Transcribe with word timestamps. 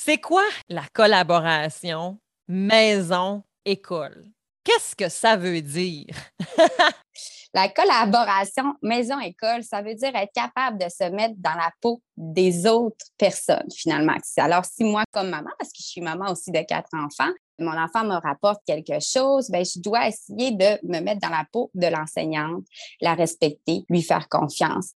C'est 0.00 0.18
quoi 0.18 0.44
la 0.68 0.84
collaboration 0.92 2.20
maison-école? 2.46 4.30
Qu'est-ce 4.62 4.94
que 4.94 5.08
ça 5.08 5.36
veut 5.36 5.60
dire? 5.60 6.06
la 7.52 7.68
collaboration 7.68 8.74
maison-école, 8.80 9.64
ça 9.64 9.82
veut 9.82 9.96
dire 9.96 10.14
être 10.14 10.32
capable 10.32 10.78
de 10.78 10.88
se 10.88 11.02
mettre 11.10 11.34
dans 11.38 11.54
la 11.54 11.72
peau 11.80 12.00
des 12.16 12.64
autres 12.68 13.06
personnes, 13.18 13.66
finalement. 13.74 14.14
Alors, 14.36 14.64
si 14.64 14.84
moi, 14.84 15.02
comme 15.10 15.30
maman, 15.30 15.50
parce 15.58 15.72
que 15.72 15.82
je 15.82 15.88
suis 15.88 16.00
maman 16.00 16.30
aussi 16.30 16.52
de 16.52 16.62
quatre 16.62 16.94
enfants, 16.94 17.32
mon 17.58 17.76
enfant 17.76 18.04
me 18.04 18.20
rapporte 18.22 18.62
quelque 18.64 19.00
chose, 19.00 19.50
ben, 19.50 19.64
je 19.64 19.80
dois 19.80 20.06
essayer 20.06 20.52
de 20.52 20.78
me 20.86 21.00
mettre 21.00 21.22
dans 21.22 21.36
la 21.36 21.44
peau 21.50 21.72
de 21.74 21.88
l'enseignante, 21.88 22.62
la 23.00 23.14
respecter, 23.14 23.82
lui 23.90 24.02
faire 24.02 24.28
confiance. 24.28 24.92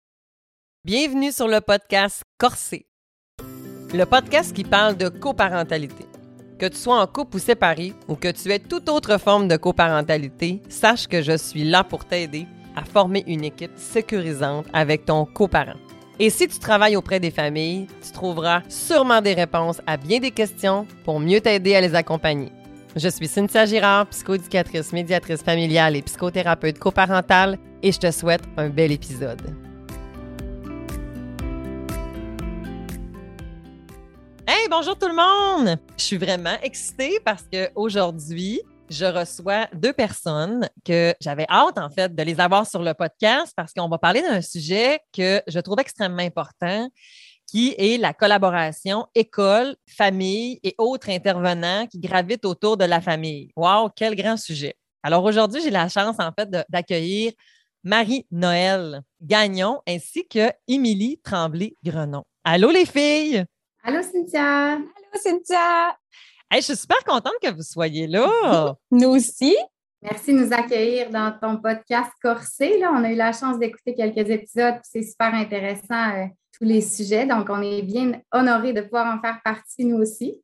Bienvenue 0.85 1.33
sur 1.33 1.49
le 1.49 1.61
podcast 1.61 2.23
Corsé 2.39 2.87
le 3.95 4.07
podcast 4.07 4.55
qui 4.55 4.65
parle 4.65 4.97
de 4.97 5.09
coparentalité. 5.09 6.07
Que 6.59 6.67
tu 6.67 6.77
sois 6.77 7.01
en 7.01 7.07
couple 7.07 7.37
ou 7.37 7.39
séparé 7.39 7.93
ou 8.09 8.15
que 8.15 8.31
tu 8.31 8.51
aies 8.51 8.59
toute 8.59 8.89
autre 8.89 9.19
forme 9.19 9.49
de 9.49 9.57
coparentalité, 9.57 10.63
sache 10.69 11.07
que 11.07 11.21
je 11.21 11.37
suis 11.37 11.65
là 11.65 11.85
pour 11.85 12.05
t'aider 12.07 12.47
à 12.75 12.85
former 12.85 13.23
une 13.27 13.45
équipe 13.45 13.73
sécurisante 13.77 14.67
avec 14.73 15.05
ton 15.05 15.27
coparent. 15.27 15.77
Et 16.19 16.31
si 16.31 16.49
tu 16.49 16.59
travailles 16.59 16.97
auprès 16.97 17.21
des 17.21 17.31
familles, 17.31 17.87
tu 18.03 18.13
trouveras 18.13 18.63
sûrement 18.69 19.21
des 19.21 19.35
réponses 19.35 19.83
à 19.87 19.97
bien 19.97 20.21
des 20.21 20.31
questions 20.31 20.87
pour 21.05 21.21
mieux 21.21 21.41
t'aider 21.41 21.75
à 21.75 21.81
les 21.81 21.95
accompagner. 21.95 22.51
Je 22.97 23.09
suis 23.09 23.27
Cynthia 23.29 23.67
Girard, 23.67 24.07
psychoéducatrice, 24.07 24.93
médiatrice 24.93 25.43
familiale 25.43 25.97
et 25.97 26.03
psychothérapeute 26.03 26.79
coparentale 26.79 27.59
et 27.83 27.93
je 27.93 27.99
te 27.99 28.11
souhaite 28.11 28.43
un 28.57 28.69
bel 28.69 28.93
épisode. 28.93 29.72
Bonjour 34.75 34.97
tout 34.97 35.07
le 35.07 35.15
monde! 35.15 35.79
Je 35.99 36.03
suis 36.03 36.17
vraiment 36.17 36.57
excitée 36.63 37.21
parce 37.27 37.45
qu'aujourd'hui, 37.53 38.63
je 38.89 39.05
reçois 39.05 39.69
deux 39.75 39.93
personnes 39.93 40.67
que 40.83 41.15
j'avais 41.21 41.45
hâte, 41.51 41.77
en 41.77 41.91
fait, 41.91 42.15
de 42.15 42.23
les 42.23 42.41
avoir 42.41 42.67
sur 42.67 42.83
le 42.83 42.95
podcast 42.95 43.53
parce 43.55 43.75
qu'on 43.75 43.91
va 43.91 43.99
parler 43.99 44.23
d'un 44.23 44.41
sujet 44.41 45.01
que 45.13 45.43
je 45.47 45.61
trouve 45.61 45.79
extrêmement 45.79 46.23
important, 46.23 46.89
qui 47.47 47.75
est 47.77 47.99
la 47.99 48.15
collaboration 48.15 49.05
école, 49.15 49.77
famille 49.87 50.59
et 50.63 50.75
autres 50.79 51.11
intervenants 51.11 51.87
qui 51.87 51.99
gravitent 51.99 52.47
autour 52.47 52.79
de 52.79 52.87
la 52.87 53.03
famille. 53.03 53.51
Wow, 53.55 53.91
quel 53.95 54.17
grand 54.17 54.39
sujet! 54.39 54.75
Alors 55.03 55.23
aujourd'hui, 55.23 55.61
j'ai 55.61 55.71
la 55.71 55.91
chance, 55.91 56.17
en 56.19 56.31
fait, 56.33 56.49
d'accueillir 56.71 57.33
Marie-Noël 57.85 59.03
Gagnon 59.21 59.83
ainsi 59.87 60.27
que 60.27 60.51
Émilie 60.67 61.21
Tremblay-Grenon. 61.23 62.25
Allô 62.43 62.71
les 62.71 62.87
filles! 62.87 63.45
Allô, 63.85 64.01
Cynthia? 64.01 64.75
Allô, 64.75 65.21
Cynthia. 65.21 65.97
je 66.53 66.61
suis 66.61 66.77
super 66.77 67.03
contente 67.05 67.35
que 67.43 67.51
vous 67.51 67.65
soyez 67.65 68.07
là. 68.07 68.77
Nous 68.93 69.09
aussi. 69.09 69.57
Merci 70.01 70.33
de 70.33 70.39
nous 70.39 70.53
accueillir 70.53 71.11
dans 71.11 71.37
ton 71.37 71.57
podcast 71.57 72.13
Corsé. 72.23 72.79
Là, 72.79 72.93
on 72.95 73.03
a 73.03 73.11
eu 73.11 73.17
la 73.17 73.33
chance 73.33 73.59
d'écouter 73.59 73.97
quelques 73.97 74.31
épisodes, 74.31 74.77
c'est 74.85 75.03
super 75.03 75.35
intéressant, 75.35 76.11
euh, 76.15 76.27
tous 76.57 76.65
les 76.65 76.81
sujets. 76.81 77.27
Donc, 77.27 77.49
on 77.51 77.61
est 77.61 77.83
bien 77.83 78.21
honorés 78.31 78.73
de 78.73 78.83
pouvoir 78.83 79.13
en 79.13 79.21
faire 79.21 79.41
partie, 79.45 79.85
nous 79.85 79.99
aussi. 79.99 80.41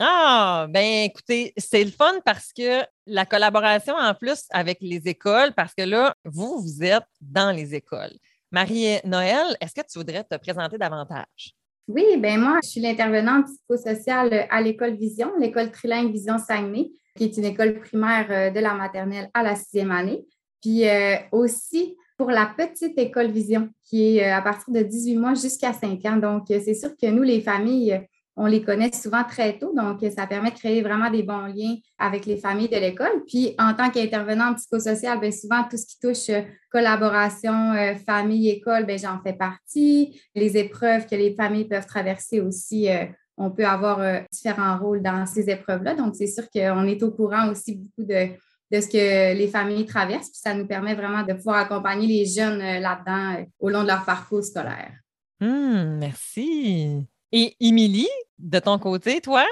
Ah, 0.00 0.66
ben 0.68 1.04
écoutez, 1.04 1.52
c'est 1.56 1.84
le 1.84 1.92
fun 1.92 2.14
parce 2.24 2.52
que 2.52 2.84
la 3.06 3.24
collaboration 3.24 3.94
en 3.94 4.14
plus 4.14 4.46
avec 4.50 4.78
les 4.80 5.06
écoles, 5.06 5.52
parce 5.54 5.74
que 5.74 5.82
là, 5.82 6.12
vous, 6.24 6.60
vous 6.60 6.82
êtes 6.82 7.06
dans 7.20 7.54
les 7.54 7.72
écoles. 7.72 8.14
Marie-Noël, 8.50 9.56
est-ce 9.60 9.74
que 9.74 9.86
tu 9.86 9.98
voudrais 9.98 10.24
te 10.24 10.34
présenter 10.36 10.76
davantage? 10.76 11.54
Oui, 11.92 12.04
ben 12.18 12.38
moi, 12.38 12.60
je 12.62 12.68
suis 12.68 12.80
l'intervenante 12.80 13.46
psychosociale 13.46 14.46
à 14.48 14.62
l'école 14.62 14.94
Vision, 14.94 15.32
l'école 15.40 15.72
trilingue 15.72 16.12
Vision 16.12 16.38
Saguenay, 16.38 16.92
qui 17.16 17.24
est 17.24 17.36
une 17.36 17.46
école 17.46 17.80
primaire 17.80 18.26
euh, 18.30 18.50
de 18.50 18.60
la 18.60 18.74
maternelle 18.74 19.28
à 19.34 19.42
la 19.42 19.56
sixième 19.56 19.90
année. 19.90 20.24
Puis 20.62 20.88
euh, 20.88 21.16
aussi 21.32 21.96
pour 22.16 22.30
la 22.30 22.46
petite 22.56 22.96
école 22.96 23.32
Vision, 23.32 23.70
qui 23.82 24.18
est 24.18 24.24
euh, 24.24 24.36
à 24.36 24.40
partir 24.40 24.72
de 24.72 24.82
18 24.82 25.16
mois 25.16 25.34
jusqu'à 25.34 25.72
5 25.72 26.04
ans. 26.04 26.16
Donc, 26.16 26.44
c'est 26.46 26.74
sûr 26.74 26.90
que 26.96 27.06
nous, 27.08 27.24
les 27.24 27.40
familles, 27.40 28.00
on 28.36 28.46
les 28.46 28.62
connaît 28.62 28.92
souvent 28.92 29.24
très 29.24 29.58
tôt, 29.58 29.74
donc 29.76 30.00
ça 30.16 30.26
permet 30.26 30.50
de 30.50 30.56
créer 30.56 30.82
vraiment 30.82 31.10
des 31.10 31.22
bons 31.22 31.46
liens 31.46 31.76
avec 31.98 32.26
les 32.26 32.36
familles 32.36 32.68
de 32.68 32.76
l'école. 32.76 33.22
Puis, 33.26 33.54
en 33.58 33.74
tant 33.74 33.90
qu'intervenant 33.90 34.54
psychosocial, 34.54 35.20
bien 35.20 35.30
souvent, 35.30 35.64
tout 35.68 35.76
ce 35.76 35.86
qui 35.86 35.98
touche 35.98 36.30
euh, 36.30 36.42
collaboration, 36.70 37.72
euh, 37.72 37.94
famille, 37.96 38.48
école, 38.48 38.86
bien, 38.86 38.96
j'en 38.96 39.20
fais 39.22 39.32
partie. 39.32 40.20
Les 40.34 40.56
épreuves 40.56 41.06
que 41.06 41.16
les 41.16 41.34
familles 41.34 41.66
peuvent 41.66 41.86
traverser 41.86 42.40
aussi, 42.40 42.88
euh, 42.88 43.04
on 43.36 43.50
peut 43.50 43.66
avoir 43.66 44.22
différents 44.30 44.78
rôles 44.78 45.02
dans 45.02 45.24
ces 45.24 45.48
épreuves-là. 45.48 45.94
Donc, 45.94 46.14
c'est 46.14 46.26
sûr 46.26 46.44
qu'on 46.50 46.86
est 46.86 47.02
au 47.02 47.10
courant 47.10 47.50
aussi 47.50 47.76
beaucoup 47.76 48.06
de, 48.06 48.28
de 48.70 48.80
ce 48.80 48.86
que 48.86 49.34
les 49.34 49.48
familles 49.48 49.86
traversent, 49.86 50.30
puis 50.30 50.40
ça 50.42 50.54
nous 50.54 50.66
permet 50.66 50.94
vraiment 50.94 51.22
de 51.22 51.32
pouvoir 51.32 51.56
accompagner 51.56 52.06
les 52.06 52.26
jeunes 52.26 52.58
là-dedans 52.58 53.46
au 53.58 53.70
long 53.70 53.82
de 53.82 53.88
leur 53.88 54.04
parcours 54.04 54.44
scolaire. 54.44 54.92
Hum, 55.40 55.96
merci. 55.98 57.06
Et 57.32 57.56
Émilie, 57.60 58.08
de 58.38 58.58
ton 58.58 58.78
côté, 58.78 59.20
toi? 59.20 59.46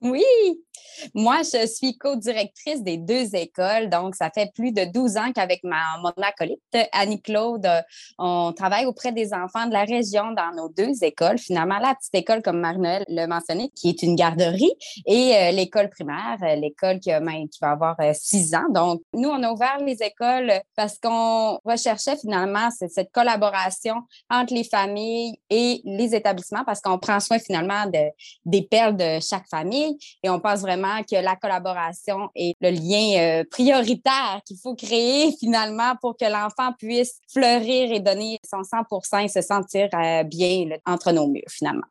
oui, 0.00 0.24
moi, 1.14 1.38
je 1.42 1.66
suis 1.66 1.96
co-directrice 1.96 2.82
des 2.82 2.96
deux 2.96 3.34
écoles, 3.34 3.88
donc 3.88 4.14
ça 4.14 4.30
fait 4.30 4.50
plus 4.54 4.72
de 4.72 4.84
12 4.84 5.16
ans 5.16 5.32
qu'avec 5.34 5.62
ma, 5.64 5.98
mon 6.02 6.12
acolyte, 6.22 6.60
Annie-Claude, 6.92 7.66
on 8.18 8.52
travaille 8.52 8.86
auprès 8.86 9.12
des 9.12 9.32
enfants 9.34 9.66
de 9.66 9.72
la 9.72 9.84
région 9.84 10.32
dans 10.32 10.52
nos 10.54 10.68
deux 10.68 11.04
écoles. 11.04 11.38
Finalement, 11.38 11.78
la 11.78 11.94
petite 11.94 12.14
école, 12.14 12.42
comme 12.42 12.60
Marie-Noël 12.60 13.04
l'a 13.08 13.26
mentionné, 13.26 13.70
qui 13.74 13.88
est 13.88 14.02
une 14.02 14.16
garderie, 14.16 14.72
et 15.06 15.34
euh, 15.34 15.50
l'école 15.52 15.88
primaire, 15.88 16.38
euh, 16.42 16.54
l'école 16.56 17.00
qui, 17.00 17.10
qui, 17.10 17.58
va 17.60 17.70
avoir 17.70 17.96
euh, 18.00 18.12
six 18.14 18.54
ans. 18.54 18.68
Donc, 18.70 19.02
nous, 19.12 19.28
on 19.28 19.42
a 19.42 19.50
ouvert 19.52 19.78
les 19.84 20.02
écoles 20.02 20.52
parce 20.76 20.98
qu'on 20.98 21.58
recherchait 21.64 22.16
finalement 22.16 22.68
cette 22.70 23.10
collaboration 23.12 23.96
entre 24.30 24.54
les 24.54 24.64
familles 24.64 25.34
et 25.50 25.80
les 25.84 26.14
établissements 26.14 26.64
parce 26.64 26.80
qu'on 26.80 26.98
prend 26.98 27.20
soin 27.20 27.38
finalement 27.38 27.86
de, 27.86 28.10
des 28.44 28.62
perles 28.62 28.96
de 28.96 29.20
chaque 29.20 29.48
famille 29.48 29.96
et 30.22 30.30
on 30.30 30.40
pense 30.40 30.60
vraiment 30.60 30.71
que 30.76 31.22
la 31.22 31.36
collaboration 31.36 32.28
est 32.34 32.56
le 32.60 32.70
lien 32.70 33.20
euh, 33.20 33.44
prioritaire 33.50 34.40
qu'il 34.46 34.58
faut 34.58 34.74
créer 34.74 35.32
finalement 35.40 35.94
pour 36.00 36.16
que 36.16 36.24
l'enfant 36.24 36.72
puisse 36.78 37.20
fleurir 37.32 37.92
et 37.92 38.00
donner 38.00 38.38
son 38.44 38.62
100% 38.62 39.24
et 39.24 39.28
se 39.28 39.40
sentir 39.40 39.88
euh, 39.94 40.22
bien 40.24 40.68
entre 40.86 41.12
nos 41.12 41.28
murs 41.28 41.42
finalement. 41.48 41.86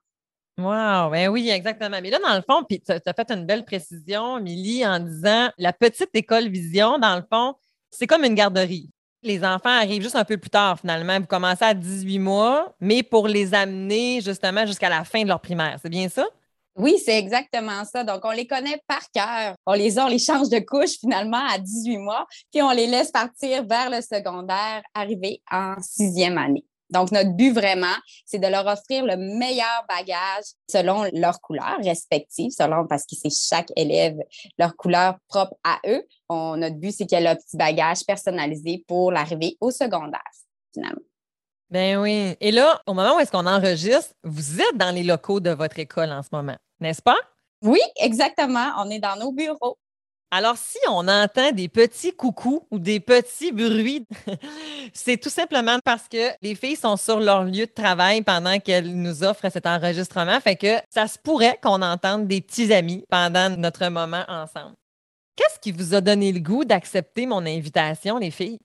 Wow, 0.58 1.09
ben 1.09 1.30
oui, 1.30 1.50
exactement. 1.50 1.97
Mais 2.02 2.09
là, 2.09 2.20
dans 2.20 2.36
le 2.36 2.41
fond, 2.41 2.64
puis 2.68 2.81
tu 2.81 2.91
as 2.91 3.14
fait 3.14 3.31
une 3.31 3.46
belle 3.46 3.66
précision, 3.66 4.40
Milly, 4.40 4.86
en 4.86 5.00
disant 5.00 5.50
la 5.58 5.74
petite 5.74 6.09
école 6.14 6.50
vision, 6.50 7.00
dans 7.00 7.16
le 7.16 7.24
fond, 7.31 7.56
c'est 7.90 8.06
comme 8.06 8.24
une 8.24 8.36
garderie. 8.36 8.90
Les 9.24 9.44
enfants 9.44 9.70
arrivent 9.70 10.02
juste 10.02 10.16
un 10.16 10.25
peu 10.25 10.38
plus 10.38 10.50
tard, 10.50 10.80
finalement. 10.80 11.20
Vous 11.20 11.28
commencez 11.28 11.64
à 11.64 11.74
18 11.74 12.20
mois, 12.20 12.75
mais 12.80 13.03
pour 13.03 13.28
les 13.28 13.53
amener 13.53 14.20
justement 14.22 14.66
jusqu'à 14.66 14.90
la 14.90 15.03
fin 15.03 15.24
de 15.24 15.28
leur 15.28 15.40
primaire. 15.40 15.78
C'est 15.81 15.90
bien 15.90 16.09
ça? 16.09 16.25
Oui, 16.78 16.98
c'est 17.04 17.18
exactement 17.18 17.84
ça. 17.86 18.04
Donc, 18.04 18.22
on 18.24 18.32
les 18.32 18.48
connaît 18.48 18.82
par 18.88 19.04
cœur. 19.14 19.56
On 19.66 19.74
les 19.74 20.00
a, 20.00 20.06
on 20.06 20.09
les 20.09 20.20
change 20.20 20.50
de 20.50 20.59
couche 20.59 21.00
finalement 21.00 21.46
à 21.50 21.58
18 21.58 21.98
mois, 21.98 22.26
puis 22.52 22.62
on 22.62 22.72
les 22.72 22.88
laisse 22.88 23.12
partir 23.12 23.66
vers 23.66 23.90
le 23.90 24.02
secondaire, 24.02 24.82
arriver 24.94 25.42
en 25.52 25.76
sixième 25.82 26.38
année. 26.38 26.66
Donc, 26.92 27.12
notre 27.12 27.32
but 27.32 27.52
vraiment, 27.52 27.96
c'est 28.26 28.40
de 28.40 28.48
leur 28.48 28.68
offrir 28.68 29.06
le 29.06 29.16
meilleur 29.16 29.86
bagage 29.88 30.44
selon 30.70 31.06
leur 31.14 31.40
couleur 31.40 31.78
respective, 31.84 32.52
selon 32.52 32.86
parce 32.86 33.03
que 33.03 33.16
c'est 33.16 33.32
chaque 33.32 33.72
élève 33.78 34.18
leur 34.58 34.76
couleur 34.76 35.18
propre 35.28 35.56
à 35.64 35.80
eux. 35.88 36.06
notre 36.30 36.76
but, 36.76 36.92
c'est 36.92 37.06
qu'il 37.06 37.18
y 37.18 37.22
ait 37.24 37.34
le 37.34 37.40
petit 37.40 37.58
bagage 37.58 38.06
personnalisé 38.06 38.84
pour 38.88 39.12
l'arrivée 39.12 39.58
au 39.62 39.72
secondaire, 39.72 40.22
finalement. 40.74 41.02
Ben 41.72 41.98
oui. 42.00 42.36
Et 42.42 42.52
là, 42.52 42.82
au 42.86 42.94
moment 42.94 43.16
où 43.16 43.20
est-ce 43.20 43.32
qu'on 43.32 43.48
enregistre, 43.48 44.14
vous 44.24 44.59
êtes 44.59 44.76
dans 44.76 44.94
les 44.94 45.04
locaux 45.04 45.40
de 45.40 45.52
votre 45.52 45.80
école 45.80 46.12
en 46.12 46.22
ce 46.22 46.28
moment, 46.34 46.58
n'est-ce 46.82 47.02
pas? 47.02 47.18
Oui, 47.64 47.79
exactement. 47.96 48.73
On 48.78 48.90
est 48.90 49.00
dans 49.00 49.16
nos 49.16 49.32
bureaux. 49.32 49.78
Alors, 50.34 50.58
si 50.58 50.78
on 50.90 51.08
entend 51.08 51.52
des 51.52 51.68
petits 51.68 52.14
coucous 52.14 52.66
ou 52.72 52.79
des 52.79 53.00
petits 53.02 53.52
bruits, 53.52 54.06
c'est 54.94 55.18
tout 55.18 55.29
simplement 55.29 55.78
parce 55.84 56.08
que 56.08 56.32
les 56.41 56.56
filles 56.56 56.78
sont 56.78 56.96
sur 56.96 57.20
leur 57.20 57.44
lieu 57.44 57.66
de 57.66 57.72
travail 57.73 58.22
pendant 58.22 58.58
qu'elles 58.59 58.94
nous 58.96 59.23
offrent 59.23 59.50
cet 59.50 59.66
enregistrement. 59.66 60.40
Fait 60.40 60.56
que 60.56 60.78
ça 60.90 61.08
se 61.08 61.20
pourrait 61.20 61.59
qu'on 61.62 61.82
entende 61.82 62.28
des 62.28 62.41
petits 62.41 62.73
amis 62.73 63.03
pendant 63.09 63.50
notre 63.58 63.88
moment 63.90 64.23
ensemble. 64.29 64.76
Qu'est-ce 65.35 65.59
qui 65.59 65.72
vous 65.72 65.94
a 65.94 66.02
donné 66.02 66.32
le 66.32 66.40
goût 66.40 66.64
d'accepter 66.66 67.26
mon 67.26 67.46
invitation, 67.46 68.18
les 68.18 68.32
filles? 68.32 68.59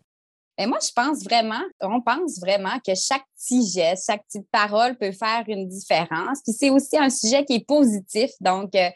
Et 0.59 0.67
moi, 0.67 0.79
je 0.83 0.91
pense 0.95 1.23
vraiment, 1.23 1.63
on 1.81 2.01
pense 2.01 2.39
vraiment 2.41 2.79
que 2.85 2.95
chaque 2.95 3.25
petit 3.37 3.69
geste, 3.69 4.05
chaque 4.07 4.25
petite 4.25 4.49
parole 4.51 4.97
peut 4.97 5.13
faire 5.13 5.45
une 5.49 5.69
différence. 5.69 6.41
Puis 6.43 6.55
c'est 6.55 6.71
aussi 6.71 6.97
un 6.97 7.11
sujet 7.11 7.45
qui 7.45 7.55
est 7.57 7.67
positif. 7.67 8.31
Donc, 8.41 8.75
euh, 8.75 8.89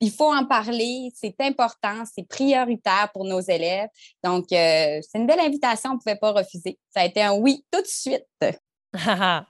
il 0.00 0.10
faut 0.10 0.32
en 0.32 0.44
parler. 0.44 1.10
C'est 1.14 1.34
important, 1.40 2.04
c'est 2.14 2.28
prioritaire 2.28 3.10
pour 3.14 3.24
nos 3.24 3.40
élèves. 3.40 3.88
Donc, 4.22 4.44
euh, 4.52 5.00
c'est 5.00 5.18
une 5.18 5.26
belle 5.26 5.40
invitation, 5.40 5.90
on 5.90 5.94
ne 5.94 5.98
pouvait 5.98 6.16
pas 6.16 6.32
refuser. 6.32 6.78
Ça 6.94 7.00
a 7.00 7.04
été 7.06 7.22
un 7.22 7.32
oui 7.32 7.64
tout 7.70 7.80
de 7.80 7.86
suite. 7.86 8.26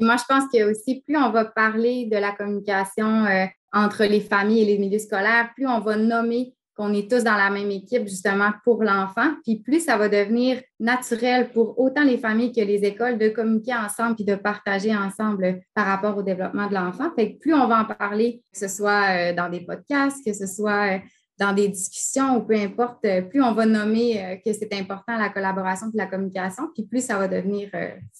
moi, 0.00 0.16
je 0.16 0.24
pense 0.28 0.44
que 0.52 0.70
aussi, 0.70 1.02
plus 1.06 1.16
on 1.16 1.30
va 1.30 1.44
parler 1.44 2.06
de 2.06 2.16
la 2.16 2.32
communication 2.32 3.24
euh, 3.24 3.46
entre 3.72 4.04
les 4.04 4.20
familles 4.20 4.62
et 4.62 4.66
les 4.66 4.78
milieux 4.78 4.98
scolaires, 4.98 5.50
plus 5.54 5.66
on 5.66 5.80
va 5.80 5.96
nommer 5.96 6.54
qu'on 6.78 6.92
est 6.92 7.10
tous 7.10 7.24
dans 7.24 7.36
la 7.36 7.50
même 7.50 7.72
équipe 7.72 8.06
justement 8.06 8.52
pour 8.62 8.84
l'enfant, 8.84 9.34
puis 9.42 9.56
plus 9.56 9.84
ça 9.84 9.98
va 9.98 10.08
devenir 10.08 10.62
naturel 10.78 11.50
pour 11.50 11.78
autant 11.80 12.04
les 12.04 12.18
familles 12.18 12.52
que 12.52 12.60
les 12.60 12.84
écoles 12.84 13.18
de 13.18 13.28
communiquer 13.30 13.74
ensemble 13.74 14.14
puis 14.14 14.24
de 14.24 14.36
partager 14.36 14.94
ensemble 14.94 15.60
par 15.74 15.86
rapport 15.86 16.16
au 16.16 16.22
développement 16.22 16.68
de 16.68 16.74
l'enfant. 16.74 17.10
Fait 17.16 17.36
plus 17.40 17.52
on 17.52 17.66
va 17.66 17.80
en 17.80 17.84
parler, 17.84 18.44
que 18.52 18.58
ce 18.58 18.68
soit 18.68 19.10
euh, 19.10 19.34
dans 19.34 19.48
des 19.48 19.60
podcasts, 19.60 20.24
que 20.24 20.32
ce 20.32 20.46
soit 20.46 20.94
euh, 20.94 20.98
dans 21.40 21.52
des 21.52 21.68
discussions 21.68 22.36
ou 22.36 22.42
peu 22.42 22.54
importe, 22.54 23.04
euh, 23.04 23.22
plus 23.22 23.42
on 23.42 23.54
va 23.54 23.66
nommer 23.66 24.40
que 24.44 24.52
c'est 24.52 24.72
important 24.72 25.18
la 25.18 25.30
collaboration 25.30 25.88
et 25.92 25.96
la 25.96 26.06
communication, 26.06 26.68
puis 26.72 26.84
plus 26.84 27.04
ça 27.04 27.18
va 27.18 27.26
devenir 27.26 27.70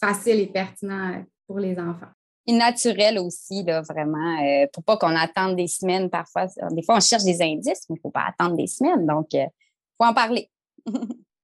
facile 0.00 0.40
et 0.40 0.46
pertinent 0.48 1.24
pour 1.46 1.60
les 1.60 1.78
enfants 1.78 2.10
naturel 2.52 3.18
aussi, 3.18 3.62
là, 3.62 3.82
vraiment, 3.82 4.42
euh, 4.42 4.66
pour 4.72 4.82
pas 4.82 4.96
qu'on 4.96 5.14
attende 5.14 5.56
des 5.56 5.66
semaines 5.66 6.08
parfois. 6.10 6.46
Des 6.70 6.82
fois, 6.82 6.96
on 6.96 7.00
cherche 7.00 7.24
des 7.24 7.42
indices, 7.42 7.84
mais 7.88 7.96
il 7.96 7.98
ne 7.98 8.00
faut 8.00 8.10
pas 8.10 8.24
attendre 8.26 8.56
des 8.56 8.66
semaines. 8.66 9.06
Donc, 9.06 9.28
il 9.32 9.40
euh, 9.40 9.46
faut 9.98 10.08
en 10.08 10.14
parler. 10.14 10.50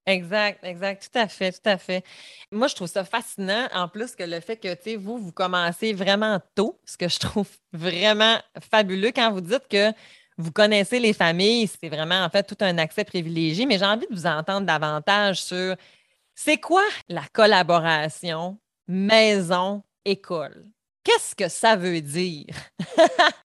Exact, 0.07 0.63
exact, 0.65 1.11
tout 1.11 1.19
à 1.19 1.29
fait, 1.29 1.51
tout 1.53 1.67
à 1.67 1.79
fait. 1.79 2.05
Moi, 2.53 2.69
je 2.69 2.75
trouve 2.75 2.89
ça 2.89 3.05
fascinant, 3.05 3.69
en 3.73 3.89
plus 3.89 4.15
que 4.15 4.23
le 4.23 4.39
fait 4.41 4.59
que, 4.59 4.75
tu 4.75 4.97
vous, 4.97 5.17
vous 5.17 5.33
commencez 5.33 5.95
vraiment 5.95 6.39
tôt, 6.55 6.79
ce 6.85 6.99
que 6.99 7.09
je 7.09 7.19
trouve 7.19 7.49
vraiment 7.73 8.37
fabuleux 8.71 9.13
quand 9.13 9.33
vous 9.33 9.41
dites 9.41 9.67
que 9.67 9.93
vous 10.37 10.53
connaissez 10.53 11.01
les 11.01 11.15
familles, 11.15 11.69
c'est 11.69 11.89
vraiment, 11.89 12.23
en 12.23 12.29
fait, 12.29 12.43
tout 12.43 12.59
un 12.61 12.77
accès 12.77 13.05
privilégié, 13.05 13.65
mais 13.65 13.79
j'ai 13.79 13.87
envie 13.87 14.07
de 14.07 14.15
vous 14.15 14.27
entendre 14.27 14.67
davantage 14.67 15.43
sur 15.43 15.75
c'est 16.35 16.59
quoi 16.59 16.85
la 17.09 17.23
collaboration 17.33 18.59
maison-école? 18.87 20.74
Qu'est-ce 21.05 21.35
que 21.35 21.49
ça 21.49 21.77
veut 21.77 22.01
dire? 22.01 22.55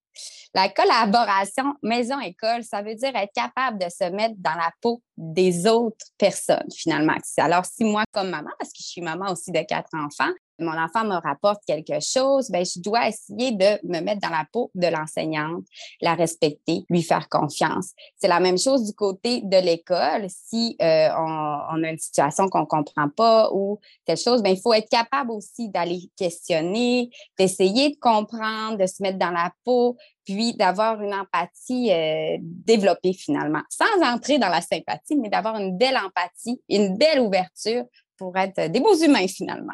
la 0.53 0.69
collaboration 0.69 1.75
maison-école, 1.83 2.63
ça 2.63 2.81
veut 2.81 2.95
dire 2.95 3.15
être 3.15 3.33
capable 3.33 3.77
de 3.79 3.89
se 3.89 4.09
mettre 4.09 4.35
dans 4.37 4.55
la 4.55 4.71
peau 4.81 5.01
des 5.17 5.67
autres 5.67 6.07
personnes, 6.17 6.69
finalement. 6.75 7.15
Alors, 7.37 7.65
si 7.65 7.83
moi, 7.83 8.03
comme 8.11 8.29
maman, 8.29 8.49
parce 8.57 8.71
que 8.71 8.79
je 8.79 8.87
suis 8.87 9.01
maman 9.01 9.31
aussi 9.31 9.51
de 9.51 9.61
quatre 9.61 9.93
enfants, 9.93 10.31
mon 10.59 10.77
enfant 10.77 11.05
me 11.05 11.15
rapporte 11.15 11.63
quelque 11.65 11.99
chose, 11.99 12.49
ben, 12.49 12.65
je 12.65 12.79
dois 12.79 13.07
essayer 13.07 13.51
de 13.51 13.79
me 13.87 13.99
mettre 14.01 14.21
dans 14.21 14.29
la 14.29 14.45
peau 14.51 14.71
de 14.75 14.87
l'enseignante, 14.87 15.63
la 16.01 16.15
respecter, 16.15 16.85
lui 16.89 17.03
faire 17.03 17.29
confiance. 17.29 17.91
C'est 18.17 18.27
la 18.27 18.39
même 18.39 18.57
chose 18.57 18.85
du 18.85 18.93
côté 18.93 19.41
de 19.41 19.57
l'école. 19.57 20.27
Si 20.29 20.75
euh, 20.81 21.09
on, 21.17 21.83
a 21.83 21.89
une 21.89 21.97
situation 21.97 22.47
qu'on 22.49 22.65
comprend 22.65 23.09
pas 23.09 23.49
ou 23.51 23.79
quelque 24.05 24.21
chose, 24.21 24.41
ben, 24.41 24.51
il 24.51 24.61
faut 24.61 24.73
être 24.73 24.89
capable 24.89 25.31
aussi 25.31 25.69
d'aller 25.69 26.09
questionner, 26.17 27.09
d'essayer 27.37 27.89
de 27.91 27.97
comprendre, 27.99 28.77
de 28.77 28.85
se 28.85 29.01
mettre 29.01 29.17
dans 29.17 29.31
la 29.31 29.51
peau, 29.63 29.97
puis 30.25 30.53
d'avoir 30.53 31.01
une 31.01 31.13
empathie 31.13 31.91
euh, 31.91 32.37
développée 32.41 33.13
finalement, 33.13 33.61
sans 33.69 34.03
entrer 34.03 34.37
dans 34.37 34.49
la 34.49 34.61
sympathie, 34.61 35.15
mais 35.15 35.29
d'avoir 35.29 35.55
une 35.57 35.77
belle 35.77 35.97
empathie, 35.97 36.61
une 36.69 36.97
belle 36.97 37.19
ouverture 37.19 37.85
pour 38.17 38.37
être 38.37 38.69
des 38.69 38.79
beaux 38.79 38.95
humains 38.95 39.27
finalement. 39.27 39.73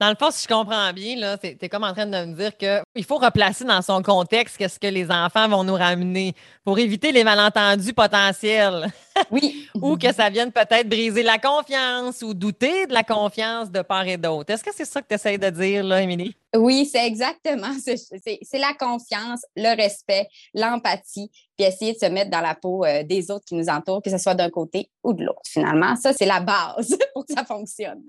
Dans 0.00 0.08
le 0.08 0.14
fond, 0.14 0.30
si 0.30 0.44
je 0.44 0.48
comprends 0.48 0.90
bien, 0.94 1.36
tu 1.36 1.48
es, 1.48 1.68
comme 1.68 1.84
en 1.84 1.92
train 1.92 2.06
de 2.06 2.24
me 2.24 2.34
dire 2.34 2.56
qu'il 2.56 3.04
faut 3.04 3.18
replacer 3.18 3.64
dans 3.64 3.82
son 3.82 4.02
contexte 4.02 4.56
qu'est-ce 4.56 4.80
que 4.80 4.86
les 4.86 5.10
enfants 5.10 5.46
vont 5.46 5.62
nous 5.62 5.74
ramener 5.74 6.34
pour 6.64 6.78
éviter 6.78 7.12
les 7.12 7.22
malentendus 7.22 7.92
potentiels. 7.92 8.86
Oui. 9.30 9.68
ou 9.74 9.98
que 9.98 10.10
ça 10.14 10.30
vienne 10.30 10.50
peut-être 10.50 10.88
briser 10.88 11.22
la 11.22 11.36
confiance 11.36 12.22
ou 12.22 12.32
douter 12.32 12.86
de 12.86 12.94
la 12.94 13.02
confiance 13.02 13.70
de 13.70 13.82
part 13.82 14.06
et 14.06 14.16
d'autre. 14.16 14.50
Est-ce 14.50 14.64
que 14.64 14.70
c'est 14.74 14.86
ça 14.86 15.02
que 15.02 15.08
tu 15.08 15.14
essaies 15.14 15.36
de 15.36 15.50
dire, 15.50 15.84
là, 15.84 16.00
Émilie? 16.00 16.34
Oui, 16.56 16.88
c'est 16.90 17.06
exactement. 17.06 17.72
C'est 17.84 18.58
la 18.58 18.72
confiance, 18.78 19.44
le 19.56 19.76
respect, 19.76 20.26
l'empathie, 20.54 21.30
puis 21.58 21.66
essayer 21.66 21.92
de 21.92 21.98
se 21.98 22.06
mettre 22.06 22.30
dans 22.30 22.40
la 22.40 22.54
peau 22.54 22.84
euh, 22.86 23.02
des 23.02 23.30
autres 23.30 23.44
qui 23.44 23.56
nous 23.56 23.68
entourent, 23.68 24.00
que 24.00 24.10
ce 24.10 24.16
soit 24.16 24.34
d'un 24.34 24.48
côté 24.48 24.90
ou 25.04 25.12
de 25.12 25.22
l'autre, 25.22 25.42
finalement. 25.44 25.96
Ça, 25.96 26.14
c'est 26.14 26.24
la 26.24 26.40
base 26.40 26.96
pour 27.12 27.26
que 27.26 27.34
ça 27.34 27.44
fonctionne. 27.44 28.02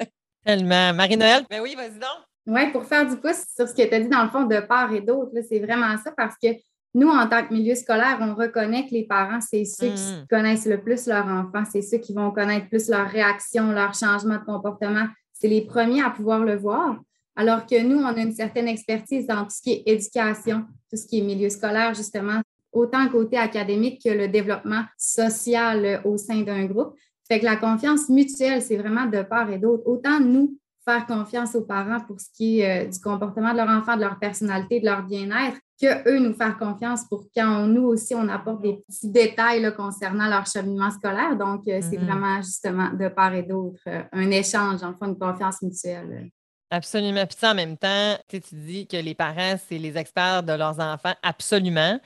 Tellement. 0.46 0.94
Marie-Noël, 0.94 1.46
ben 1.50 1.62
oui, 1.62 1.76
vas-y 1.76 2.00
donc. 2.00 2.26
Oui, 2.48 2.72
pour 2.72 2.86
faire 2.86 3.08
du 3.08 3.18
pouce 3.18 3.46
sur 3.56 3.68
ce 3.68 3.74
que 3.74 3.88
tu 3.88 3.94
as 3.94 4.00
dit 4.00 4.10
dans 4.10 4.24
le 4.24 4.30
fond 4.30 4.46
de 4.46 4.60
part 4.60 4.92
et 4.94 5.02
d'autre, 5.02 5.32
c'est 5.48 5.60
vraiment 5.60 5.96
ça 6.04 6.12
parce 6.16 6.36
que 6.42 6.48
nous, 6.94 7.08
en 7.08 7.28
tant 7.28 7.46
que 7.46 7.54
milieu 7.54 7.76
scolaire, 7.76 8.18
on 8.20 8.36
reconnaît 8.36 8.86
que 8.86 8.92
les 8.92 9.06
parents, 9.06 9.40
c'est 9.40 9.64
ceux 9.64 9.90
qui 9.90 10.02
mm-hmm. 10.02 10.28
connaissent 10.28 10.66
le 10.66 10.82
plus 10.82 11.08
leur 11.08 11.26
enfant, 11.26 11.64
c'est 11.72 11.82
ceux 11.82 12.00
qui 12.00 12.14
vont 12.14 12.32
connaître 12.32 12.68
plus 12.68 12.90
leurs 12.90 13.08
réactions, 13.08 13.72
leurs 13.72 13.94
changements 13.94 14.40
de 14.40 14.44
comportement. 14.44 15.08
C'est 15.32 15.48
les 15.48 15.62
premiers 15.62 16.04
à 16.04 16.10
pouvoir 16.10 16.44
le 16.44 16.58
voir. 16.58 17.00
Alors 17.36 17.66
que 17.66 17.82
nous, 17.82 17.98
on 17.98 18.08
a 18.08 18.20
une 18.20 18.34
certaine 18.34 18.68
expertise 18.68 19.26
dans 19.26 19.44
tout 19.44 19.52
ce 19.52 19.62
qui 19.62 19.72
est 19.72 19.84
éducation, 19.86 20.66
tout 20.90 20.98
ce 20.98 21.08
qui 21.08 21.20
est 21.20 21.22
milieu 21.22 21.50
scolaire, 21.50 21.94
justement, 21.94 22.42
autant 22.74 23.08
côté 23.08 23.38
académique 23.38 24.02
que 24.04 24.10
le 24.10 24.28
développement 24.28 24.84
social 24.98 26.02
au 26.04 26.18
sein 26.18 26.42
d'un 26.42 26.66
groupe. 26.66 26.96
Fait 27.32 27.40
que 27.40 27.46
la 27.46 27.56
confiance 27.56 28.10
mutuelle, 28.10 28.62
c'est 28.62 28.76
vraiment 28.76 29.06
de 29.06 29.22
part 29.22 29.50
et 29.50 29.58
d'autre. 29.58 29.84
Autant 29.86 30.20
nous 30.20 30.58
faire 30.84 31.06
confiance 31.06 31.56
aux 31.56 31.62
parents 31.62 32.02
pour 32.02 32.20
ce 32.20 32.26
qui 32.36 32.60
est 32.60 32.88
euh, 32.88 32.90
du 32.90 33.00
comportement 33.00 33.54
de 33.54 33.58
leur 33.58 33.70
enfant, 33.70 33.96
de 33.96 34.02
leur 34.02 34.20
personnalité, 34.20 34.82
de 34.82 34.86
leur 34.86 35.04
bien-être, 35.04 35.58
que 35.82 36.10
eux 36.10 36.20
nous 36.20 36.34
faire 36.34 36.58
confiance 36.58 37.06
pour 37.08 37.24
quand 37.34 37.68
nous 37.68 37.84
aussi 37.84 38.14
on 38.16 38.28
apporte 38.28 38.62
des 38.62 38.84
petits 38.86 39.10
détails 39.10 39.74
concernant 39.78 40.28
leur 40.28 40.46
cheminement 40.46 40.92
scolaire. 40.92 41.38
Donc, 41.38 41.62
euh, 41.70 41.80
c'est 41.82 41.96
mm-hmm. 41.96 42.06
vraiment 42.06 42.42
justement 42.42 42.90
de 42.92 43.08
part 43.08 43.34
et 43.34 43.44
d'autre 43.44 43.80
euh, 43.88 44.04
un 44.12 44.30
échange, 44.30 44.84
enfin 44.84 45.08
une 45.08 45.18
confiance 45.18 45.62
mutuelle. 45.62 46.32
Absolument. 46.74 47.26
Puis 47.28 47.46
en 47.46 47.54
même 47.54 47.78
temps, 47.78 48.18
tu 48.30 48.40
dis 48.54 48.88
que 48.88 48.96
les 48.96 49.14
parents, 49.14 49.56
c'est 49.68 49.78
les 49.78 49.98
experts 49.98 50.44
de 50.44 50.54
leurs 50.54 50.80
enfants, 50.80 51.14
absolument. 51.22 52.00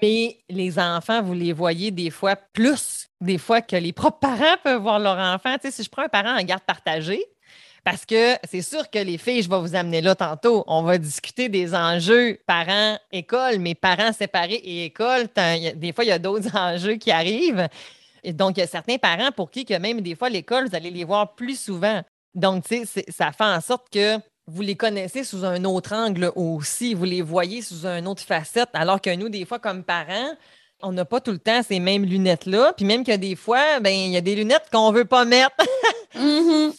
Mais 0.00 0.38
les 0.48 0.78
enfants, 0.78 1.22
vous 1.22 1.34
les 1.34 1.52
voyez 1.52 1.90
des 1.90 2.10
fois 2.10 2.36
plus, 2.36 3.08
des 3.20 3.36
fois 3.36 3.60
que 3.62 3.74
les 3.74 3.92
propres 3.92 4.20
parents 4.20 4.56
peuvent 4.62 4.80
voir 4.80 5.00
leur 5.00 5.18
enfant. 5.18 5.54
Tu 5.54 5.62
sais, 5.62 5.70
si 5.72 5.82
je 5.82 5.90
prends 5.90 6.04
un 6.04 6.08
parent 6.08 6.38
en 6.38 6.42
garde 6.44 6.62
partagée, 6.62 7.24
parce 7.82 8.06
que 8.06 8.36
c'est 8.48 8.62
sûr 8.62 8.88
que 8.90 8.98
les 9.00 9.18
filles, 9.18 9.42
je 9.42 9.50
vais 9.50 9.58
vous 9.58 9.74
amener 9.74 10.00
là 10.00 10.14
tantôt, 10.14 10.62
on 10.68 10.84
va 10.84 10.98
discuter 10.98 11.48
des 11.48 11.74
enjeux 11.74 12.38
parents-école, 12.46 13.58
mais 13.58 13.74
parents 13.74 14.12
séparés 14.12 14.54
et 14.54 14.84
école, 14.84 15.26
des 15.74 15.92
fois, 15.92 16.04
il 16.04 16.08
y 16.08 16.12
a 16.12 16.20
d'autres 16.20 16.56
enjeux 16.56 16.94
qui 16.94 17.10
arrivent. 17.10 17.66
Donc, 18.24 18.56
il 18.56 18.60
y 18.60 18.62
a 18.62 18.68
certains 18.68 18.98
parents 18.98 19.32
pour 19.32 19.50
qui 19.50 19.64
que 19.64 19.74
même 19.74 20.00
des 20.00 20.14
fois, 20.14 20.28
l'école, 20.30 20.68
vous 20.68 20.76
allez 20.76 20.92
les 20.92 21.02
voir 21.02 21.34
plus 21.34 21.58
souvent. 21.60 22.02
Donc, 22.34 22.64
tu 22.64 22.86
sais, 22.86 23.04
ça 23.08 23.32
fait 23.32 23.44
en 23.44 23.60
sorte 23.60 23.88
que 23.90 24.18
vous 24.46 24.62
les 24.62 24.76
connaissez 24.76 25.24
sous 25.24 25.44
un 25.44 25.64
autre 25.64 25.94
angle 25.94 26.32
aussi, 26.34 26.94
vous 26.94 27.04
les 27.04 27.22
voyez 27.22 27.62
sous 27.62 27.86
une 27.86 28.08
autre 28.08 28.22
facette, 28.22 28.70
alors 28.72 29.00
que 29.00 29.14
nous, 29.14 29.28
des 29.28 29.44
fois, 29.44 29.58
comme 29.58 29.84
parents, 29.84 30.32
on 30.82 30.92
n'a 30.92 31.04
pas 31.04 31.20
tout 31.20 31.30
le 31.30 31.38
temps 31.38 31.62
ces 31.62 31.78
mêmes 31.78 32.04
lunettes-là. 32.04 32.74
Puis 32.76 32.84
même 32.84 33.04
que 33.04 33.16
des 33.16 33.36
fois, 33.36 33.80
ben 33.80 33.90
il 33.90 34.10
y 34.10 34.16
a 34.16 34.20
des 34.20 34.34
lunettes 34.34 34.68
qu'on 34.70 34.90
ne 34.90 34.96
veut 34.96 35.04
pas 35.04 35.24
mettre. 35.24 35.56
Mm-hmm. 36.14 36.74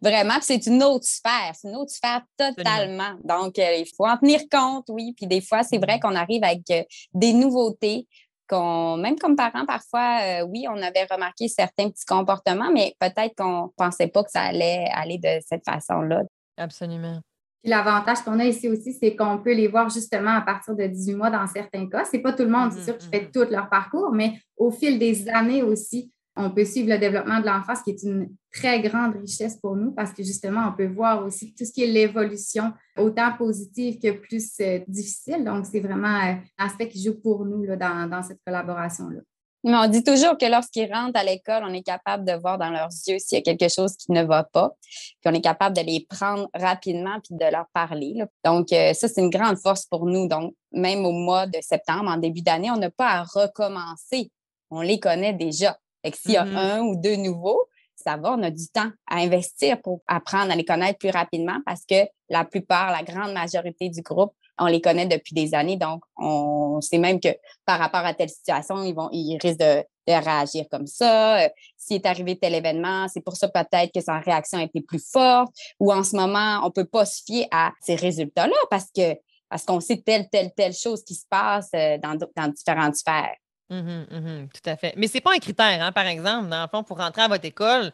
Vraiment, 0.00 0.38
c'est 0.40 0.66
une 0.66 0.82
autre 0.82 1.04
sphère, 1.04 1.52
c'est 1.54 1.68
une 1.68 1.76
autre 1.76 1.90
sphère 1.90 2.22
totalement. 2.38 3.12
Donc, 3.22 3.58
euh, 3.58 3.74
il 3.76 3.86
faut 3.94 4.06
en 4.06 4.16
tenir 4.16 4.40
compte, 4.50 4.86
oui. 4.88 5.12
Puis 5.14 5.26
des 5.26 5.42
fois, 5.42 5.62
c'est 5.62 5.76
vrai 5.76 5.96
mm-hmm. 5.96 6.00
qu'on 6.00 6.14
arrive 6.14 6.42
avec 6.42 6.62
euh, 6.70 6.82
des 7.12 7.34
nouveautés, 7.34 8.06
qu'on, 8.48 8.96
même 8.96 9.18
comme 9.18 9.36
parents, 9.36 9.66
parfois, 9.66 10.20
euh, 10.22 10.46
oui, 10.46 10.66
on 10.68 10.80
avait 10.82 11.06
remarqué 11.10 11.48
certains 11.48 11.90
petits 11.90 12.04
comportements, 12.04 12.70
mais 12.72 12.94
peut-être 13.00 13.34
qu'on 13.36 13.64
ne 13.64 13.68
pensait 13.76 14.08
pas 14.08 14.24
que 14.24 14.30
ça 14.30 14.42
allait 14.42 14.86
aller 14.94 15.18
de 15.18 15.40
cette 15.46 15.64
façon-là. 15.64 16.22
Absolument. 16.56 17.18
l'avantage 17.64 18.18
qu'on 18.18 18.38
a 18.38 18.44
ici 18.44 18.68
aussi, 18.68 18.92
c'est 18.92 19.16
qu'on 19.16 19.38
peut 19.38 19.54
les 19.54 19.68
voir 19.68 19.88
justement 19.88 20.32
à 20.32 20.42
partir 20.42 20.74
de 20.74 20.86
18 20.86 21.14
mois 21.14 21.30
dans 21.30 21.46
certains 21.46 21.88
cas. 21.88 22.04
Ce 22.04 22.16
n'est 22.16 22.22
pas 22.22 22.32
tout 22.32 22.42
le 22.42 22.50
monde, 22.50 22.72
c'est 22.72 22.80
mm-hmm, 22.80 22.84
sûr, 22.84 22.98
qui 22.98 23.08
fait 23.08 23.24
mm-hmm. 23.24 23.46
tout 23.46 23.50
leur 23.50 23.70
parcours, 23.70 24.12
mais 24.12 24.38
au 24.56 24.70
fil 24.70 24.98
des 24.98 25.28
années 25.28 25.62
aussi, 25.62 26.12
on 26.36 26.50
peut 26.50 26.64
suivre 26.64 26.90
le 26.90 26.98
développement 26.98 27.40
de 27.40 27.46
l'enfant, 27.46 27.74
ce 27.74 27.82
qui 27.82 27.90
est 27.90 28.02
une 28.02 28.34
très 28.52 28.80
grande 28.80 29.16
richesse 29.16 29.56
pour 29.56 29.76
nous 29.76 29.92
parce 29.92 30.12
que 30.12 30.22
justement, 30.22 30.68
on 30.68 30.76
peut 30.76 30.86
voir 30.86 31.24
aussi 31.24 31.54
tout 31.54 31.64
ce 31.64 31.72
qui 31.72 31.84
est 31.84 31.86
l'évolution, 31.86 32.72
autant 32.96 33.32
positive 33.36 33.98
que 33.98 34.12
plus 34.12 34.52
euh, 34.60 34.80
difficile. 34.88 35.44
Donc, 35.44 35.66
c'est 35.66 35.80
vraiment 35.80 36.08
un 36.08 36.40
aspect 36.58 36.88
qui 36.88 37.02
joue 37.02 37.20
pour 37.20 37.44
nous 37.44 37.66
dans 37.76 38.22
cette 38.22 38.40
collaboration-là. 38.46 39.20
Mais 39.64 39.76
on 39.76 39.86
dit 39.86 40.02
toujours 40.02 40.36
que 40.36 40.46
lorsqu'ils 40.46 40.92
rentrent 40.92 41.18
à 41.18 41.22
l'école, 41.22 41.62
on 41.64 41.72
est 41.72 41.84
capable 41.84 42.24
de 42.24 42.32
voir 42.32 42.58
dans 42.58 42.70
leurs 42.70 42.90
yeux 43.06 43.18
s'il 43.18 43.38
y 43.38 43.40
a 43.40 43.42
quelque 43.42 43.72
chose 43.72 43.96
qui 43.96 44.10
ne 44.10 44.24
va 44.24 44.42
pas, 44.42 44.72
puis 44.80 45.26
on 45.26 45.34
est 45.34 45.40
capable 45.40 45.76
de 45.76 45.82
les 45.82 46.04
prendre 46.08 46.48
rapidement 46.52 47.20
puis 47.20 47.36
de 47.36 47.44
leur 47.44 47.66
parler. 47.72 48.24
Donc, 48.44 48.72
euh, 48.72 48.92
ça, 48.92 49.06
c'est 49.06 49.20
une 49.20 49.30
grande 49.30 49.58
force 49.58 49.86
pour 49.86 50.06
nous. 50.06 50.26
Donc, 50.26 50.54
même 50.72 51.04
au 51.04 51.12
mois 51.12 51.46
de 51.46 51.58
septembre, 51.60 52.10
en 52.10 52.16
début 52.16 52.42
d'année, 52.42 52.72
on 52.72 52.76
n'a 52.76 52.90
pas 52.90 53.08
à 53.08 53.22
recommencer. 53.22 54.32
On 54.70 54.80
les 54.80 54.98
connaît 54.98 55.32
déjà. 55.32 55.78
Et 56.04 56.12
s'il 56.12 56.32
y 56.32 56.36
a 56.36 56.44
mm-hmm. 56.44 56.56
un 56.56 56.80
ou 56.80 56.96
deux 56.96 57.16
nouveaux, 57.16 57.68
ça 57.94 58.16
va, 58.16 58.32
on 58.32 58.42
a 58.42 58.50
du 58.50 58.68
temps 58.68 58.90
à 59.08 59.18
investir 59.18 59.80
pour 59.80 60.00
apprendre 60.06 60.50
à 60.50 60.56
les 60.56 60.64
connaître 60.64 60.98
plus 60.98 61.10
rapidement 61.10 61.58
parce 61.64 61.84
que 61.88 62.06
la 62.28 62.44
plupart, 62.44 62.90
la 62.90 63.02
grande 63.02 63.32
majorité 63.32 63.88
du 63.88 64.02
groupe 64.02 64.32
on 64.58 64.66
les 64.66 64.80
connaît 64.80 65.06
depuis 65.06 65.34
des 65.34 65.54
années, 65.54 65.76
donc 65.76 66.02
on 66.16 66.80
sait 66.80 66.98
même 66.98 67.20
que 67.20 67.28
par 67.64 67.78
rapport 67.78 68.04
à 68.04 68.14
telle 68.14 68.28
situation, 68.28 68.82
ils 68.82 68.94
vont, 68.94 69.08
ils 69.12 69.38
risquent 69.42 69.58
de, 69.58 69.84
réagir 70.08 70.64
comme 70.68 70.88
ça. 70.88 71.44
Euh, 71.44 71.48
s'il 71.76 71.96
est 71.96 72.06
arrivé 72.06 72.36
tel 72.36 72.56
événement, 72.56 73.06
c'est 73.08 73.20
pour 73.20 73.36
ça 73.36 73.48
peut-être 73.48 73.92
que 73.94 74.00
sa 74.00 74.18
réaction 74.18 74.58
a 74.58 74.64
été 74.64 74.80
plus 74.80 75.02
forte. 75.12 75.52
Ou 75.78 75.92
en 75.92 76.02
ce 76.02 76.16
moment, 76.16 76.60
on 76.64 76.72
peut 76.72 76.84
pas 76.84 77.04
se 77.04 77.22
fier 77.24 77.46
à 77.52 77.70
ces 77.80 77.94
résultats-là 77.94 78.56
parce 78.68 78.88
que 78.94 79.14
parce 79.48 79.64
qu'on 79.64 79.80
sait 79.80 80.02
telle, 80.04 80.28
telle, 80.30 80.50
telle 80.56 80.72
chose 80.72 81.04
qui 81.04 81.14
se 81.14 81.26
passe 81.28 81.68
euh, 81.76 81.98
dans, 81.98 82.16
dans 82.36 82.48
différentes 82.48 82.96
sphères. 82.96 83.36
Mmh 83.70 84.04
mmh 84.10 84.48
tout 84.48 84.70
à 84.70 84.76
fait. 84.76 84.94
Mais 84.96 85.06
ce 85.06 85.14
n'est 85.14 85.20
pas 85.20 85.34
un 85.34 85.38
critère, 85.38 85.82
hein, 85.82 85.92
par 85.92 86.06
exemple, 86.06 86.48
dans 86.48 86.62
le 86.62 86.68
fond, 86.68 86.82
pour 86.82 86.98
rentrer 86.98 87.22
à 87.22 87.28
votre 87.28 87.44
école, 87.44 87.92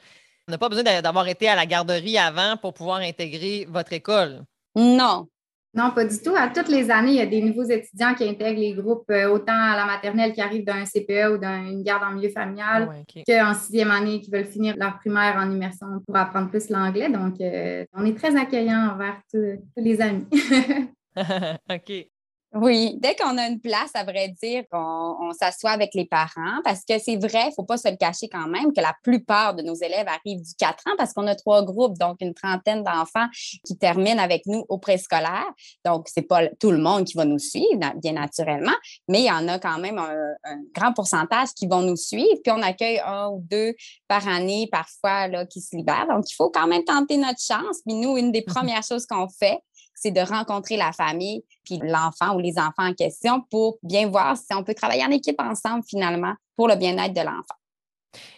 on 0.49 0.53
n'a 0.53 0.59
pas 0.59 0.69
besoin 0.69 0.83
d'avoir 0.83 1.29
été 1.29 1.49
à 1.49 1.55
la 1.55 1.67
garderie 1.67 2.19
avant 2.19 2.57
pour 2.57 2.75
pouvoir 2.75 2.99
intégrer 2.99 3.67
votre 3.69 3.93
école. 3.93 4.45
Non, 4.75 5.29
non, 5.75 5.91
pas 5.91 6.05
du 6.07 6.19
tout. 6.19 6.35
À 6.35 6.49
toutes 6.49 6.69
les 6.69 6.91
années, 6.91 7.11
il 7.11 7.17
y 7.17 7.21
a 7.21 7.27
des 7.27 7.43
nouveaux 7.43 7.65
étudiants 7.65 8.15
qui 8.15 8.27
intègrent 8.27 8.59
les 8.59 8.73
groupes, 8.73 9.09
euh, 9.11 9.29
autant 9.29 9.53
à 9.53 9.77
la 9.77 9.85
maternelle 9.85 10.33
qui 10.33 10.41
arrivent 10.41 10.65
d'un 10.65 10.85
CPE 10.85 11.35
ou 11.35 11.39
d'une 11.39 11.83
garde 11.83 12.03
en 12.05 12.13
milieu 12.13 12.31
familial, 12.31 12.89
ah 12.91 13.21
qu'en 13.27 13.55
sixième 13.55 13.91
année 13.91 14.21
qui 14.21 14.31
veulent 14.31 14.47
finir 14.47 14.75
leur 14.79 14.99
primaire 14.99 15.37
en 15.37 15.51
immersion 15.51 15.87
pour 16.07 16.17
apprendre 16.17 16.49
plus 16.49 16.71
l'anglais. 16.71 17.11
Donc, 17.11 17.41
euh, 17.41 17.85
on 17.93 18.05
est 18.07 18.17
très 18.17 18.35
accueillant 18.35 18.95
envers 18.95 19.21
tous 19.33 19.63
les 19.77 20.01
amis. 20.01 20.27
OK. 21.71 22.09
Oui, 22.55 22.97
dès 22.99 23.15
qu'on 23.15 23.37
a 23.37 23.47
une 23.47 23.61
place, 23.61 23.91
à 23.93 24.05
vrai 24.05 24.35
dire, 24.43 24.65
on, 24.73 25.33
s'assoit 25.39 25.73
avec 25.73 25.91
les 25.93 26.07
parents 26.07 26.63
parce 26.65 26.81
que 26.81 26.99
c'est 26.99 27.17
vrai, 27.17 27.43
il 27.45 27.49
ne 27.49 27.55
faut 27.55 27.65
pas 27.65 27.77
se 27.77 27.91
le 27.91 27.97
cacher 27.97 28.27
quand 28.31 28.49
même, 28.49 28.73
que 28.73 28.81
la 28.81 28.95
plupart 29.03 29.55
de 29.55 29.63
nos 29.63 29.75
élèves 29.75 30.09
arrivent 30.09 30.41
du 30.41 30.55
4 30.59 30.85
ans 30.87 30.95
parce 30.97 31.13
qu'on 31.13 31.27
a 31.27 31.35
trois 31.35 31.63
groupes, 31.63 31.99
donc 31.99 32.17
une 32.21 32.33
trentaine 32.33 32.83
d'enfants 32.83 33.27
qui 33.67 33.77
terminent 33.77 34.23
avec 34.23 34.47
nous 34.47 34.65
au 34.71 34.79
préscolaire. 34.79 35.47
Donc, 35.85 36.09
ce 36.09 36.21
n'est 36.21 36.27
pas 36.27 36.49
tout 36.59 36.71
le 36.71 36.79
monde 36.79 37.05
qui 37.05 37.19
va 37.19 37.27
nous 37.27 37.39
suivre, 37.39 37.79
bien 37.97 38.13
naturellement, 38.13 38.77
mais 39.09 39.21
il 39.21 39.27
y 39.27 39.31
en 39.31 39.47
a 39.47 39.59
quand 39.59 39.79
même 39.79 39.99
un, 39.99 40.17
grand 40.75 40.95
pourcentage 40.95 41.51
qui 41.55 41.67
vont 41.67 41.83
nous 41.83 41.97
suivre. 41.97 42.41
Puis 42.43 42.51
on 42.51 42.63
accueille 42.63 43.01
un 43.05 43.29
ou 43.29 43.45
deux 43.51 43.75
par 44.09 44.27
année, 44.27 44.69
parfois, 44.73 45.29
là, 45.29 45.45
qui 45.45 45.61
se 45.61 45.77
libèrent. 45.77 46.09
Donc, 46.09 46.25
il 46.31 46.35
faut 46.35 46.49
quand 46.49 46.67
même 46.67 46.85
tenter 46.85 47.19
notre 47.19 47.43
chance. 47.43 47.83
Puis 47.87 47.95
nous, 47.95 48.17
une 48.17 48.33
des 48.33 48.43
premières 48.47 48.83
choses 48.83 49.05
qu'on 49.05 49.29
fait, 49.29 49.61
c'est 50.01 50.11
de 50.11 50.21
rencontrer 50.21 50.77
la 50.77 50.93
famille 50.93 51.45
puis 51.65 51.81
l'enfant 51.83 52.35
ou 52.35 52.39
les 52.39 52.59
enfants 52.59 52.89
en 52.89 52.95
question 52.95 53.43
pour 53.51 53.79
bien 53.83 54.09
voir 54.09 54.37
si 54.37 54.55
on 54.55 54.63
peut 54.63 54.75
travailler 54.75 55.05
en 55.05 55.11
équipe 55.11 55.41
ensemble 55.41 55.85
finalement 55.87 56.35
pour 56.57 56.69
le 56.69 56.77
bien-être 56.77 57.15
de 57.15 57.21
l'enfant. 57.21 57.55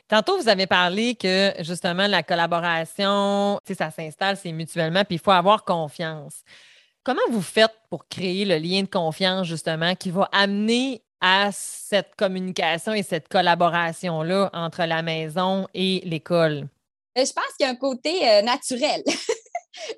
Tantôt, 0.09 0.38
vous 0.38 0.49
avez 0.49 0.67
parlé 0.67 1.14
que 1.14 1.52
justement 1.61 2.07
la 2.07 2.23
collaboration, 2.23 3.61
ça 3.67 3.90
s'installe, 3.90 4.37
c'est 4.37 4.52
mutuellement, 4.52 5.05
puis 5.05 5.17
il 5.17 5.21
faut 5.21 5.31
avoir 5.31 5.64
confiance. 5.64 6.43
Comment 7.05 7.21
vous 7.31 7.43
faites 7.43 7.75
pour 7.88 8.09
créer 8.09 8.45
le 8.45 8.57
lien 8.57 8.83
de 8.83 8.88
confiance 8.88 9.47
justement 9.47 9.95
qui 9.95 10.11
va 10.11 10.29
amener 10.33 11.02
à 11.21 11.50
cette 11.52 12.14
communication 12.17 12.93
et 12.93 13.02
cette 13.02 13.29
collaboration-là 13.29 14.50
entre 14.52 14.85
la 14.85 15.02
maison 15.02 15.67
et 15.75 16.02
l'école? 16.05 16.69
Euh, 17.17 17.25
je 17.25 17.33
pense 17.33 17.47
qu'il 17.57 17.67
y 17.67 17.69
a 17.69 17.73
un 17.73 17.76
côté 17.76 18.29
euh, 18.29 18.43
naturel. 18.43 19.02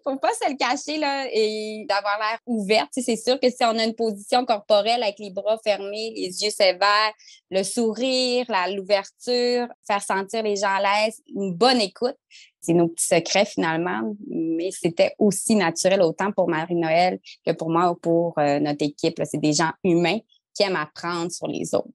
faut 0.04 0.16
pas 0.16 0.32
se 0.34 0.50
le 0.50 0.56
cacher 0.56 0.98
là, 0.98 1.26
et 1.32 1.84
d'avoir 1.88 2.18
l'air 2.18 2.38
ouverte. 2.46 2.90
c'est 2.92 3.16
sûr 3.16 3.38
que 3.40 3.50
si 3.50 3.62
on 3.62 3.78
a 3.78 3.84
une 3.84 3.94
position 3.94 4.44
corporelle 4.44 5.02
avec 5.02 5.18
les 5.18 5.30
bras 5.30 5.58
fermés, 5.64 6.12
les 6.16 6.42
yeux 6.42 6.50
sévères, 6.50 7.12
le 7.50 7.62
sourire, 7.62 8.46
l'ouverture, 8.74 9.68
faire 9.86 10.02
sentir 10.02 10.42
les 10.42 10.56
gens 10.56 10.74
à 10.74 10.80
l'aise, 10.80 11.20
une 11.34 11.54
bonne 11.54 11.80
écoute, 11.80 12.16
c'est 12.60 12.74
nos 12.74 12.88
petits 12.88 13.06
secrets 13.06 13.44
finalement, 13.44 14.14
mais 14.28 14.70
c'était 14.70 15.14
aussi 15.18 15.56
naturel 15.56 16.00
autant 16.00 16.30
pour 16.30 16.48
Marie-Noël 16.48 17.18
que 17.44 17.52
pour 17.52 17.70
moi 17.70 17.90
ou 17.90 17.96
pour 17.96 18.38
euh, 18.38 18.60
notre 18.60 18.84
équipe. 18.84 19.20
C'est 19.24 19.40
des 19.40 19.52
gens 19.52 19.72
humains 19.82 20.18
qui 20.54 20.62
aiment 20.62 20.76
apprendre 20.76 21.32
sur 21.32 21.48
les 21.48 21.74
autres. 21.74 21.88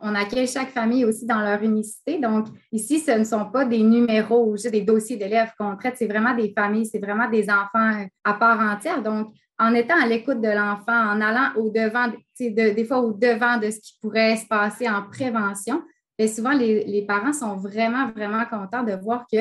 On 0.00 0.14
accueille 0.14 0.46
chaque 0.46 0.70
famille 0.70 1.04
aussi 1.04 1.26
dans 1.26 1.40
leur 1.40 1.62
unicité. 1.62 2.18
Donc, 2.18 2.46
ici, 2.70 3.00
ce 3.00 3.10
ne 3.12 3.24
sont 3.24 3.46
pas 3.46 3.64
des 3.64 3.82
numéros 3.82 4.52
ou 4.52 4.56
des 4.56 4.82
dossiers 4.82 5.16
d'élèves 5.16 5.52
qu'on 5.58 5.76
traite, 5.76 5.96
c'est 5.98 6.06
vraiment 6.06 6.34
des 6.34 6.52
familles, 6.56 6.86
c'est 6.86 7.00
vraiment 7.00 7.28
des 7.28 7.50
enfants 7.50 8.06
à 8.24 8.34
part 8.34 8.60
entière. 8.60 9.02
Donc, 9.02 9.32
en 9.58 9.74
étant 9.74 10.00
à 10.00 10.06
l'écoute 10.06 10.40
de 10.40 10.48
l'enfant, 10.48 10.92
en 10.92 11.20
allant 11.20 11.50
au-devant, 11.56 12.12
des 12.38 12.84
fois 12.84 13.00
au-devant 13.00 13.58
de 13.58 13.70
ce 13.70 13.80
qui 13.80 13.98
pourrait 14.00 14.36
se 14.36 14.46
passer 14.46 14.88
en 14.88 15.02
prévention, 15.02 15.82
souvent, 16.26 16.52
les, 16.52 17.04
parents 17.06 17.32
sont 17.32 17.56
vraiment, 17.56 18.10
vraiment 18.10 18.44
contents 18.44 18.82
de 18.82 18.92
voir 18.92 19.26
que 19.32 19.38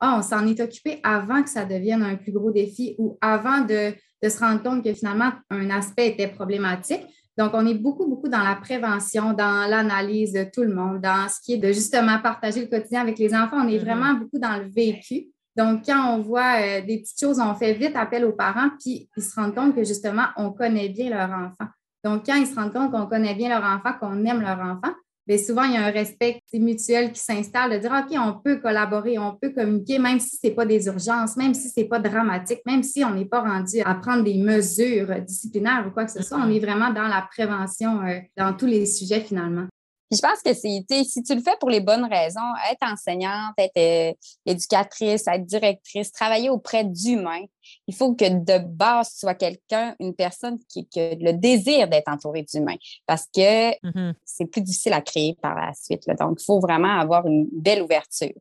ah, 0.00 0.16
on 0.18 0.22
s'en 0.22 0.46
est 0.46 0.60
occupé 0.60 1.00
avant 1.02 1.42
que 1.42 1.50
ça 1.50 1.64
devienne 1.64 2.02
un 2.02 2.16
plus 2.16 2.32
gros 2.32 2.50
défi 2.50 2.94
ou 2.98 3.18
avant 3.20 3.60
de, 3.60 3.92
de 4.22 4.28
se 4.28 4.38
rendre 4.38 4.62
compte 4.62 4.84
que 4.84 4.94
finalement, 4.94 5.32
un 5.50 5.68
aspect 5.70 6.08
était 6.08 6.28
problématique. 6.28 7.02
Donc, 7.40 7.52
on 7.54 7.66
est 7.66 7.72
beaucoup, 7.72 8.06
beaucoup 8.06 8.28
dans 8.28 8.44
la 8.44 8.54
prévention, 8.54 9.32
dans 9.32 9.66
l'analyse 9.66 10.34
de 10.34 10.44
tout 10.44 10.60
le 10.60 10.74
monde, 10.74 11.00
dans 11.00 11.26
ce 11.26 11.40
qui 11.40 11.54
est 11.54 11.56
de 11.56 11.72
justement 11.72 12.18
partager 12.18 12.60
le 12.60 12.66
quotidien 12.66 13.00
avec 13.00 13.18
les 13.18 13.34
enfants. 13.34 13.56
On 13.64 13.66
est 13.66 13.78
mm-hmm. 13.78 13.80
vraiment 13.80 14.12
beaucoup 14.12 14.38
dans 14.38 14.58
le 14.58 14.68
vécu. 14.68 15.28
Donc, 15.56 15.86
quand 15.86 16.14
on 16.14 16.20
voit 16.20 16.60
euh, 16.60 16.82
des 16.82 16.98
petites 16.98 17.18
choses, 17.18 17.40
on 17.40 17.54
fait 17.54 17.72
vite 17.72 17.96
appel 17.96 18.26
aux 18.26 18.34
parents, 18.34 18.68
puis 18.78 19.08
ils 19.16 19.22
se 19.22 19.34
rendent 19.40 19.54
compte 19.54 19.74
que 19.74 19.84
justement, 19.84 20.26
on 20.36 20.50
connaît 20.50 20.90
bien 20.90 21.08
leur 21.08 21.30
enfant. 21.30 21.70
Donc, 22.04 22.26
quand 22.26 22.34
ils 22.34 22.46
se 22.46 22.54
rendent 22.54 22.74
compte 22.74 22.90
qu'on 22.90 23.06
connaît 23.06 23.34
bien 23.34 23.48
leur 23.48 23.64
enfant, 23.64 23.94
qu'on 23.98 24.22
aime 24.26 24.42
leur 24.42 24.60
enfant, 24.60 24.92
bien 25.26 25.38
souvent, 25.38 25.64
il 25.64 25.74
y 25.74 25.76
a 25.76 25.86
un 25.86 25.90
respect 25.90 26.40
mutuel 26.52 27.12
qui 27.12 27.20
s'installe 27.20 27.72
de 27.72 27.78
dire 27.78 27.92
OK, 27.92 28.16
on 28.18 28.40
peut 28.42 28.56
collaborer, 28.60 29.18
on 29.18 29.36
peut 29.40 29.50
communiquer, 29.50 29.98
même 29.98 30.20
si 30.20 30.36
ce 30.36 30.46
n'est 30.46 30.54
pas 30.54 30.66
des 30.66 30.86
urgences, 30.86 31.36
même 31.36 31.54
si 31.54 31.68
ce 31.68 31.80
n'est 31.80 31.86
pas 31.86 31.98
dramatique, 31.98 32.60
même 32.66 32.82
si 32.82 33.04
on 33.04 33.14
n'est 33.14 33.24
pas 33.24 33.40
rendu 33.40 33.80
à 33.80 33.94
prendre 33.94 34.24
des 34.24 34.38
mesures 34.38 35.20
disciplinaires 35.22 35.84
ou 35.88 35.90
quoi 35.90 36.04
que 36.04 36.12
ce 36.12 36.22
soit. 36.22 36.38
On 36.38 36.50
est 36.50 36.60
vraiment 36.60 36.92
dans 36.92 37.08
la 37.08 37.26
prévention 37.30 38.02
euh, 38.02 38.18
dans 38.36 38.52
tous 38.54 38.66
les 38.66 38.86
sujets 38.86 39.20
finalement 39.20 39.66
je 40.10 40.20
pense 40.20 40.42
que 40.44 40.52
c'est, 40.54 41.04
si 41.04 41.22
tu 41.22 41.34
le 41.34 41.40
fais 41.40 41.56
pour 41.60 41.70
les 41.70 41.80
bonnes 41.80 42.04
raisons, 42.04 42.40
être 42.70 42.82
enseignante, 42.82 43.54
être 43.58 43.76
euh, 43.76 44.12
éducatrice, 44.44 45.26
être 45.28 45.44
directrice, 45.44 46.10
travailler 46.10 46.50
auprès 46.50 46.84
d'humains, 46.84 47.44
il 47.86 47.94
faut 47.94 48.14
que 48.14 48.28
de 48.28 48.64
base, 48.64 49.12
tu 49.12 49.20
sois 49.20 49.34
quelqu'un, 49.34 49.94
une 50.00 50.14
personne 50.14 50.58
qui 50.68 50.88
a 50.96 51.14
le 51.14 51.32
désir 51.32 51.88
d'être 51.88 52.08
entouré 52.08 52.42
d'humains 52.42 52.76
parce 53.06 53.26
que 53.32 53.70
mm-hmm. 53.70 54.14
c'est 54.24 54.46
plus 54.46 54.62
difficile 54.62 54.94
à 54.94 55.00
créer 55.00 55.36
par 55.40 55.54
la 55.54 55.72
suite. 55.74 56.02
Donc, 56.18 56.38
il 56.40 56.44
faut 56.44 56.60
vraiment 56.60 56.98
avoir 56.98 57.26
une 57.26 57.48
belle 57.52 57.82
ouverture. 57.82 58.32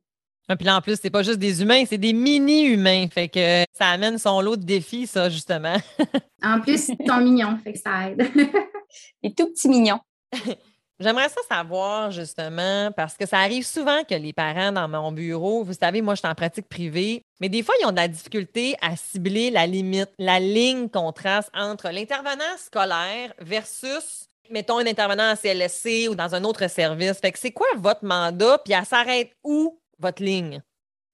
Et 0.51 0.55
puis 0.55 0.65
là, 0.65 0.77
en 0.77 0.81
plus, 0.81 0.97
c'est 0.99 1.11
pas 1.11 1.21
juste 1.21 1.37
des 1.37 1.61
humains, 1.61 1.83
c'est 1.85 1.99
des 1.99 2.13
mini-humains. 2.13 3.07
Fait 3.09 3.29
que 3.29 3.63
ça 3.71 3.89
amène 3.89 4.17
son 4.17 4.41
lot 4.41 4.57
de 4.57 4.63
défis, 4.63 5.05
ça, 5.05 5.29
justement. 5.29 5.75
en 6.43 6.59
plus, 6.59 6.89
ils 6.89 7.07
sont 7.07 7.21
mignons, 7.21 7.59
fait 7.63 7.73
que 7.73 7.79
ça 7.79 8.09
aide. 8.09 8.27
des 9.23 9.33
tout 9.33 9.47
petits 9.47 9.69
mignons. 9.69 9.99
J'aimerais 11.01 11.29
ça 11.29 11.39
savoir 11.47 12.11
justement, 12.11 12.91
parce 12.91 13.15
que 13.15 13.25
ça 13.25 13.37
arrive 13.37 13.65
souvent 13.65 14.03
que 14.03 14.15
les 14.15 14.33
parents 14.33 14.73
dans 14.73 14.89
mon 14.89 15.13
bureau, 15.13 15.63
vous 15.63 15.73
savez, 15.73 16.01
moi 16.01 16.13
je 16.15 16.19
suis 16.19 16.27
en 16.27 16.35
pratique 16.35 16.67
privée, 16.67 17.23
mais 17.39 17.47
des 17.47 17.63
fois 17.63 17.73
ils 17.79 17.85
ont 17.85 17.91
de 17.91 17.95
la 17.95 18.09
difficulté 18.09 18.75
à 18.81 18.97
cibler 18.97 19.49
la 19.49 19.65
limite, 19.65 20.09
la 20.17 20.41
ligne 20.41 20.89
qu'on 20.89 21.13
trace 21.13 21.49
entre 21.53 21.89
l'intervenant 21.89 22.57
scolaire 22.57 23.33
versus, 23.39 24.27
mettons, 24.49 24.79
un 24.79 24.87
intervenant 24.87 25.31
en 25.31 25.35
CLSC 25.37 26.09
ou 26.09 26.15
dans 26.15 26.35
un 26.35 26.43
autre 26.43 26.69
service. 26.69 27.19
Fait 27.19 27.31
que 27.31 27.39
c'est 27.39 27.53
quoi 27.53 27.67
votre 27.77 28.03
mandat, 28.03 28.57
puis 28.65 28.73
elle 28.73 28.85
s'arrête 28.85 29.31
où 29.41 29.79
votre 29.99 30.21
ligne? 30.21 30.61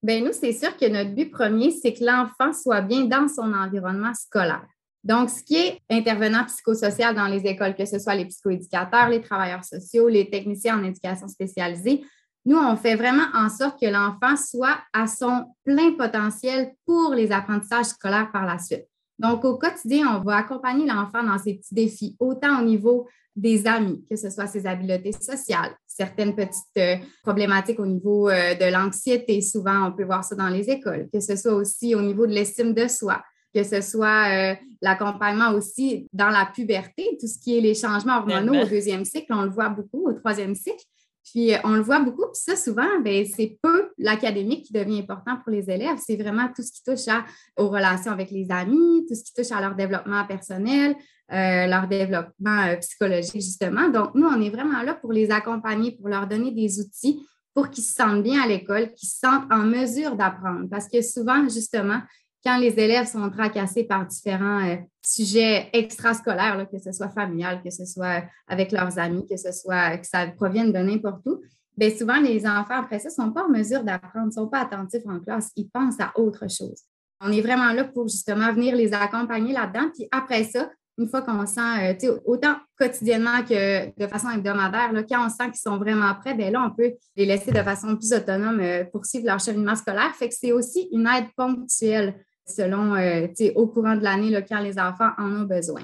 Bien, 0.02 0.22
nous, 0.22 0.34
c'est 0.34 0.54
sûr 0.54 0.76
que 0.78 0.86
notre 0.86 1.12
but 1.12 1.30
premier, 1.30 1.70
c'est 1.70 1.94
que 1.94 2.04
l'enfant 2.04 2.54
soit 2.54 2.82
bien 2.82 3.02
dans 3.02 3.28
son 3.28 3.54
environnement 3.54 4.14
scolaire. 4.16 4.66
Donc, 5.06 5.30
ce 5.30 5.44
qui 5.44 5.56
est 5.56 5.80
intervenant 5.90 6.46
psychosocial 6.46 7.14
dans 7.14 7.28
les 7.28 7.46
écoles, 7.46 7.76
que 7.76 7.86
ce 7.86 8.00
soit 8.00 8.16
les 8.16 8.26
psychoéducateurs, 8.26 9.08
les 9.08 9.22
travailleurs 9.22 9.64
sociaux, 9.64 10.10
les 10.10 10.32
techniciens 10.32 10.80
en 10.80 10.84
éducation 10.84 11.28
spécialisée, 11.28 12.04
nous, 12.44 12.58
on 12.58 12.76
fait 12.76 12.96
vraiment 12.96 13.28
en 13.36 13.50
sorte 13.50 13.80
que 13.80 13.86
l'enfant 13.86 14.36
soit 14.36 14.80
à 14.94 15.06
son 15.06 15.46
plein 15.64 15.92
potentiel 15.92 16.74
pour 16.88 17.14
les 17.14 17.32
apprentissages 17.32 17.88
scolaires 17.88 18.32
par 18.32 18.46
la 18.46 18.58
suite. 18.58 18.86
Donc, 19.20 19.46
au 19.46 19.58
quotidien, 19.58 20.08
on 20.18 20.24
va 20.24 20.38
accompagner 20.38 20.88
l'enfant 20.88 21.24
dans 21.24 21.38
ses 21.38 21.54
petits 21.54 21.74
défis, 21.74 22.16
autant 22.20 22.62
au 22.62 22.66
niveau 22.66 23.08
des 23.36 23.68
amis, 23.68 24.04
que 24.10 24.16
ce 24.16 24.30
soit 24.30 24.48
ses 24.48 24.66
habiletés 24.66 25.12
sociales, 25.12 25.76
certaines 25.86 26.36
petites 26.36 26.78
euh, 26.78 26.96
problématiques 27.22 27.80
au 27.80 27.86
niveau 27.86 28.30
euh, 28.30 28.56
de 28.56 28.72
l'anxiété, 28.72 29.42
souvent 29.42 29.88
on 29.88 29.92
peut 29.92 30.06
voir 30.06 30.24
ça 30.24 30.36
dans 30.36 30.48
les 30.48 30.70
écoles, 30.70 31.10
que 31.14 31.20
ce 31.20 31.36
soit 31.36 31.54
aussi 31.54 31.96
au 31.96 32.02
niveau 32.02 32.26
de 32.26 32.32
l'estime 32.32 32.74
de 32.74 32.88
soi, 32.88 33.22
que 33.56 33.64
ce 33.64 33.80
soit 33.80 34.28
euh, 34.28 34.56
l'accompagnement 34.82 35.52
aussi 35.52 36.08
dans 36.12 36.30
la 36.30 36.46
puberté, 36.46 37.18
tout 37.20 37.28
ce 37.28 37.40
qui 37.40 37.58
est 37.58 37.62
les 37.62 37.74
changements 37.74 38.18
hormonaux 38.18 38.62
au 38.62 38.66
deuxième 38.66 39.06
cycle, 39.06 39.34
on 39.34 39.44
le 39.44 39.50
voit 39.50 39.70
beaucoup, 39.70 40.10
au 40.10 40.14
troisième 40.14 40.56
cycle. 40.56 40.84
Puis 41.24 41.54
euh, 41.54 41.58
on 41.64 41.72
le 41.72 41.82
voit 41.82 42.02
beaucoup, 42.02 42.26
puis 42.26 42.42
ça, 42.42 42.56
souvent, 42.56 43.00
ben, 43.04 43.26
c'est 43.26 43.58
peu 43.64 43.90
l'académique 43.98 44.66
qui 44.66 44.74
devient 44.74 45.00
important 45.00 45.38
pour 45.42 45.52
les 45.52 45.70
élèves. 45.70 45.98
C'est 46.06 46.18
vraiment 46.18 46.50
tout 46.54 46.62
ce 46.62 46.72
qui 46.72 46.84
touche 46.84 47.16
aux 47.58 47.70
relations 47.70 48.12
avec 48.12 48.30
les 48.30 48.52
amis, 48.52 49.06
tout 49.08 49.16
ce 49.16 49.24
qui 49.24 49.34
touche 49.34 49.52
à 49.52 49.62
leur 49.62 49.76
développement 49.76 50.26
personnel, 50.26 50.96
euh, 51.32 51.66
leur 51.66 51.88
développement 51.88 52.76
psychologique, 52.82 53.42
justement. 53.42 53.90
Donc, 53.90 54.14
nous, 54.14 54.28
on 54.28 54.40
est 54.42 54.50
vraiment 54.50 54.84
là 54.84 54.94
pour 54.94 55.14
les 55.14 55.32
accompagner, 55.32 55.94
pour 55.94 56.10
leur 56.10 56.28
donner 56.28 56.52
des 56.52 56.80
outils 56.80 57.26
pour 57.56 57.70
qu'ils 57.70 57.86
se 57.86 57.94
sentent 57.94 58.22
bien 58.22 58.42
à 58.42 58.48
l'école, 58.48 58.94
qu'ils 58.94 59.08
se 59.08 59.18
sentent 59.18 59.50
en 59.50 59.64
mesure 59.64 60.18
d'apprendre. 60.18 60.68
Parce 60.70 60.90
que 60.90 61.02
souvent, 61.02 61.48
justement, 61.48 62.02
quand 62.46 62.58
les 62.58 62.80
élèves 62.80 63.08
sont 63.08 63.30
tracassés 63.30 63.84
par 63.84 64.06
différents 64.06 64.64
euh, 64.68 64.76
sujets 65.02 65.70
extrascolaires, 65.74 66.68
que 66.72 66.78
ce 66.78 66.92
soit 66.92 67.10
familial, 67.10 67.62
que 67.64 67.72
ce 67.72 67.86
soit 67.86 68.24
avec 68.48 68.72
leurs 68.72 69.00
amis, 69.00 69.26
que 69.28 69.38
ce 69.38 69.52
soit 69.52 69.98
que 69.98 70.06
ça 70.06 70.28
provienne 70.28 70.72
de 70.72 70.78
n'importe 70.78 71.26
où, 71.26 71.42
bien 71.76 71.90
souvent, 71.90 72.20
les 72.20 72.46
enfants, 72.46 72.80
après 72.80 73.00
ça, 73.00 73.10
ne 73.10 73.14
sont 73.14 73.32
pas 73.32 73.46
en 73.46 73.50
mesure 73.50 73.84
d'apprendre, 73.84 74.28
ne 74.28 74.32
sont 74.32 74.48
pas 74.48 74.62
attentifs 74.62 75.06
en 75.08 75.20
classe, 75.20 75.50
ils 75.56 75.70
pensent 75.70 76.00
à 76.00 76.12
autre 76.20 76.50
chose. 76.50 76.82
On 77.22 77.32
est 77.32 77.42
vraiment 77.42 77.72
là 77.72 77.86
pour 77.86 78.08
justement 78.08 78.54
venir 78.54 78.76
les 78.76 78.94
accompagner 78.94 79.54
là-dedans. 79.54 79.90
Puis 79.94 80.08
après 80.12 80.44
ça, 80.44 80.70
une 80.98 81.10
fois 81.10 81.22
qu'on 81.22 81.46
sent, 81.46 81.96
euh, 82.04 82.20
autant 82.26 82.56
quotidiennement 82.78 83.44
que 83.44 83.88
de 84.00 84.08
façon 84.08 84.30
hebdomadaire, 84.30 84.94
là, 84.94 85.04
quand 85.04 85.26
on 85.26 85.30
sent 85.30 85.46
qu'ils 85.46 85.56
sont 85.56 85.78
vraiment 85.78 86.14
prêts, 86.16 86.36
bien 86.36 86.52
là, 86.52 86.66
on 86.66 86.76
peut 86.76 86.94
les 87.16 87.26
laisser 87.26 87.52
de 87.52 87.62
façon 87.64 87.96
plus 87.96 88.14
autonome 88.14 88.60
euh, 88.60 88.84
poursuivre 88.86 89.26
leur 89.26 89.40
cheminement 89.40 89.76
scolaire. 89.76 90.14
Fait 90.16 90.30
que 90.30 90.36
c'est 90.38 90.52
aussi 90.52 90.88
une 90.92 91.08
aide 91.08 91.28
ponctuelle 91.36 92.16
selon, 92.46 92.96
euh, 92.96 93.28
au 93.56 93.68
courant 93.68 93.96
de 93.96 94.04
l'année, 94.04 94.32
quand 94.48 94.60
les 94.60 94.80
enfants 94.80 95.12
en 95.18 95.32
ont 95.32 95.44
besoin. 95.44 95.84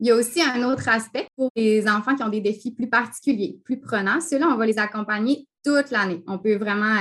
Il 0.00 0.06
y 0.06 0.10
a 0.10 0.16
aussi 0.16 0.42
un 0.42 0.62
autre 0.64 0.88
aspect 0.88 1.28
pour 1.36 1.50
les 1.54 1.88
enfants 1.88 2.16
qui 2.16 2.22
ont 2.22 2.28
des 2.28 2.40
défis 2.40 2.72
plus 2.72 2.88
particuliers, 2.88 3.60
plus 3.64 3.80
prenants. 3.80 4.20
Ceux-là, 4.20 4.48
on 4.48 4.56
va 4.56 4.66
les 4.66 4.78
accompagner 4.78 5.46
toute 5.64 5.90
l'année. 5.92 6.24
On 6.26 6.38
peut 6.38 6.56
vraiment 6.56 6.96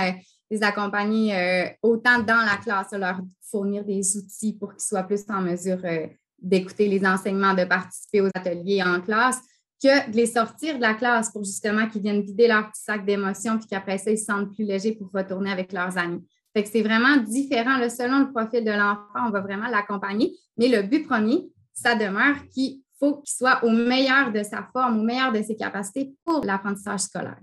les 0.51 0.62
accompagner 0.62 1.74
autant 1.81 2.19
dans 2.19 2.45
la 2.45 2.57
classe, 2.57 2.91
leur 2.91 3.21
fournir 3.50 3.83
des 3.86 4.17
outils 4.17 4.53
pour 4.53 4.74
qu'ils 4.74 4.83
soient 4.83 5.01
plus 5.01 5.24
en 5.29 5.41
mesure 5.41 5.79
d'écouter 6.38 6.88
les 6.88 7.03
enseignements, 7.03 7.55
de 7.55 7.65
participer 7.65 8.21
aux 8.21 8.29
ateliers 8.36 8.83
en 8.83 9.01
classe, 9.01 9.39
que 9.81 10.12
de 10.12 10.15
les 10.15 10.27
sortir 10.27 10.75
de 10.75 10.81
la 10.81 10.93
classe 10.93 11.31
pour 11.31 11.43
justement 11.43 11.88
qu'ils 11.88 12.01
viennent 12.01 12.21
vider 12.21 12.48
leur 12.48 12.71
petit 12.71 12.83
sac 12.83 13.05
d'émotions 13.05 13.57
puis 13.57 13.67
qu'après 13.67 13.98
ça, 13.98 14.12
ils 14.12 14.17
se 14.17 14.25
sentent 14.25 14.53
plus 14.53 14.63
légers 14.63 14.93
pour 14.93 15.10
retourner 15.12 15.51
avec 15.51 15.74
leurs 15.74 15.98
amis. 15.98 16.24
Fait 16.53 16.63
que 16.63 16.70
c'est 16.70 16.81
vraiment 16.81 17.17
différent. 17.17 17.77
selon 17.89 18.20
le 18.20 18.31
profil 18.31 18.63
de 18.63 18.72
l'enfant, 18.72 19.27
on 19.27 19.29
va 19.29 19.41
vraiment 19.41 19.67
l'accompagner. 19.67 20.36
Mais 20.58 20.67
le 20.67 20.81
but 20.84 21.08
premier, 21.08 21.50
ça 21.74 21.96
demeure 21.96 22.36
qu'il 22.53 22.81
faut 23.00 23.22
qu'il 23.22 23.34
soit 23.34 23.63
au 23.63 23.70
meilleur 23.70 24.31
de 24.31 24.43
sa 24.43 24.67
forme, 24.74 25.00
au 25.00 25.03
meilleur 25.03 25.31
de 25.31 25.41
ses 25.41 25.55
capacités 25.55 26.13
pour 26.25 26.43
l'apprentissage 26.46 27.01
scolaire. 27.01 27.39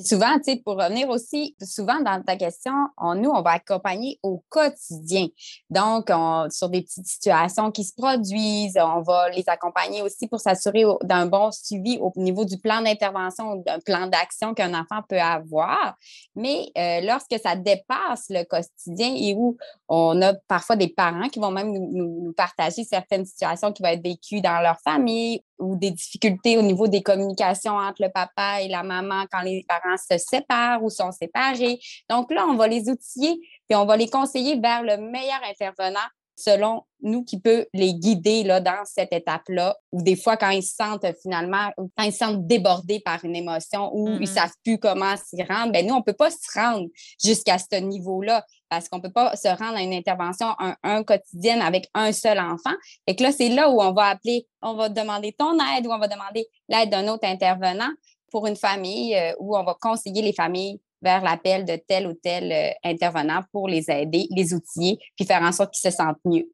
Souvent, 0.00 0.36
tu 0.38 0.52
sais, 0.52 0.62
pour 0.64 0.74
revenir 0.74 1.08
aussi, 1.08 1.54
souvent 1.62 2.00
dans 2.00 2.22
ta 2.22 2.36
question, 2.36 2.72
on, 2.96 3.14
nous, 3.14 3.30
on 3.30 3.42
va 3.42 3.52
accompagner 3.52 4.18
au 4.22 4.42
quotidien. 4.48 5.28
Donc, 5.70 6.10
sur 6.50 6.68
des 6.68 6.82
petites 6.82 7.06
situations 7.06 7.70
qui 7.70 7.84
se 7.84 7.94
produisent, 7.94 8.78
on 8.80 9.02
va 9.02 9.28
les 9.30 9.44
accompagner 9.48 10.02
aussi 10.02 10.26
pour 10.28 10.40
s'assurer 10.40 10.84
d'un 11.02 11.26
bon 11.26 11.50
suivi 11.50 11.98
au 12.00 12.12
niveau 12.16 12.44
du 12.44 12.58
plan 12.58 12.80
d'intervention 12.82 13.56
d'un 13.56 13.80
plan 13.80 14.06
d'action 14.06 14.54
qu'un 14.54 14.72
enfant 14.74 15.02
peut 15.08 15.20
avoir. 15.20 15.96
Mais 16.34 16.70
euh, 16.76 17.00
lorsque 17.02 17.38
ça 17.42 17.56
dépasse 17.56 18.26
le 18.30 18.44
quotidien 18.44 19.14
et 19.14 19.34
où 19.34 19.56
on 19.88 20.20
a 20.22 20.34
parfois 20.48 20.76
des 20.76 20.88
parents 20.88 21.28
qui 21.28 21.38
vont 21.38 21.50
même 21.50 21.72
nous 21.72 22.32
partager 22.36 22.84
certaines 22.84 23.26
situations 23.26 23.72
qui 23.72 23.82
vont 23.82 23.88
être 23.88 24.02
vécues 24.02 24.40
dans 24.40 24.60
leur 24.60 24.78
famille 24.80 25.42
ou 25.62 25.76
des 25.76 25.92
difficultés 25.92 26.58
au 26.58 26.62
niveau 26.62 26.88
des 26.88 27.02
communications 27.02 27.76
entre 27.76 28.02
le 28.02 28.10
papa 28.10 28.60
et 28.60 28.68
la 28.68 28.82
maman 28.82 29.24
quand 29.30 29.42
les 29.42 29.64
parents 29.68 29.96
se 29.96 30.18
séparent 30.18 30.82
ou 30.82 30.90
sont 30.90 31.12
séparés. 31.12 31.78
Donc 32.10 32.32
là, 32.32 32.46
on 32.48 32.56
va 32.56 32.66
les 32.68 32.88
outiller 32.88 33.40
et 33.70 33.74
on 33.74 33.86
va 33.86 33.96
les 33.96 34.08
conseiller 34.08 34.58
vers 34.60 34.82
le 34.82 34.96
meilleur 34.96 35.40
intervenant 35.48 36.00
selon 36.36 36.82
nous 37.02 37.24
qui 37.24 37.40
peut 37.40 37.66
les 37.74 37.94
guider 37.94 38.42
là, 38.44 38.60
dans 38.60 38.84
cette 38.84 39.12
étape-là. 39.12 39.76
Ou 39.92 40.02
des 40.02 40.16
fois, 40.16 40.36
quand 40.36 40.50
ils 40.50 40.62
se 40.62 40.74
sentent 40.74 41.06
finalement, 41.20 41.70
quand 41.96 42.04
ils 42.04 42.12
se 42.12 42.18
sentent 42.18 42.46
débordés 42.46 43.00
par 43.00 43.24
une 43.24 43.36
émotion 43.36 43.90
ou 43.92 44.08
ils 44.08 44.14
ne 44.14 44.18
mm-hmm. 44.20 44.26
savent 44.26 44.54
plus 44.64 44.78
comment 44.78 45.14
s'y 45.16 45.42
rendre, 45.42 45.72
ben 45.72 45.86
nous, 45.86 45.94
on 45.94 45.98
ne 45.98 46.04
peut 46.04 46.12
pas 46.12 46.30
se 46.30 46.58
rendre 46.58 46.88
jusqu'à 47.22 47.58
ce 47.58 47.76
niveau-là 47.76 48.44
parce 48.68 48.88
qu'on 48.88 48.98
ne 48.98 49.02
peut 49.02 49.12
pas 49.12 49.36
se 49.36 49.48
rendre 49.48 49.76
à 49.76 49.82
une 49.82 49.92
intervention 49.92 50.46
un, 50.82 51.04
quotidienne 51.04 51.60
avec 51.60 51.88
un 51.92 52.12
seul 52.12 52.38
enfant. 52.38 52.74
Et 53.06 53.14
que 53.16 53.22
là, 53.22 53.32
c'est 53.32 53.50
là 53.50 53.68
où 53.68 53.82
on 53.82 53.92
va 53.92 54.06
appeler, 54.06 54.46
on 54.62 54.74
va 54.74 54.88
demander 54.88 55.32
ton 55.32 55.58
aide 55.76 55.86
ou 55.86 55.90
on 55.90 55.98
va 55.98 56.08
demander 56.08 56.46
l'aide 56.68 56.90
d'un 56.90 57.08
autre 57.08 57.26
intervenant 57.26 57.90
pour 58.30 58.46
une 58.46 58.56
famille 58.56 59.14
euh, 59.14 59.34
où 59.38 59.56
on 59.56 59.62
va 59.62 59.76
conseiller 59.78 60.22
les 60.22 60.32
familles 60.32 60.80
vers 61.02 61.22
l'appel 61.22 61.64
de 61.64 61.76
tel 61.86 62.06
ou 62.06 62.14
tel 62.14 62.52
euh, 62.52 62.70
intervenant 62.84 63.42
pour 63.52 63.68
les 63.68 63.90
aider, 63.90 64.26
les 64.30 64.54
outiller, 64.54 64.98
puis 65.16 65.26
faire 65.26 65.42
en 65.42 65.52
sorte 65.52 65.74
qu'ils 65.74 65.90
se 65.90 65.96
sentent 65.96 66.20
mieux. 66.24 66.48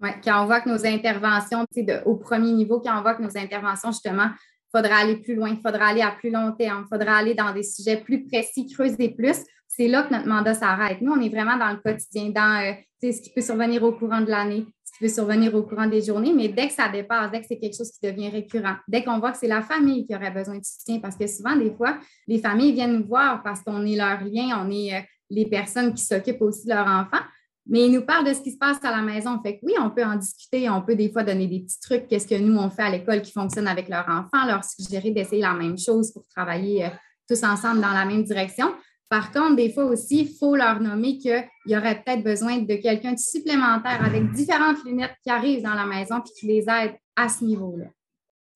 Oui, 0.00 0.10
quand 0.22 0.42
on 0.42 0.46
voit 0.46 0.60
que 0.60 0.68
nos 0.68 0.86
interventions, 0.86 1.64
de, 1.76 2.02
au 2.06 2.16
premier 2.16 2.52
niveau, 2.52 2.80
quand 2.80 2.96
on 2.96 3.02
voit 3.02 3.14
que 3.14 3.22
nos 3.22 3.36
interventions, 3.36 3.90
justement, 3.90 4.28
il 4.30 4.78
faudra 4.78 4.98
aller 4.98 5.16
plus 5.16 5.34
loin, 5.34 5.50
il 5.50 5.60
faudra 5.60 5.86
aller 5.88 6.02
à 6.02 6.12
plus 6.12 6.30
long 6.30 6.52
terme, 6.52 6.84
il 6.86 6.88
faudra 6.88 7.16
aller 7.16 7.34
dans 7.34 7.52
des 7.52 7.64
sujets 7.64 7.96
plus 7.96 8.24
précis, 8.24 8.66
creuser 8.72 9.08
plus. 9.08 9.38
C'est 9.66 9.88
là 9.88 10.04
que 10.04 10.14
notre 10.14 10.28
mandat 10.28 10.54
s'arrête. 10.54 11.00
Nous, 11.00 11.12
on 11.12 11.20
est 11.20 11.28
vraiment 11.28 11.56
dans 11.56 11.70
le 11.70 11.78
quotidien, 11.78 12.30
dans 12.30 12.64
euh, 12.64 12.72
ce 13.02 13.20
qui 13.20 13.30
peut 13.34 13.40
survenir 13.40 13.82
au 13.82 13.92
courant 13.92 14.20
de 14.20 14.30
l'année, 14.30 14.66
peut 15.00 15.08
survenir 15.08 15.54
au 15.54 15.62
courant 15.62 15.86
des 15.86 16.02
journées, 16.02 16.32
mais 16.32 16.48
dès 16.48 16.68
que 16.68 16.74
ça 16.74 16.88
dépasse, 16.88 17.30
dès 17.30 17.40
que 17.40 17.46
c'est 17.46 17.58
quelque 17.58 17.76
chose 17.76 17.90
qui 17.90 18.00
devient 18.06 18.28
récurrent, 18.28 18.76
dès 18.86 19.02
qu'on 19.02 19.18
voit 19.18 19.32
que 19.32 19.38
c'est 19.38 19.48
la 19.48 19.62
famille 19.62 20.06
qui 20.06 20.14
aurait 20.14 20.30
besoin 20.30 20.58
de 20.58 20.64
soutien, 20.64 20.98
parce 21.00 21.16
que 21.16 21.26
souvent, 21.26 21.56
des 21.56 21.72
fois, 21.74 21.98
les 22.26 22.38
familles 22.38 22.72
viennent 22.72 22.98
nous 22.98 23.06
voir 23.06 23.42
parce 23.42 23.62
qu'on 23.62 23.84
est 23.86 23.96
leur 23.96 24.20
lien, 24.24 24.64
on 24.64 24.70
est 24.70 24.94
euh, 24.94 25.00
les 25.30 25.46
personnes 25.46 25.94
qui 25.94 26.04
s'occupent 26.04 26.42
aussi 26.42 26.64
de 26.64 26.74
leurs 26.74 26.86
enfants, 26.86 27.24
mais 27.66 27.86
ils 27.86 27.92
nous 27.92 28.02
parlent 28.02 28.26
de 28.26 28.32
ce 28.32 28.40
qui 28.40 28.50
se 28.50 28.58
passe 28.58 28.82
à 28.82 28.90
la 28.90 29.02
maison. 29.02 29.38
Fait 29.42 29.58
que 29.58 29.60
oui, 29.64 29.74
on 29.80 29.90
peut 29.90 30.04
en 30.04 30.16
discuter, 30.16 30.70
on 30.70 30.80
peut 30.82 30.96
des 30.96 31.10
fois 31.10 31.22
donner 31.22 31.46
des 31.46 31.60
petits 31.60 31.80
trucs, 31.80 32.08
qu'est-ce 32.08 32.26
que 32.26 32.34
nous, 32.34 32.56
on 32.56 32.70
fait 32.70 32.82
à 32.82 32.90
l'école 32.90 33.20
qui 33.20 33.32
fonctionne 33.32 33.68
avec 33.68 33.88
leurs 33.88 34.08
enfants, 34.08 34.46
leur 34.46 34.64
suggérer 34.64 35.10
d'essayer 35.10 35.42
la 35.42 35.54
même 35.54 35.78
chose 35.78 36.12
pour 36.12 36.26
travailler 36.28 36.86
euh, 36.86 36.90
tous 37.28 37.42
ensemble 37.44 37.80
dans 37.80 37.92
la 37.92 38.04
même 38.06 38.24
direction. 38.24 38.74
Par 39.08 39.32
contre, 39.32 39.56
des 39.56 39.72
fois 39.72 39.84
aussi, 39.84 40.20
il 40.20 40.36
faut 40.36 40.54
leur 40.54 40.80
nommer 40.80 41.16
qu'il 41.16 41.42
y 41.66 41.76
aurait 41.76 42.02
peut-être 42.02 42.22
besoin 42.22 42.58
de 42.58 42.74
quelqu'un 42.74 43.16
supplémentaire 43.16 44.04
avec 44.04 44.30
différentes 44.32 44.84
lunettes 44.84 45.16
qui 45.22 45.30
arrivent 45.30 45.62
dans 45.62 45.74
la 45.74 45.86
maison 45.86 46.18
et 46.18 46.38
qui 46.38 46.46
les 46.46 46.66
aide 46.68 46.94
à 47.16 47.28
ce 47.28 47.44
niveau-là. 47.44 47.86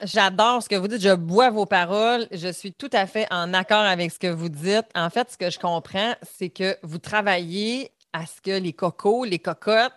J'adore 0.03 0.63
ce 0.63 0.69
que 0.69 0.75
vous 0.75 0.89
dites. 0.89 1.01
Je 1.01 1.15
bois 1.15 1.51
vos 1.51 1.65
paroles. 1.65 2.27
Je 2.33 2.53
suis 2.53 2.73
tout 2.73 2.91
à 2.93 3.07
fait 3.07 3.27
en 3.31 3.55
accord 3.55 3.85
avec 3.85 4.11
ce 4.11 4.19
que 4.19 4.27
vous 4.27 4.49
dites. 4.49 4.87
En 4.95 5.09
fait, 5.11 5.31
ce 5.31 5.39
que 5.39 5.49
je 5.49 5.59
comprends, 5.59 6.15
c'est 6.23 6.51
que 6.51 6.77
vous 6.83 6.99
travaillez 6.99 7.91
à 8.13 8.27
ce 8.27 8.41
que 8.41 8.59
les 8.59 8.73
cocos, 8.73 9.25
les 9.25 9.39
cocottes 9.39 9.95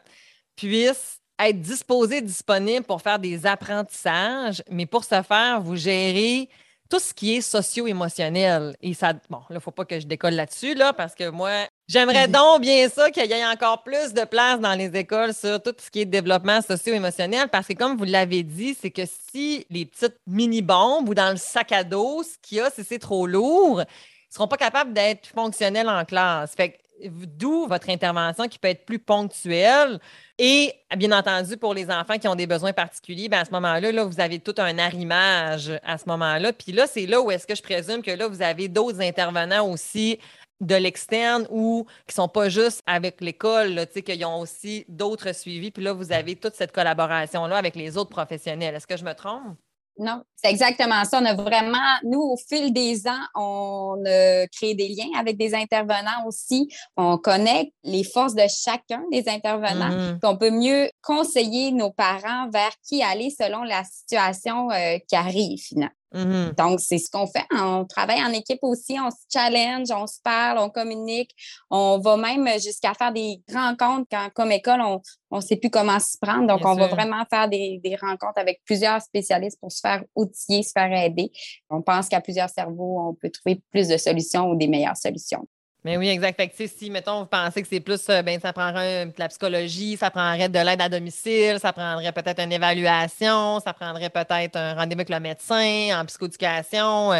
puissent 0.55 1.19
être 1.39 1.59
disposés, 1.59 2.21
disponibles 2.21 2.85
pour 2.85 3.01
faire 3.01 3.19
des 3.19 3.45
apprentissages, 3.45 4.63
mais 4.69 4.85
pour 4.85 5.03
ce 5.03 5.21
faire, 5.21 5.59
vous 5.59 5.75
gérez 5.75 6.49
tout 6.89 6.99
ce 6.99 7.13
qui 7.13 7.35
est 7.35 7.41
socio-émotionnel. 7.41 8.75
Et 8.81 8.93
ça, 8.93 9.13
bon, 9.29 9.37
là, 9.37 9.45
il 9.51 9.55
ne 9.55 9.59
faut 9.59 9.71
pas 9.71 9.85
que 9.85 9.99
je 9.99 10.05
décolle 10.05 10.33
là-dessus, 10.33 10.75
là, 10.75 10.93
parce 10.93 11.15
que 11.15 11.29
moi, 11.29 11.67
j'aimerais 11.87 12.27
donc 12.27 12.61
bien 12.61 12.87
ça 12.89 13.09
qu'il 13.11 13.25
y 13.25 13.33
ait 13.33 13.45
encore 13.45 13.83
plus 13.83 14.13
de 14.13 14.23
place 14.23 14.59
dans 14.59 14.73
les 14.73 14.95
écoles 14.95 15.33
sur 15.33 15.61
tout 15.61 15.73
ce 15.79 15.89
qui 15.89 16.01
est 16.01 16.05
développement 16.05 16.61
socio-émotionnel, 16.61 17.49
parce 17.49 17.67
que 17.67 17.73
comme 17.73 17.97
vous 17.97 18.03
l'avez 18.03 18.43
dit, 18.43 18.77
c'est 18.79 18.91
que 18.91 19.03
si 19.31 19.65
les 19.69 19.85
petites 19.85 20.17
mini-bombes 20.27 21.09
ou 21.09 21.15
dans 21.15 21.31
le 21.31 21.37
sac 21.37 21.71
à 21.71 21.83
dos, 21.83 22.23
ce 22.23 22.37
qu'il 22.41 22.57
y 22.57 22.61
a, 22.61 22.69
si 22.69 22.83
c'est 22.83 22.99
trop 22.99 23.25
lourd, 23.25 23.81
ils 23.81 23.81
ne 23.81 24.33
seront 24.33 24.47
pas 24.47 24.57
capables 24.57 24.93
d'être 24.93 25.27
fonctionnels 25.27 25.89
en 25.89 26.05
classe. 26.05 26.53
Fait 26.55 26.77
d'où 27.09 27.67
votre 27.67 27.89
intervention 27.89 28.47
qui 28.47 28.59
peut 28.59 28.67
être 28.69 28.85
plus 28.85 28.99
ponctuelle. 28.99 29.99
Et 30.37 30.73
bien 30.95 31.11
entendu, 31.11 31.57
pour 31.57 31.73
les 31.73 31.89
enfants 31.89 32.17
qui 32.17 32.27
ont 32.27 32.35
des 32.35 32.47
besoins 32.47 32.73
particuliers, 32.73 33.29
bien, 33.29 33.41
à 33.41 33.45
ce 33.45 33.51
moment-là, 33.51 33.91
là, 33.91 34.03
vous 34.05 34.19
avez 34.19 34.39
tout 34.39 34.55
un 34.57 34.77
arrimage 34.77 35.71
à 35.83 35.97
ce 35.97 36.05
moment-là. 36.07 36.53
Puis 36.53 36.71
là, 36.71 36.87
c'est 36.87 37.05
là 37.05 37.21
où 37.21 37.31
est-ce 37.31 37.47
que 37.47 37.55
je 37.55 37.63
présume 37.63 38.01
que 38.01 38.11
là, 38.11 38.27
vous 38.27 38.41
avez 38.41 38.67
d'autres 38.67 39.01
intervenants 39.01 39.67
aussi 39.67 40.19
de 40.61 40.75
l'externe 40.75 41.45
ou 41.49 41.85
qui 42.07 42.11
ne 42.11 42.23
sont 42.23 42.29
pas 42.29 42.49
juste 42.49 42.81
avec 42.85 43.21
l'école, 43.21 43.85
qu'ils 43.87 44.25
ont 44.25 44.39
aussi 44.39 44.85
d'autres 44.87 45.33
suivis. 45.33 45.71
Puis 45.71 45.83
là, 45.83 45.93
vous 45.93 46.11
avez 46.11 46.35
toute 46.35 46.55
cette 46.55 46.71
collaboration-là 46.71 47.57
avec 47.57 47.75
les 47.75 47.97
autres 47.97 48.09
professionnels. 48.09 48.75
Est-ce 48.75 48.87
que 48.87 48.97
je 48.97 49.05
me 49.05 49.13
trompe? 49.13 49.57
Non, 49.97 50.21
c'est 50.35 50.49
exactement 50.49 51.05
ça. 51.05 51.19
On 51.21 51.25
a 51.25 51.33
vraiment, 51.33 51.77
nous, 52.03 52.19
au 52.19 52.37
fil 52.37 52.73
des 52.73 53.07
ans, 53.07 53.23
on 53.35 54.03
a 54.05 54.45
créé 54.47 54.75
des 54.75 54.89
liens 54.89 55.17
avec 55.17 55.37
des 55.37 55.55
intervenants 55.55 56.25
aussi. 56.27 56.69
On 56.97 57.17
connaît 57.17 57.71
les 57.83 58.03
forces 58.03 58.35
de 58.35 58.43
chacun 58.47 59.03
des 59.11 59.29
intervenants. 59.29 59.89
Mm-hmm. 59.89 60.19
On 60.23 60.37
peut 60.37 60.51
mieux 60.51 60.89
conseiller 61.01 61.71
nos 61.71 61.91
parents 61.91 62.49
vers 62.51 62.73
qui 62.87 63.01
aller 63.01 63.29
selon 63.29 63.63
la 63.63 63.83
situation 63.85 64.69
euh, 64.71 64.97
qui 65.07 65.15
arrive 65.15 65.59
finalement. 65.59 65.91
Mm-hmm. 66.15 66.55
Donc, 66.55 66.79
c'est 66.79 66.97
ce 66.97 67.09
qu'on 67.09 67.27
fait. 67.27 67.45
On 67.51 67.83
travaille 67.83 68.23
en 68.23 68.31
équipe 68.31 68.59
aussi, 68.61 68.97
on 68.99 69.11
se 69.11 69.17
challenge, 69.31 69.91
on 69.91 70.07
se 70.07 70.21
parle, 70.23 70.57
on 70.59 70.69
communique. 70.69 71.31
On 71.69 71.99
va 71.99 72.15
même 72.15 72.47
jusqu'à 72.59 72.93
faire 72.93 73.11
des 73.11 73.41
rencontres 73.53 74.07
quand, 74.09 74.29
comme 74.33 74.51
école, 74.51 74.79
on 74.81 75.01
ne 75.35 75.41
sait 75.41 75.57
plus 75.57 75.69
comment 75.69 75.99
se 75.99 76.17
prendre. 76.19 76.47
Donc, 76.47 76.65
on 76.65 76.75
va 76.75 76.87
vraiment 76.87 77.23
faire 77.29 77.49
des, 77.49 77.81
des, 77.83 77.95
rencontres 77.95 78.37
avec 78.37 78.61
plusieurs 78.65 79.01
spécialistes 79.01 79.59
pour 79.59 79.71
se 79.71 79.81
faire 79.81 80.03
outiller, 80.15 80.63
se 80.63 80.71
faire 80.71 80.91
aider. 80.93 81.31
On 81.69 81.81
pense 81.81 82.07
qu'à 82.07 82.21
plusieurs 82.21 82.49
cerveaux, 82.49 83.09
on 83.09 83.13
peut 83.13 83.29
trouver 83.29 83.61
plus 83.71 83.89
de 83.89 83.97
solutions 83.97 84.49
ou 84.49 84.55
des 84.55 84.67
meilleures 84.67 84.97
solutions. 84.97 85.45
Mais 85.85 85.97
oui, 85.97 86.09
exact. 86.09 86.41
Si, 86.55 86.89
mettons, 86.89 87.19
vous 87.19 87.25
pensez 87.27 87.61
que 87.61 87.67
c'est 87.67 87.79
plus, 87.79 88.09
euh, 88.09 88.23
ben, 88.23 88.39
ça 88.39 88.51
prendrait 88.51 89.05
de 89.05 89.13
la 89.19 89.27
psychologie, 89.27 89.97
ça 89.97 90.09
prendrait 90.09 90.49
de 90.49 90.57
l'aide 90.57 90.81
à 90.81 90.89
domicile, 90.89 91.59
ça 91.59 91.73
prendrait 91.73 92.11
peut-être 92.11 92.41
une 92.41 92.51
évaluation, 92.51 93.59
ça 93.59 93.71
prendrait 93.71 94.09
peut-être 94.09 94.55
un 94.55 94.73
rendez-vous 94.73 95.01
avec 95.01 95.09
le 95.09 95.19
médecin 95.19 95.91
en 95.93 96.03
psychoéducation, 96.05 97.13
euh, 97.13 97.19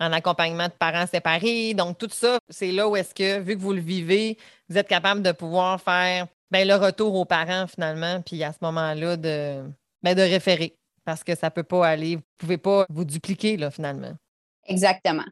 en 0.00 0.12
accompagnement 0.12 0.66
de 0.66 0.72
parents 0.72 1.06
séparés. 1.06 1.72
Donc, 1.74 1.98
tout 1.98 2.08
ça, 2.10 2.40
c'est 2.48 2.72
là 2.72 2.88
où 2.88 2.96
est-ce 2.96 3.14
que, 3.14 3.38
vu 3.38 3.54
que 3.54 3.62
vous 3.62 3.72
le 3.72 3.80
vivez, 3.80 4.36
vous 4.68 4.76
êtes 4.76 4.88
capable 4.88 5.22
de 5.22 5.30
pouvoir 5.30 5.80
faire 5.80 6.26
ben, 6.50 6.66
le 6.66 6.74
retour 6.74 7.14
aux 7.14 7.24
parents 7.24 7.68
finalement, 7.68 8.20
puis 8.22 8.42
à 8.42 8.52
ce 8.52 8.58
moment-là, 8.62 9.16
de, 9.18 9.62
ben, 10.02 10.16
de 10.16 10.22
référer. 10.22 10.76
Parce 11.04 11.22
que 11.22 11.36
ça 11.36 11.46
ne 11.46 11.52
peut 11.52 11.62
pas 11.62 11.86
aller, 11.86 12.16
vous 12.16 12.22
ne 12.22 12.38
pouvez 12.38 12.58
pas 12.58 12.86
vous 12.88 13.04
dupliquer 13.04 13.56
là, 13.56 13.70
finalement. 13.70 14.16
Exactement. 14.66 15.26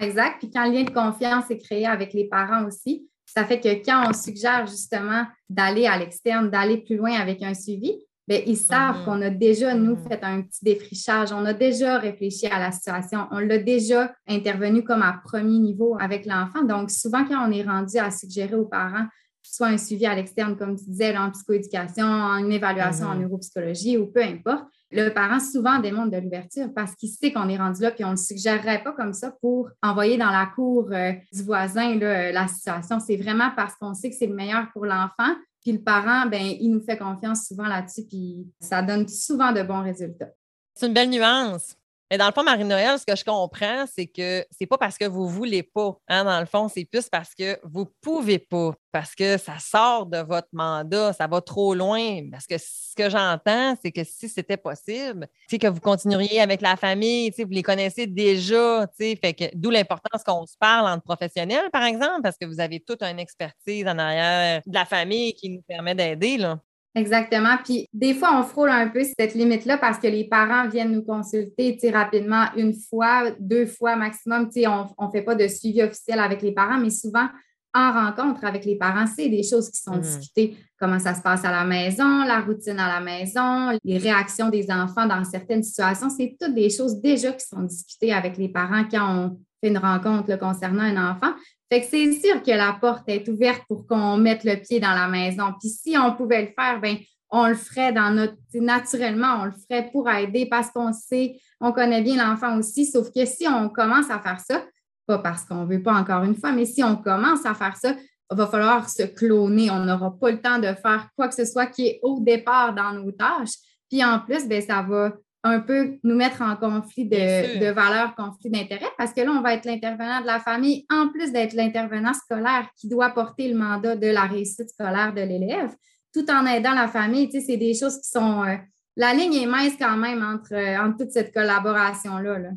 Exact. 0.00 0.36
Puis 0.38 0.50
quand 0.50 0.66
le 0.66 0.72
lien 0.72 0.82
de 0.84 0.90
confiance 0.90 1.50
est 1.50 1.58
créé 1.58 1.86
avec 1.86 2.12
les 2.12 2.24
parents 2.28 2.64
aussi, 2.66 3.08
ça 3.24 3.44
fait 3.44 3.60
que 3.60 3.68
quand 3.84 4.08
on 4.08 4.12
suggère 4.12 4.66
justement 4.66 5.24
d'aller 5.48 5.86
à 5.86 5.98
l'externe, 5.98 6.50
d'aller 6.50 6.78
plus 6.78 6.96
loin 6.96 7.12
avec 7.12 7.42
un 7.42 7.54
suivi, 7.54 7.92
bien, 8.28 8.40
ils 8.46 8.56
savent 8.56 8.98
Mhm. 9.00 9.04
qu'on 9.04 9.22
a 9.22 9.30
déjà, 9.30 9.74
nous, 9.74 9.96
Mhm. 9.96 10.08
fait 10.08 10.22
un 10.24 10.42
petit 10.42 10.64
défrichage. 10.64 11.32
On 11.32 11.44
a 11.44 11.52
déjà 11.52 11.98
réfléchi 11.98 12.46
à 12.46 12.58
la 12.58 12.72
situation. 12.72 13.26
On 13.30 13.38
l'a 13.38 13.58
déjà 13.58 14.12
intervenu 14.26 14.82
comme 14.82 15.02
à 15.02 15.20
premier 15.24 15.58
niveau 15.58 15.96
avec 16.00 16.26
l'enfant. 16.26 16.62
Donc, 16.62 16.90
souvent, 16.90 17.24
quand 17.24 17.48
on 17.48 17.52
est 17.52 17.62
rendu 17.62 17.98
à 17.98 18.10
suggérer 18.10 18.54
aux 18.56 18.64
parents 18.66 19.06
soit 19.48 19.68
un 19.68 19.78
suivi 19.78 20.04
à 20.06 20.14
l'externe, 20.16 20.56
comme 20.56 20.76
tu 20.76 20.86
disais, 20.86 21.12
là, 21.12 21.22
en 21.22 21.30
psychoéducation, 21.30 22.04
en 22.04 22.38
une 22.38 22.50
évaluation 22.50 23.06
en 23.06 23.14
Mhm. 23.14 23.22
neuropsychologie 23.22 23.96
ou 23.96 24.06
peu 24.06 24.20
importe, 24.20 24.64
le 24.90 25.08
parent 25.08 25.40
souvent 25.40 25.78
démontre 25.78 26.10
de 26.10 26.18
l'ouverture 26.18 26.68
parce 26.74 26.94
qu'il 26.94 27.08
sait 27.08 27.32
qu'on 27.32 27.48
est 27.48 27.56
rendu 27.56 27.82
là, 27.82 27.90
puis 27.90 28.04
on 28.04 28.12
ne 28.12 28.16
suggérerait 28.16 28.82
pas 28.82 28.92
comme 28.92 29.12
ça 29.12 29.32
pour 29.40 29.70
envoyer 29.82 30.16
dans 30.16 30.30
la 30.30 30.46
cour 30.46 30.88
euh, 30.92 31.12
du 31.32 31.42
voisin 31.42 32.00
euh, 32.00 32.32
la 32.32 32.46
situation. 32.46 33.00
C'est 33.00 33.16
vraiment 33.16 33.50
parce 33.56 33.74
qu'on 33.74 33.94
sait 33.94 34.10
que 34.10 34.16
c'est 34.16 34.26
le 34.26 34.34
meilleur 34.34 34.70
pour 34.72 34.86
l'enfant. 34.86 35.34
Puis 35.62 35.72
le 35.72 35.82
parent, 35.82 36.26
ben, 36.26 36.42
il 36.60 36.70
nous 36.70 36.80
fait 36.80 36.96
confiance 36.96 37.46
souvent 37.46 37.66
là-dessus, 37.66 38.02
puis 38.08 38.46
ça 38.60 38.82
donne 38.82 39.08
souvent 39.08 39.52
de 39.52 39.62
bons 39.62 39.82
résultats. 39.82 40.30
C'est 40.74 40.86
une 40.86 40.94
belle 40.94 41.10
nuance. 41.10 41.76
Mais 42.10 42.18
dans 42.18 42.26
le 42.26 42.32
fond, 42.32 42.44
Marie-Noël, 42.44 42.98
ce 42.98 43.04
que 43.04 43.16
je 43.16 43.24
comprends, 43.24 43.84
c'est 43.92 44.06
que 44.06 44.46
c'est 44.50 44.66
pas 44.66 44.78
parce 44.78 44.96
que 44.96 45.06
vous 45.06 45.28
voulez 45.28 45.64
pas. 45.64 45.98
Hein, 46.08 46.24
dans 46.24 46.38
le 46.38 46.46
fond, 46.46 46.68
c'est 46.68 46.84
plus 46.84 47.08
parce 47.08 47.34
que 47.34 47.58
vous 47.64 47.86
pouvez 48.00 48.38
pas, 48.38 48.74
parce 48.92 49.14
que 49.14 49.36
ça 49.38 49.58
sort 49.58 50.06
de 50.06 50.18
votre 50.18 50.48
mandat, 50.52 51.12
ça 51.12 51.26
va 51.26 51.40
trop 51.40 51.74
loin. 51.74 52.20
Parce 52.30 52.46
que 52.46 52.58
ce 52.58 52.94
que 52.96 53.10
j'entends, 53.10 53.74
c'est 53.82 53.90
que 53.90 54.04
si 54.04 54.28
c'était 54.28 54.56
possible, 54.56 55.26
que 55.50 55.66
vous 55.66 55.80
continueriez 55.80 56.40
avec 56.40 56.60
la 56.60 56.76
famille, 56.76 57.32
vous 57.36 57.50
les 57.50 57.62
connaissez 57.62 58.06
déjà, 58.06 58.86
fait 58.96 59.16
que 59.16 59.44
d'où 59.54 59.70
l'importance 59.70 60.22
qu'on 60.22 60.46
se 60.46 60.56
parle 60.58 60.86
entre 60.86 61.02
professionnels, 61.02 61.70
par 61.72 61.84
exemple, 61.84 62.22
parce 62.22 62.36
que 62.36 62.46
vous 62.46 62.60
avez 62.60 62.80
toute 62.80 63.02
une 63.02 63.18
expertise 63.18 63.86
en 63.86 63.98
arrière 63.98 64.62
de 64.64 64.74
la 64.74 64.84
famille 64.84 65.34
qui 65.34 65.50
nous 65.50 65.62
permet 65.62 65.94
d'aider, 65.94 66.36
là. 66.36 66.60
Exactement. 66.96 67.58
Puis 67.62 67.86
des 67.92 68.14
fois, 68.14 68.30
on 68.40 68.42
frôle 68.42 68.70
un 68.70 68.88
peu 68.88 69.02
cette 69.04 69.34
limite-là 69.34 69.76
parce 69.76 69.98
que 69.98 70.06
les 70.06 70.24
parents 70.24 70.66
viennent 70.66 70.92
nous 70.92 71.04
consulter 71.04 71.78
rapidement 71.92 72.46
une 72.56 72.72
fois, 72.72 73.30
deux 73.38 73.66
fois 73.66 73.96
maximum. 73.96 74.46
Tu 74.48 74.62
sais, 74.62 74.66
on 74.66 74.86
ne 75.06 75.10
fait 75.12 75.20
pas 75.22 75.34
de 75.34 75.46
suivi 75.46 75.82
officiel 75.82 76.18
avec 76.18 76.40
les 76.40 76.52
parents, 76.52 76.78
mais 76.78 76.88
souvent, 76.88 77.28
en 77.74 77.92
rencontre 77.92 78.46
avec 78.46 78.64
les 78.64 78.76
parents, 78.76 79.04
c'est 79.06 79.28
des 79.28 79.42
choses 79.42 79.70
qui 79.70 79.82
sont 79.82 79.96
Mhm. 79.96 80.00
discutées. 80.00 80.56
Comment 80.80 80.98
ça 80.98 81.14
se 81.14 81.20
passe 81.20 81.44
à 81.44 81.50
la 81.50 81.64
maison, 81.64 82.24
la 82.24 82.40
routine 82.40 82.78
à 82.78 82.88
la 82.88 83.00
maison, 83.00 83.78
les 83.84 83.98
réactions 83.98 84.48
des 84.48 84.70
enfants 84.70 85.06
dans 85.06 85.22
certaines 85.24 85.62
situations. 85.62 86.08
C'est 86.08 86.34
toutes 86.40 86.54
des 86.54 86.70
choses 86.70 86.98
déjà 87.02 87.32
qui 87.32 87.46
sont 87.46 87.60
discutées 87.62 88.14
avec 88.14 88.38
les 88.38 88.48
parents 88.48 88.84
quand 88.90 89.06
on 89.06 89.38
fait 89.62 89.68
une 89.68 89.78
rencontre 89.78 90.30
là, 90.30 90.38
concernant 90.38 90.84
un 90.84 91.10
enfant. 91.10 91.34
Fait 91.70 91.80
que 91.80 91.86
c'est 91.86 92.12
sûr 92.12 92.42
que 92.42 92.50
la 92.50 92.76
porte 92.80 93.08
est 93.08 93.28
ouverte 93.28 93.62
pour 93.68 93.86
qu'on 93.86 94.16
mette 94.16 94.44
le 94.44 94.56
pied 94.56 94.78
dans 94.78 94.94
la 94.94 95.08
maison. 95.08 95.52
Puis 95.58 95.70
si 95.70 95.98
on 95.98 96.14
pouvait 96.14 96.42
le 96.42 96.48
faire, 96.48 96.80
ben 96.80 96.96
on 97.30 97.48
le 97.48 97.54
ferait 97.54 97.92
dans 97.92 98.10
notre 98.10 98.36
naturellement, 98.54 99.40
on 99.40 99.44
le 99.46 99.52
ferait 99.52 99.90
pour 99.90 100.08
aider 100.08 100.46
parce 100.46 100.70
qu'on 100.70 100.92
sait, 100.92 101.36
on 101.60 101.72
connaît 101.72 102.02
bien 102.02 102.24
l'enfant 102.24 102.56
aussi. 102.56 102.86
Sauf 102.86 103.10
que 103.12 103.24
si 103.24 103.48
on 103.48 103.68
commence 103.68 104.10
à 104.10 104.20
faire 104.20 104.40
ça, 104.40 104.64
pas 105.06 105.18
parce 105.18 105.44
qu'on 105.44 105.64
ne 105.64 105.74
veut 105.74 105.82
pas 105.82 105.94
encore 105.94 106.22
une 106.24 106.36
fois, 106.36 106.52
mais 106.52 106.66
si 106.66 106.82
on 106.84 106.96
commence 106.96 107.44
à 107.44 107.54
faire 107.54 107.76
ça, 107.76 107.94
il 108.30 108.36
va 108.36 108.46
falloir 108.46 108.88
se 108.88 109.02
cloner. 109.04 109.70
On 109.70 109.84
n'aura 109.84 110.16
pas 110.18 110.30
le 110.30 110.40
temps 110.40 110.58
de 110.58 110.66
faire 110.66 111.08
quoi 111.16 111.28
que 111.28 111.34
ce 111.34 111.44
soit 111.44 111.66
qui 111.66 111.86
est 111.86 112.00
au 112.02 112.20
départ 112.20 112.74
dans 112.74 112.92
nos 112.92 113.12
tâches. 113.12 113.54
Puis 113.88 114.04
en 114.04 114.18
plus, 114.18 114.48
ben, 114.48 114.60
ça 114.60 114.82
va 114.82 115.12
un 115.46 115.60
peu 115.60 115.98
nous 116.02 116.14
mettre 116.16 116.42
en 116.42 116.56
conflit 116.56 117.06
de, 117.06 117.58
de 117.60 117.70
valeurs, 117.70 118.14
conflit 118.14 118.50
d'intérêts, 118.50 118.90
parce 118.98 119.12
que 119.12 119.20
là, 119.20 119.30
on 119.30 119.40
va 119.40 119.54
être 119.54 119.64
l'intervenant 119.64 120.20
de 120.20 120.26
la 120.26 120.40
famille, 120.40 120.86
en 120.90 121.08
plus 121.08 121.32
d'être 121.32 121.54
l'intervenant 121.54 122.12
scolaire 122.14 122.68
qui 122.78 122.88
doit 122.88 123.10
porter 123.10 123.48
le 123.48 123.56
mandat 123.58 123.96
de 123.96 124.06
la 124.08 124.22
réussite 124.22 124.68
scolaire 124.70 125.12
de 125.14 125.22
l'élève, 125.22 125.74
tout 126.12 126.30
en 126.30 126.46
aidant 126.46 126.74
la 126.74 126.88
famille. 126.88 127.28
Tu 127.28 127.40
sais, 127.40 127.46
c'est 127.46 127.56
des 127.56 127.74
choses 127.74 127.96
qui 128.00 128.08
sont. 128.08 128.44
euh, 128.44 128.56
la 128.96 129.12
ligne 129.12 129.34
est 129.34 129.46
mince 129.46 129.74
quand 129.78 129.96
même 129.96 130.22
entre, 130.24 130.54
euh, 130.54 130.82
entre 130.82 130.98
toute 130.98 131.10
cette 131.12 131.34
collaboration-là. 131.34 132.38
là. 132.38 132.48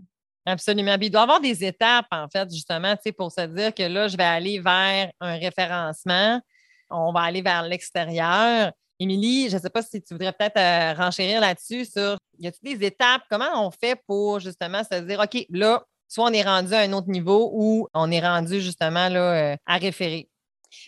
Absolument. 0.46 0.98
Puis 0.98 1.08
il 1.08 1.10
doit 1.12 1.22
y 1.22 1.24
avoir 1.24 1.42
des 1.42 1.64
étapes, 1.66 2.08
en 2.12 2.28
fait, 2.28 2.50
justement, 2.52 2.96
tu 2.96 3.02
sais, 3.04 3.12
pour 3.12 3.32
se 3.32 3.42
dire 3.42 3.74
que 3.74 3.84
là, 3.84 4.08
je 4.08 4.18
vais 4.18 4.24
aller 4.24 4.60
vers 4.60 5.12
un 5.20 5.38
référencement, 5.38 6.42
on 6.90 7.12
va 7.12 7.22
aller 7.22 7.42
vers 7.42 7.64
l'extérieur. 7.64 8.72
Émilie, 9.00 9.50
je 9.50 9.56
ne 9.56 9.62
sais 9.62 9.70
pas 9.70 9.82
si 9.82 10.02
tu 10.02 10.14
voudrais 10.14 10.34
peut-être 10.34 10.58
euh, 10.58 10.94
renchérir 10.94 11.40
là-dessus 11.40 11.86
sur 11.86 12.18
y 12.38 12.48
a-t-il 12.48 12.78
des 12.78 12.88
étapes? 12.88 13.22
Comment 13.30 13.66
on 13.66 13.72
fait 13.72 14.02
pour 14.06 14.40
justement 14.40 14.84
se 14.84 15.00
dire, 15.00 15.20
OK, 15.20 15.46
là, 15.50 15.84
soit 16.10 16.26
on 16.26 16.34
est 16.34 16.44
rendu 16.44 16.74
à 16.74 16.80
un 16.80 16.92
autre 16.92 17.08
niveau 17.08 17.50
ou 17.54 17.88
on 17.94 18.12
est 18.12 18.20
rendu 18.20 18.60
justement 18.60 19.08
là, 19.08 19.54
euh, 19.54 19.56
à 19.66 19.78
référer? 19.78 20.30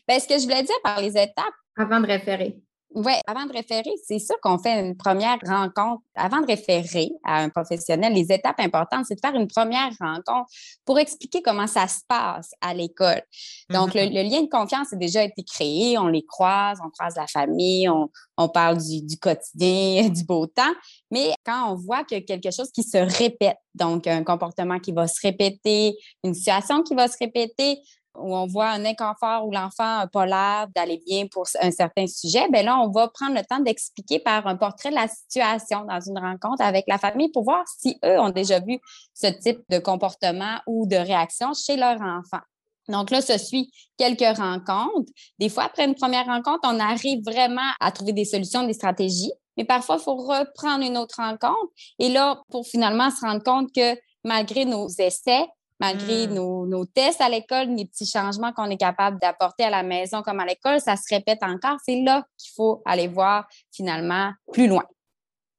Bien, 0.07 0.19
ce 0.19 0.27
que 0.27 0.37
je 0.37 0.43
voulais 0.43 0.63
dire 0.63 0.75
par 0.83 0.99
les 0.99 1.17
étapes, 1.17 1.53
Avant 1.77 2.01
de 2.01 2.07
référer. 2.07 2.57
Oui, 2.93 3.13
avant 3.25 3.45
de 3.45 3.53
référer, 3.53 3.91
c'est 4.05 4.19
sûr 4.19 4.35
qu'on 4.41 4.57
fait 4.57 4.79
une 4.81 4.97
première 4.97 5.37
rencontre. 5.45 6.01
Avant 6.15 6.41
de 6.41 6.47
référer 6.47 7.09
à 7.23 7.41
un 7.41 7.49
professionnel, 7.49 8.13
les 8.13 8.33
étapes 8.33 8.59
importantes, 8.59 9.05
c'est 9.07 9.15
de 9.15 9.21
faire 9.21 9.33
une 9.33 9.47
première 9.47 9.91
rencontre 9.99 10.49
pour 10.83 10.99
expliquer 10.99 11.41
comment 11.41 11.67
ça 11.67 11.87
se 11.87 12.01
passe 12.05 12.51
à 12.59 12.73
l'école. 12.73 13.21
Donc, 13.69 13.93
le, 13.93 14.01
le 14.01 14.29
lien 14.29 14.41
de 14.41 14.49
confiance 14.49 14.91
a 14.91 14.97
déjà 14.97 15.23
été 15.23 15.43
créé. 15.43 15.97
On 15.97 16.07
les 16.07 16.25
croise, 16.25 16.79
on 16.85 16.89
croise 16.89 17.15
la 17.15 17.27
famille, 17.27 17.87
on, 17.87 18.09
on 18.37 18.49
parle 18.49 18.77
du, 18.77 19.01
du 19.01 19.17
quotidien, 19.17 20.09
du 20.09 20.25
beau 20.25 20.47
temps. 20.47 20.73
Mais 21.11 21.33
quand 21.45 21.71
on 21.71 21.75
voit 21.75 21.99
a 21.99 22.03
quelque 22.03 22.51
chose 22.51 22.71
qui 22.71 22.83
se 22.83 22.97
répète, 22.97 23.57
donc 23.73 24.05
un 24.07 24.23
comportement 24.23 24.79
qui 24.79 24.91
va 24.91 25.07
se 25.07 25.19
répéter, 25.21 25.95
une 26.25 26.33
situation 26.33 26.83
qui 26.83 26.93
va 26.93 27.07
se 27.07 27.17
répéter, 27.19 27.79
où 28.17 28.35
on 28.35 28.45
voit 28.45 28.69
un 28.69 28.85
inconfort 28.85 29.47
où 29.47 29.51
l'enfant 29.51 29.99
n'a 29.99 30.07
pas 30.07 30.25
l'air 30.25 30.67
d'aller 30.75 31.01
bien 31.05 31.27
pour 31.27 31.45
un 31.61 31.71
certain 31.71 32.07
sujet, 32.07 32.49
bien 32.49 32.63
là, 32.63 32.79
on 32.79 32.89
va 32.91 33.07
prendre 33.07 33.35
le 33.35 33.43
temps 33.43 33.59
d'expliquer 33.59 34.19
par 34.19 34.47
un 34.47 34.55
portrait 34.55 34.91
la 34.91 35.07
situation 35.07 35.85
dans 35.85 35.99
une 35.99 36.19
rencontre 36.19 36.61
avec 36.61 36.85
la 36.87 36.97
famille 36.97 37.29
pour 37.29 37.43
voir 37.43 37.63
si 37.67 37.97
eux 38.05 38.19
ont 38.19 38.29
déjà 38.29 38.59
vu 38.59 38.79
ce 39.13 39.27
type 39.27 39.61
de 39.69 39.79
comportement 39.79 40.59
ou 40.67 40.85
de 40.85 40.95
réaction 40.95 41.53
chez 41.53 41.77
leur 41.77 42.01
enfant. 42.01 42.41
Donc 42.87 43.09
là, 43.11 43.21
ce 43.21 43.37
suit 43.37 43.71
quelques 43.97 44.37
rencontres. 44.37 45.11
Des 45.39 45.49
fois, 45.49 45.63
après 45.63 45.85
une 45.85 45.95
première 45.95 46.25
rencontre, 46.25 46.61
on 46.63 46.79
arrive 46.79 47.23
vraiment 47.23 47.71
à 47.79 47.91
trouver 47.91 48.13
des 48.13 48.25
solutions, 48.25 48.65
des 48.65 48.73
stratégies. 48.73 49.31
Mais 49.57 49.65
parfois, 49.65 49.97
il 49.99 50.03
faut 50.03 50.15
reprendre 50.15 50.83
une 50.83 50.97
autre 50.97 51.15
rencontre. 51.17 51.71
Et 51.99 52.09
là, 52.09 52.41
pour 52.49 52.65
finalement 52.65 53.09
se 53.11 53.21
rendre 53.21 53.43
compte 53.43 53.71
que 53.73 53.97
malgré 54.23 54.65
nos 54.65 54.87
essais, 54.87 55.45
malgré 55.81 56.27
Mm. 56.27 56.33
nos, 56.35 56.65
nos 56.67 56.85
tests 56.85 57.19
à 57.21 57.27
l'école, 57.27 57.69
les 57.75 57.85
petits 57.85 58.05
changements 58.05 58.53
qu'on 58.53 58.69
est 58.69 58.77
capable 58.77 59.19
d'apporter 59.19 59.63
à 59.63 59.69
la 59.69 59.83
maison 59.83 60.21
comme 60.21 60.39
à 60.39 60.45
l'école, 60.45 60.79
ça 60.79 60.95
se 60.95 61.13
répète 61.13 61.41
encore. 61.41 61.77
C'est 61.83 62.01
là 62.01 62.23
qu'il 62.37 62.51
faut 62.55 62.81
aller 62.85 63.07
voir 63.07 63.47
finalement 63.71 64.31
plus 64.53 64.67
loin. 64.67 64.85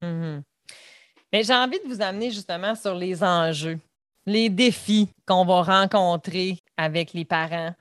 Mhm. 0.01 0.43
Mais 1.33 1.43
j'ai 1.43 1.55
envie 1.55 1.81
de 1.81 1.89
vous 1.89 2.01
amener 2.01 2.31
justement 2.31 2.75
sur 2.75 2.95
les 2.95 3.23
enjeux, 3.23 3.79
les 4.27 4.49
défis 4.49 5.09
qu'on 5.27 5.45
va 5.45 5.63
rencontrer 5.63 6.59
avec 6.77 7.13
les 7.13 7.25
parents, 7.25 7.75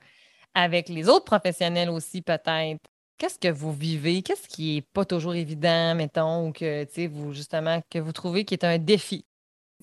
avec 0.53 0.89
les 0.89 1.07
autres 1.07 1.25
professionnels 1.25 1.89
aussi 1.89 2.21
peut-être. 2.21 2.79
Qu'est-ce 3.17 3.37
que 3.37 3.49
vous 3.51 3.71
vivez? 3.71 4.23
Qu'est-ce 4.23 4.47
qui 4.47 4.75
n'est 4.75 4.81
pas 4.81 5.05
toujours 5.05 5.35
évident, 5.35 5.93
mettons, 5.93 6.47
ou 6.47 6.51
que 6.51 6.85
tu 6.85 6.93
sais, 6.93 7.07
vous 7.07 7.33
justement 7.33 7.79
que 7.89 7.99
vous 7.99 8.13
trouvez 8.13 8.45
qui 8.45 8.55
est 8.55 8.63
un 8.63 8.79
défi? 8.79 9.25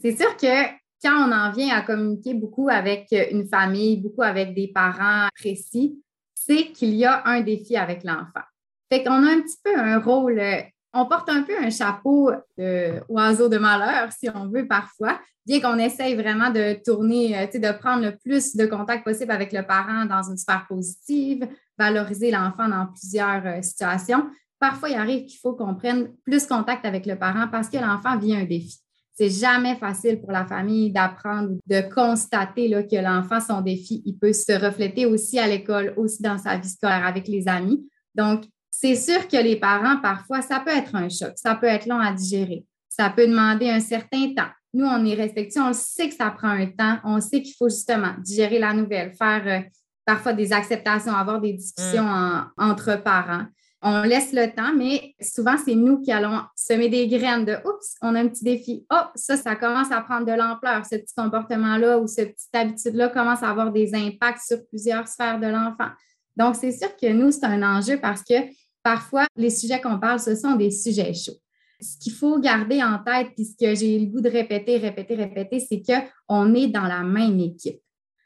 C'est 0.03 0.17
sûr 0.17 0.37
que 0.37 0.65
quand 1.03 1.29
on 1.29 1.33
en 1.33 1.51
vient 1.53 1.77
à 1.77 1.83
communiquer 1.83 2.35
beaucoup 2.35 2.69
avec 2.69 3.09
une 3.31 3.47
famille, 3.47 3.99
beaucoup 3.99 4.23
avec 4.23 4.55
des 4.55 4.69
parents 4.69 5.29
précis, 5.39 6.03
c'est 6.35 6.73
qu'il 6.73 6.95
y 6.95 7.05
a 7.05 7.23
un 7.27 7.41
défi 7.41 7.77
avec 7.77 8.05
l'enfant. 8.05 8.47
Fait 8.91 9.05
qu'on 9.05 9.27
a 9.27 9.33
un 9.33 9.41
petit 9.41 9.59
peu 9.63 9.79
un 9.79 9.99
rôle, 9.99 10.39
euh, 10.39 10.63
on 10.95 11.07
porte 11.07 11.29
un 11.29 11.43
peu 11.43 11.53
un 11.59 11.71
chapeau 11.71 12.31
d'oiseau 12.57 13.49
de 13.49 13.59
malheur, 13.59 14.11
si 14.13 14.31
on 14.35 14.49
veut, 14.49 14.67
parfois, 14.67 15.21
bien 15.47 15.61
qu'on 15.61 15.79
essaye 15.79 16.15
vraiment 16.15 16.51
de 16.51 16.83
tourner, 16.83 17.39
euh, 17.39 17.47
de 17.47 17.79
prendre 17.79 18.05
le 18.05 18.17
plus 18.17 18.57
de 18.57 18.67
contact 18.67 19.05
possible 19.05 19.31
avec 19.31 19.53
le 19.53 19.63
parent 19.63 20.07
dans 20.07 20.23
une 20.23 20.39
sphère 20.39 20.67
positive, 20.69 21.47
valoriser 21.77 22.31
l'enfant 22.31 22.69
dans 22.69 22.87
plusieurs 22.87 23.47
euh, 23.47 23.63
situations. 23.63 24.27
Parfois, 24.59 24.89
il 24.89 24.97
arrive 24.97 25.27
qu'il 25.27 25.39
faut 25.39 25.53
qu'on 25.53 25.75
prenne 25.75 26.15
plus 26.25 26.47
contact 26.47 26.85
avec 26.85 27.07
le 27.07 27.17
parent 27.17 27.47
parce 27.49 27.69
que 27.69 27.77
l'enfant 27.77 28.19
vit 28.19 28.35
un 28.35 28.45
défi 28.45 28.79
c'est 29.19 29.31
jamais 29.31 29.75
facile 29.75 30.21
pour 30.21 30.31
la 30.31 30.47
famille 30.47 30.93
d'apprendre, 30.93 31.51
de 31.67 31.81
constater 31.93 32.69
là, 32.69 32.85
que 32.85 32.95
l'enfant, 32.95 33.41
son 33.41 33.61
défi, 33.63 34.01
il 34.07 34.17
peut 34.17 34.33
se 34.33 34.53
refléter 34.53 35.07
aussi 35.07 35.41
à 35.41 35.49
l'école, 35.49 35.93
aussi 35.97 36.23
dans 36.23 36.39
sa 36.39 36.57
vie 36.57 36.69
scolaire 36.69 37.05
avec 37.05 37.27
les 37.27 37.49
amis. 37.49 37.85
Donc, 38.15 38.45
c'est 38.71 38.95
sûr 38.95 39.27
que 39.27 39.37
les 39.37 39.57
parents, 39.57 39.97
parfois, 40.01 40.41
ça 40.41 40.61
peut 40.61 40.71
être 40.71 40.95
un 40.95 41.09
choc, 41.09 41.33
ça 41.35 41.57
peut 41.57 41.67
être 41.67 41.87
long 41.87 41.99
à 41.99 42.13
digérer, 42.13 42.65
ça 42.89 43.11
peut 43.11 43.27
demander 43.27 43.69
un 43.69 43.81
certain 43.81 44.33
temps. 44.37 44.53
Nous, 44.73 44.87
on 44.87 45.05
est 45.05 45.15
respectueux, 45.15 45.63
on 45.63 45.73
sait 45.73 46.09
que 46.11 46.15
ça 46.15 46.31
prend 46.31 46.51
un 46.51 46.67
temps, 46.67 46.99
on 47.03 47.21
sait 47.21 47.43
qu'il 47.43 47.55
faut 47.59 47.69
justement 47.69 48.13
digérer 48.23 48.61
la 48.61 48.73
nouvelle, 48.73 49.15
faire 49.15 49.43
euh, 49.47 49.69
parfois 50.05 50.33
des 50.33 50.53
acceptations, 50.53 51.13
avoir 51.13 51.41
des 51.41 51.55
discussions 51.55 52.07
en- 52.07 52.45
entre 52.57 53.03
parents. 53.03 53.47
On 53.81 54.03
laisse 54.03 54.33
le 54.33 54.53
temps, 54.53 54.75
mais 54.77 55.15
souvent, 55.21 55.57
c'est 55.57 55.77
nous 55.77 56.01
qui 56.01 56.11
allons 56.11 56.41
semer 56.57 56.89
des 56.89 57.07
graines 57.07 57.45
de 57.45 57.55
Oups, 57.65 57.95
on 58.03 58.17
a 58.17 58.21
un 58.21 58.29
petit 58.29 58.43
défi. 58.43 58.85
Oh, 58.93 59.05
ça, 59.15 59.37
ça 59.37 59.55
commence 59.55 59.93
à 59.93 60.01
prendre 60.01 60.27
de 60.27 60.33
l'ampleur. 60.33 60.85
Ce 60.85 60.97
petit 60.97 61.15
comportement-là 61.17 61.99
ou 61.99 62.09
cette 62.09 62.35
petite 62.35 62.55
habitude-là 62.55 63.09
commence 63.09 63.43
à 63.45 63.51
avoir 63.51 63.71
des 63.71 63.95
impacts 63.95 64.43
sur 64.45 64.67
plusieurs 64.67 65.07
sphères 65.07 65.39
de 65.39 65.47
l'enfant. 65.47 65.91
Donc, 66.37 66.57
c'est 66.57 66.73
sûr 66.73 66.89
que 66.97 67.13
nous, 67.13 67.31
c'est 67.31 67.45
un 67.45 67.63
enjeu 67.63 68.01
parce 68.01 68.25
que 68.25 68.35
parfois, 68.83 69.27
les 69.37 69.51
sujets 69.51 69.81
qu'on 69.81 70.01
parle, 70.01 70.19
ce 70.19 70.35
sont 70.35 70.57
des 70.57 70.73
sujets 70.73 71.15
chauds. 71.15 71.39
ce 71.81 71.97
qu'il 71.99 72.13
faut 72.13 72.41
garder 72.41 72.83
en 72.83 72.99
tête, 72.99 73.29
puis 73.37 73.45
ce 73.45 73.57
que 73.57 73.75
j'ai 73.77 73.97
le 73.99 74.07
goût 74.07 74.21
de 74.21 74.29
répéter, 74.29 74.79
répéter, 74.79 75.15
répéter, 75.15 75.61
c'est 75.61 75.83
qu'on 75.83 76.55
est 76.55 76.69
dans 76.69 76.87
la 76.87 77.05
même 77.05 77.39
équipe. 77.39 77.81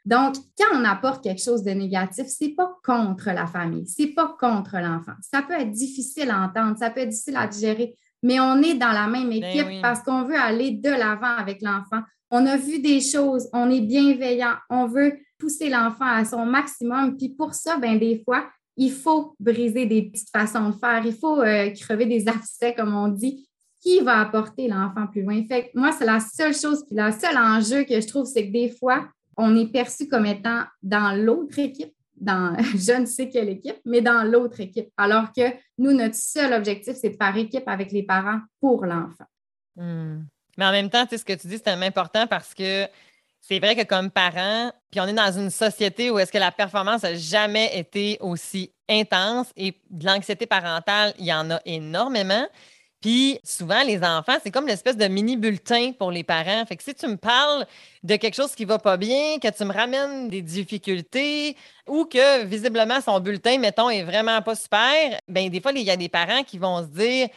Donc, 0.05 0.35
quand 0.57 0.77
on 0.77 0.83
apporte 0.83 1.23
quelque 1.23 1.41
chose 1.41 1.63
de 1.63 1.71
négatif, 1.71 2.27
ce 2.27 2.43
n'est 2.43 2.53
pas 2.53 2.77
contre 2.83 3.27
la 3.27 3.47
famille, 3.47 3.87
ce 3.87 4.01
n'est 4.01 4.09
pas 4.09 4.35
contre 4.39 4.77
l'enfant. 4.77 5.13
Ça 5.21 5.41
peut 5.41 5.53
être 5.53 5.71
difficile 5.71 6.29
à 6.29 6.41
entendre, 6.41 6.77
ça 6.77 6.89
peut 6.89 7.01
être 7.01 7.09
difficile 7.09 7.37
à 7.37 7.47
digérer, 7.47 7.95
mais 8.21 8.39
on 8.39 8.61
est 8.61 8.75
dans 8.75 8.91
la 8.91 9.07
même 9.07 9.29
ben 9.29 9.43
équipe 9.43 9.81
parce 9.81 10.01
qu'on 10.01 10.23
veut 10.23 10.37
aller 10.37 10.71
de 10.71 10.89
l'avant 10.89 11.35
avec 11.37 11.61
l'enfant. 11.61 12.01
On 12.31 12.45
a 12.45 12.57
vu 12.57 12.79
des 12.79 12.99
choses, 12.99 13.47
on 13.53 13.69
est 13.69 13.81
bienveillant, 13.81 14.55
on 14.69 14.87
veut 14.87 15.13
pousser 15.37 15.69
l'enfant 15.69 16.07
à 16.07 16.25
son 16.25 16.45
maximum. 16.45 17.15
Puis 17.17 17.29
pour 17.29 17.53
ça, 17.53 17.77
ben, 17.77 17.99
des 17.99 18.21
fois, 18.23 18.45
il 18.75 18.91
faut 18.91 19.35
briser 19.39 19.85
des 19.85 20.03
petites 20.03 20.29
façons 20.29 20.69
de 20.69 20.75
faire, 20.75 21.05
il 21.05 21.13
faut 21.13 21.39
euh, 21.41 21.69
crever 21.71 22.05
des 22.05 22.27
abcès, 22.27 22.73
comme 22.73 22.93
on 22.93 23.07
dit, 23.07 23.47
qui 23.81 23.99
va 23.99 24.21
apporter 24.21 24.67
l'enfant 24.67 25.07
plus 25.07 25.23
loin? 25.23 25.43
Fait 25.45 25.69
moi, 25.75 25.91
c'est 25.91 26.05
la 26.05 26.19
seule 26.19 26.55
chose, 26.55 26.85
puis 26.85 26.95
le 26.97 27.11
seul 27.11 27.37
enjeu 27.37 27.83
que 27.83 27.99
je 27.99 28.07
trouve, 28.07 28.25
c'est 28.25 28.47
que 28.47 28.53
des 28.53 28.69
fois, 28.69 29.05
on 29.37 29.55
est 29.55 29.71
perçu 29.71 30.07
comme 30.07 30.25
étant 30.25 30.63
dans 30.81 31.15
l'autre 31.15 31.59
équipe, 31.59 31.93
dans 32.15 32.55
je 32.75 32.99
ne 32.99 33.05
sais 33.05 33.29
quelle 33.29 33.49
équipe, 33.49 33.79
mais 33.85 34.01
dans 34.01 34.23
l'autre 34.23 34.59
équipe. 34.59 34.89
Alors 34.97 35.31
que 35.35 35.53
nous, 35.77 35.93
notre 35.93 36.15
seul 36.15 36.53
objectif, 36.53 36.95
c'est 36.95 37.09
de 37.09 37.17
faire 37.17 37.35
équipe 37.37 37.67
avec 37.67 37.91
les 37.91 38.03
parents 38.03 38.39
pour 38.59 38.85
l'enfant. 38.85 39.25
Hmm. 39.75 40.23
Mais 40.57 40.65
en 40.65 40.71
même 40.71 40.89
temps, 40.89 41.05
ce 41.09 41.23
que 41.23 41.33
tu 41.33 41.47
dis, 41.47 41.55
c'est 41.55 41.63
tellement 41.63 41.85
important 41.85 42.27
parce 42.27 42.53
que 42.53 42.87
c'est 43.41 43.59
vrai 43.59 43.75
que 43.75 43.83
comme 43.83 44.09
parents, 44.09 44.71
puis 44.89 45.01
on 45.01 45.07
est 45.07 45.13
dans 45.13 45.31
une 45.31 45.49
société 45.49 46.11
où 46.11 46.19
est-ce 46.19 46.31
que 46.31 46.37
la 46.37 46.51
performance 46.51 47.03
n'a 47.03 47.15
jamais 47.15 47.77
été 47.77 48.17
aussi 48.21 48.71
intense 48.87 49.51
et 49.57 49.77
de 49.89 50.05
l'anxiété 50.05 50.45
parentale, 50.45 51.13
il 51.19 51.25
y 51.25 51.33
en 51.33 51.51
a 51.51 51.59
énormément. 51.65 52.47
Puis 53.03 53.37
souvent, 53.43 53.83
les 53.83 54.01
enfants, 54.01 54.37
c'est 54.41 54.49
comme 54.49 54.65
l'espèce 54.65 54.95
de 54.95 55.05
mini 55.09 55.35
bulletin 55.35 55.91
pour 55.91 56.09
les 56.09 56.23
parents. 56.23 56.65
Fait 56.65 56.77
que 56.77 56.83
si 56.83 56.95
tu 56.95 57.05
me 57.05 57.17
parles 57.17 57.65
de 58.01 58.15
quelque 58.15 58.35
chose 58.35 58.55
qui 58.55 58.63
va 58.63 58.79
pas 58.79 58.95
bien, 58.95 59.39
que 59.41 59.51
tu 59.51 59.65
me 59.65 59.73
ramènes 59.73 60.29
des 60.29 60.41
difficultés 60.41 61.57
ou 61.85 62.05
que 62.05 62.45
visiblement 62.45 63.01
son 63.01 63.19
bulletin, 63.19 63.59
mettons, 63.59 63.89
est 63.89 64.03
vraiment 64.03 64.41
pas 64.41 64.55
super, 64.55 65.19
bien, 65.27 65.49
des 65.49 65.59
fois, 65.59 65.73
il 65.75 65.81
y 65.81 65.91
a 65.91 65.97
des 65.97 66.07
parents 66.07 66.43
qui 66.43 66.57
vont 66.57 66.81
se 66.81 66.87
dire 66.87 67.27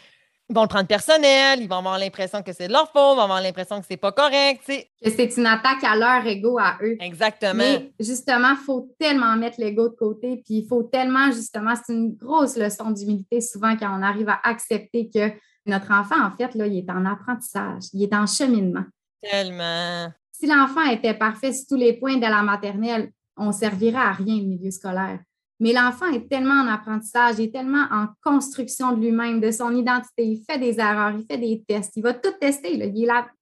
ils 0.48 0.54
vont 0.54 0.62
le 0.62 0.68
prendre 0.68 0.86
personnel, 0.86 1.60
ils 1.60 1.68
vont 1.68 1.78
avoir 1.78 1.98
l'impression 1.98 2.40
que 2.40 2.52
c'est 2.52 2.68
de 2.68 2.72
leur 2.72 2.88
faute, 2.92 3.14
ils 3.14 3.16
vont 3.16 3.22
avoir 3.22 3.42
l'impression 3.42 3.80
que 3.80 3.86
c'est 3.88 3.96
pas 3.96 4.12
correct. 4.12 4.62
Que 4.68 5.10
c'est 5.10 5.36
une 5.36 5.46
attaque 5.46 5.82
à 5.82 5.96
leur 5.96 6.24
ego 6.24 6.56
à 6.60 6.78
eux. 6.80 6.96
Exactement. 7.00 7.54
Mais 7.54 7.90
justement, 7.98 8.50
il 8.52 8.64
faut 8.64 8.88
tellement 9.00 9.34
mettre 9.34 9.60
l'ego 9.60 9.88
de 9.88 9.96
côté, 9.96 10.36
puis 10.44 10.58
il 10.58 10.66
faut 10.68 10.84
tellement, 10.84 11.32
justement, 11.32 11.74
c'est 11.74 11.92
une 11.92 12.14
grosse 12.14 12.56
leçon 12.56 12.92
d'humilité 12.92 13.40
souvent 13.40 13.76
quand 13.76 13.90
on 13.98 14.02
arrive 14.02 14.28
à 14.28 14.38
accepter 14.44 15.10
que 15.12 15.32
notre 15.66 15.92
enfant, 15.92 16.22
en 16.24 16.30
fait, 16.36 16.54
là, 16.54 16.66
il 16.66 16.78
est 16.78 16.90
en 16.90 17.04
apprentissage, 17.04 17.84
il 17.92 18.02
est 18.02 18.14
en 18.14 18.26
cheminement. 18.26 18.84
Tellement. 19.22 20.12
Si 20.32 20.46
l'enfant 20.46 20.84
était 20.84 21.14
parfait 21.14 21.52
sur 21.52 21.66
tous 21.68 21.76
les 21.76 21.94
points 21.94 22.16
de 22.16 22.22
la 22.22 22.42
maternelle, 22.42 23.10
on 23.36 23.48
ne 23.48 23.52
servirait 23.52 23.96
à 23.96 24.12
rien 24.12 24.36
au 24.36 24.46
milieu 24.46 24.70
scolaire. 24.70 25.20
Mais 25.58 25.72
l'enfant 25.72 26.10
est 26.12 26.28
tellement 26.28 26.62
en 26.62 26.68
apprentissage, 26.68 27.36
il 27.38 27.46
est 27.46 27.52
tellement 27.52 27.86
en 27.90 28.08
construction 28.22 28.92
de 28.92 29.00
lui-même, 29.00 29.40
de 29.40 29.50
son 29.50 29.74
identité. 29.74 30.26
Il 30.26 30.44
fait 30.44 30.58
des 30.58 30.78
erreurs, 30.78 31.14
il 31.18 31.24
fait 31.24 31.38
des 31.38 31.64
tests, 31.66 31.96
il 31.96 32.02
va 32.02 32.12
tout 32.12 32.32
tester. 32.38 32.78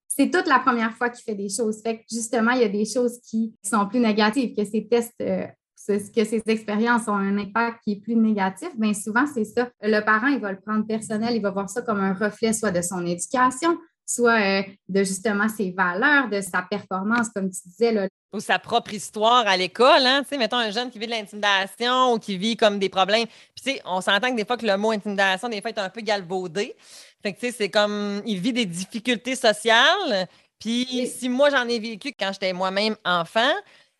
C'est 0.06 0.30
toute 0.30 0.46
la 0.46 0.60
première 0.60 0.92
fois 0.92 1.10
qu'il 1.10 1.24
fait 1.24 1.34
des 1.34 1.48
choses. 1.48 1.82
Fait 1.82 1.98
que 1.98 2.04
justement, 2.08 2.52
il 2.52 2.60
y 2.60 2.64
a 2.64 2.68
des 2.68 2.84
choses 2.84 3.18
qui 3.28 3.52
sont 3.64 3.86
plus 3.88 3.98
négatives, 3.98 4.54
que 4.56 4.64
ces 4.64 4.86
tests 4.86 5.12
euh, 5.20 5.46
que 5.86 6.24
ces 6.24 6.42
expériences 6.46 7.08
ont 7.08 7.14
un 7.14 7.38
impact 7.38 7.78
qui 7.84 7.92
est 7.92 8.00
plus 8.00 8.16
négatif, 8.16 8.70
bien 8.76 8.94
souvent, 8.94 9.24
c'est 9.32 9.44
ça. 9.44 9.68
Le 9.82 10.00
parent, 10.00 10.28
il 10.28 10.40
va 10.40 10.52
le 10.52 10.60
prendre 10.60 10.86
personnel, 10.86 11.34
il 11.34 11.42
va 11.42 11.50
voir 11.50 11.68
ça 11.68 11.82
comme 11.82 12.00
un 12.00 12.14
reflet 12.14 12.52
soit 12.52 12.70
de 12.70 12.82
son 12.82 13.04
éducation, 13.04 13.78
soit 14.06 14.40
euh, 14.40 14.62
de 14.88 15.04
justement 15.04 15.48
ses 15.48 15.70
valeurs, 15.70 16.28
de 16.28 16.40
sa 16.40 16.62
performance, 16.62 17.28
comme 17.34 17.50
tu 17.50 17.60
disais. 17.66 17.92
Là. 17.92 18.08
Ou 18.32 18.40
sa 18.40 18.58
propre 18.58 18.92
histoire 18.94 19.46
à 19.46 19.56
l'école. 19.56 20.06
Hein? 20.06 20.22
Tu 20.22 20.30
sais, 20.30 20.38
mettons 20.38 20.56
un 20.56 20.70
jeune 20.70 20.90
qui 20.90 20.98
vit 20.98 21.06
de 21.06 21.12
l'intimidation 21.12 22.12
ou 22.12 22.18
qui 22.18 22.36
vit 22.36 22.56
comme 22.56 22.78
des 22.78 22.88
problèmes. 22.88 23.26
Puis, 23.26 23.64
tu 23.64 23.70
sais, 23.72 23.82
on 23.84 24.00
s'entend 24.00 24.30
que 24.30 24.36
des 24.36 24.44
fois 24.44 24.56
que 24.56 24.66
le 24.66 24.76
mot 24.76 24.90
intimidation, 24.90 25.48
des 25.48 25.60
fois, 25.60 25.70
est 25.70 25.78
un 25.78 25.90
peu 25.90 26.00
galvaudé. 26.00 26.74
Fait 27.22 27.32
que, 27.32 27.40
tu 27.40 27.46
sais, 27.46 27.52
c'est 27.52 27.70
comme, 27.70 28.22
il 28.26 28.38
vit 28.40 28.52
des 28.52 28.66
difficultés 28.66 29.36
sociales. 29.36 30.28
Puis, 30.58 31.06
si 31.06 31.28
moi, 31.28 31.50
j'en 31.50 31.68
ai 31.68 31.78
vécu 31.78 32.12
quand 32.18 32.32
j'étais 32.32 32.52
moi-même 32.52 32.96
enfant, 33.04 33.52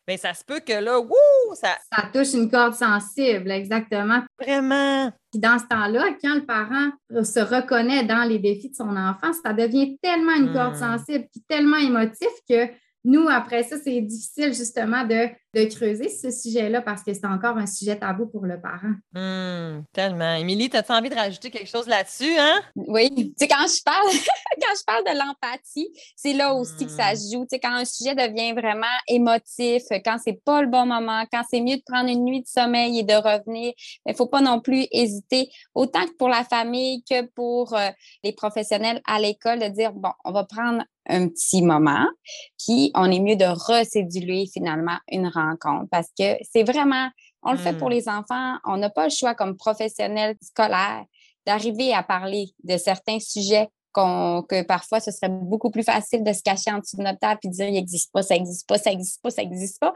bien, 0.07 0.17
ça 0.17 0.35
se 0.35 0.45
peut 0.45 0.61
que 0.61 0.73
là, 0.73 0.99
wouh, 0.99 1.55
ça... 1.55 1.77
Ça 1.93 2.09
touche 2.13 2.35
une 2.35 2.51
corde 2.51 2.75
sensible, 2.75 3.51
exactement. 3.51 4.23
Vraiment. 4.39 5.11
Puis 5.33 5.41
dans 5.41 5.59
ce 5.59 5.67
temps-là, 5.67 6.05
quand 6.23 6.35
le 6.35 6.45
parent 6.45 6.91
se 7.25 7.41
reconnaît 7.41 8.05
dans 8.05 8.29
les 8.29 8.39
défis 8.39 8.71
de 8.71 8.75
son 8.75 8.97
enfant, 8.97 9.33
ça 9.43 9.53
devient 9.53 9.99
tellement 10.03 10.35
une 10.37 10.53
corde 10.53 10.75
hmm. 10.75 10.99
sensible, 10.99 11.27
puis 11.33 11.43
tellement 11.49 11.79
émotif 11.79 12.29
que 12.49 12.69
nous, 13.05 13.29
après 13.29 13.63
ça, 13.65 13.77
c'est 13.83 14.01
difficile 14.01 14.55
justement 14.55 15.05
de, 15.05 15.29
creuser 15.69 16.09
ce 16.09 16.33
sujet-là 16.33 16.81
parce 16.81 17.05
que 17.05 17.15
c'est 17.15 17.27
encore 17.27 17.57
un 17.59 17.67
sujet 17.67 17.97
tabou 17.97 18.27
pour 18.27 18.45
le 18.45 18.61
parent. 18.61 18.95
Hmm, 19.13 19.85
tellement. 19.93 20.35
Émilie, 20.35 20.69
as-tu 20.73 20.91
envie 20.91 21.11
de 21.11 21.15
rajouter 21.15 21.49
quelque 21.51 21.69
chose 21.69 21.87
là-dessus? 21.87 22.37
Hein? 22.37 22.61
Oui. 22.75 23.09
Tu 23.15 23.33
sais, 23.39 23.47
quand 23.47 23.65
je 23.69 23.81
parle, 23.85 24.09
quand 24.61 24.75
je 24.77 24.85
parle 24.85 25.05
de 25.05 25.17
l'empathie, 25.17 25.89
c'est 26.17 26.33
là 26.33 26.55
aussi 26.55 26.87
que 26.87 26.91
ça 26.91 27.13
hmm. 27.13 27.33
joue. 27.33 27.43
Tu 27.43 27.51
sais, 27.51 27.61
quand 27.61 27.73
un 27.73 27.85
sujet 27.85 28.17
devient 28.17 28.53
vraiment 28.53 28.87
émotif, 29.07 29.83
quand 30.05 30.17
c'est 30.25 30.43
pas 30.45 30.63
le 30.63 30.69
bon 30.69 30.87
moment, 30.87 31.25
quand 31.31 31.43
c'est 31.49 31.61
mieux 31.61 31.77
de 31.77 31.83
prendre 31.87 32.11
une 32.11 32.25
nuit 32.25 32.41
de 32.41 32.49
sommeil 32.49 32.99
et 32.99 33.05
de 33.05 33.15
revenir, 33.15 33.75
il 34.07 34.11
ne 34.11 34.15
faut 34.15 34.27
pas 34.27 34.41
non 34.41 34.61
plus 34.61 34.87
hésiter, 34.91 35.51
autant 35.75 36.05
que 36.07 36.17
pour 36.19 36.29
la 36.29 36.43
famille 36.43 37.05
que 37.05 37.23
pour 37.27 37.75
euh, 37.75 37.91
les 38.25 38.33
professionnels 38.33 39.01
à 39.07 39.21
l'école, 39.21 39.61
de 39.61 39.69
dire, 39.69 39.93
bon, 39.93 40.11
on 40.25 40.33
va 40.33 40.45
prendre 40.45 40.83
un 41.09 41.29
petit 41.29 41.63
moment, 41.63 42.07
puis 42.59 42.91
on 42.95 43.11
est 43.11 43.21
mieux 43.21 43.37
de 43.37 43.45
recéduler 43.45 44.47
finalement 44.53 44.99
une 45.11 45.29
rencontre 45.29 45.87
parce 45.91 46.09
que 46.19 46.37
c'est 46.51 46.63
vraiment, 46.63 47.09
on 47.43 47.53
le 47.53 47.59
fait 47.59 47.75
pour 47.75 47.89
hmm. 47.89 47.93
les 47.93 48.09
enfants, 48.09 48.57
on 48.65 48.77
n'a 48.77 48.91
pas 48.91 49.05
le 49.05 49.11
choix 49.11 49.35
comme 49.35 49.57
professionnel 49.57 50.37
scolaire 50.43 51.05
d'arriver 51.47 51.93
à 51.93 52.03
parler 52.03 52.47
de 52.63 52.77
certains 52.77 53.21
sujets 53.21 53.69
que 53.95 54.63
parfois 54.63 55.01
ce 55.01 55.11
serait 55.11 55.29
beaucoup 55.29 55.71
plus 55.71 55.85
facile 55.85 56.25
de 56.25 56.33
se 56.33 56.43
cacher 56.43 56.73
en 56.73 56.79
dessous 56.79 56.97
de 56.97 57.03
notre 57.03 57.21
table 57.21 57.41
et 57.45 57.49
de 57.49 57.53
dire 57.53 57.69
il 57.69 57.75
n'existe 57.75 58.13
pas, 58.13 58.23
ça 58.23 58.35
n'existe 58.35 58.67
pas, 58.67 58.79
ça 58.79 58.91
n'existe 58.91 59.23
pas, 59.23 59.31
ça 59.31 59.43
n'existe 59.43 59.81
pas. 59.81 59.95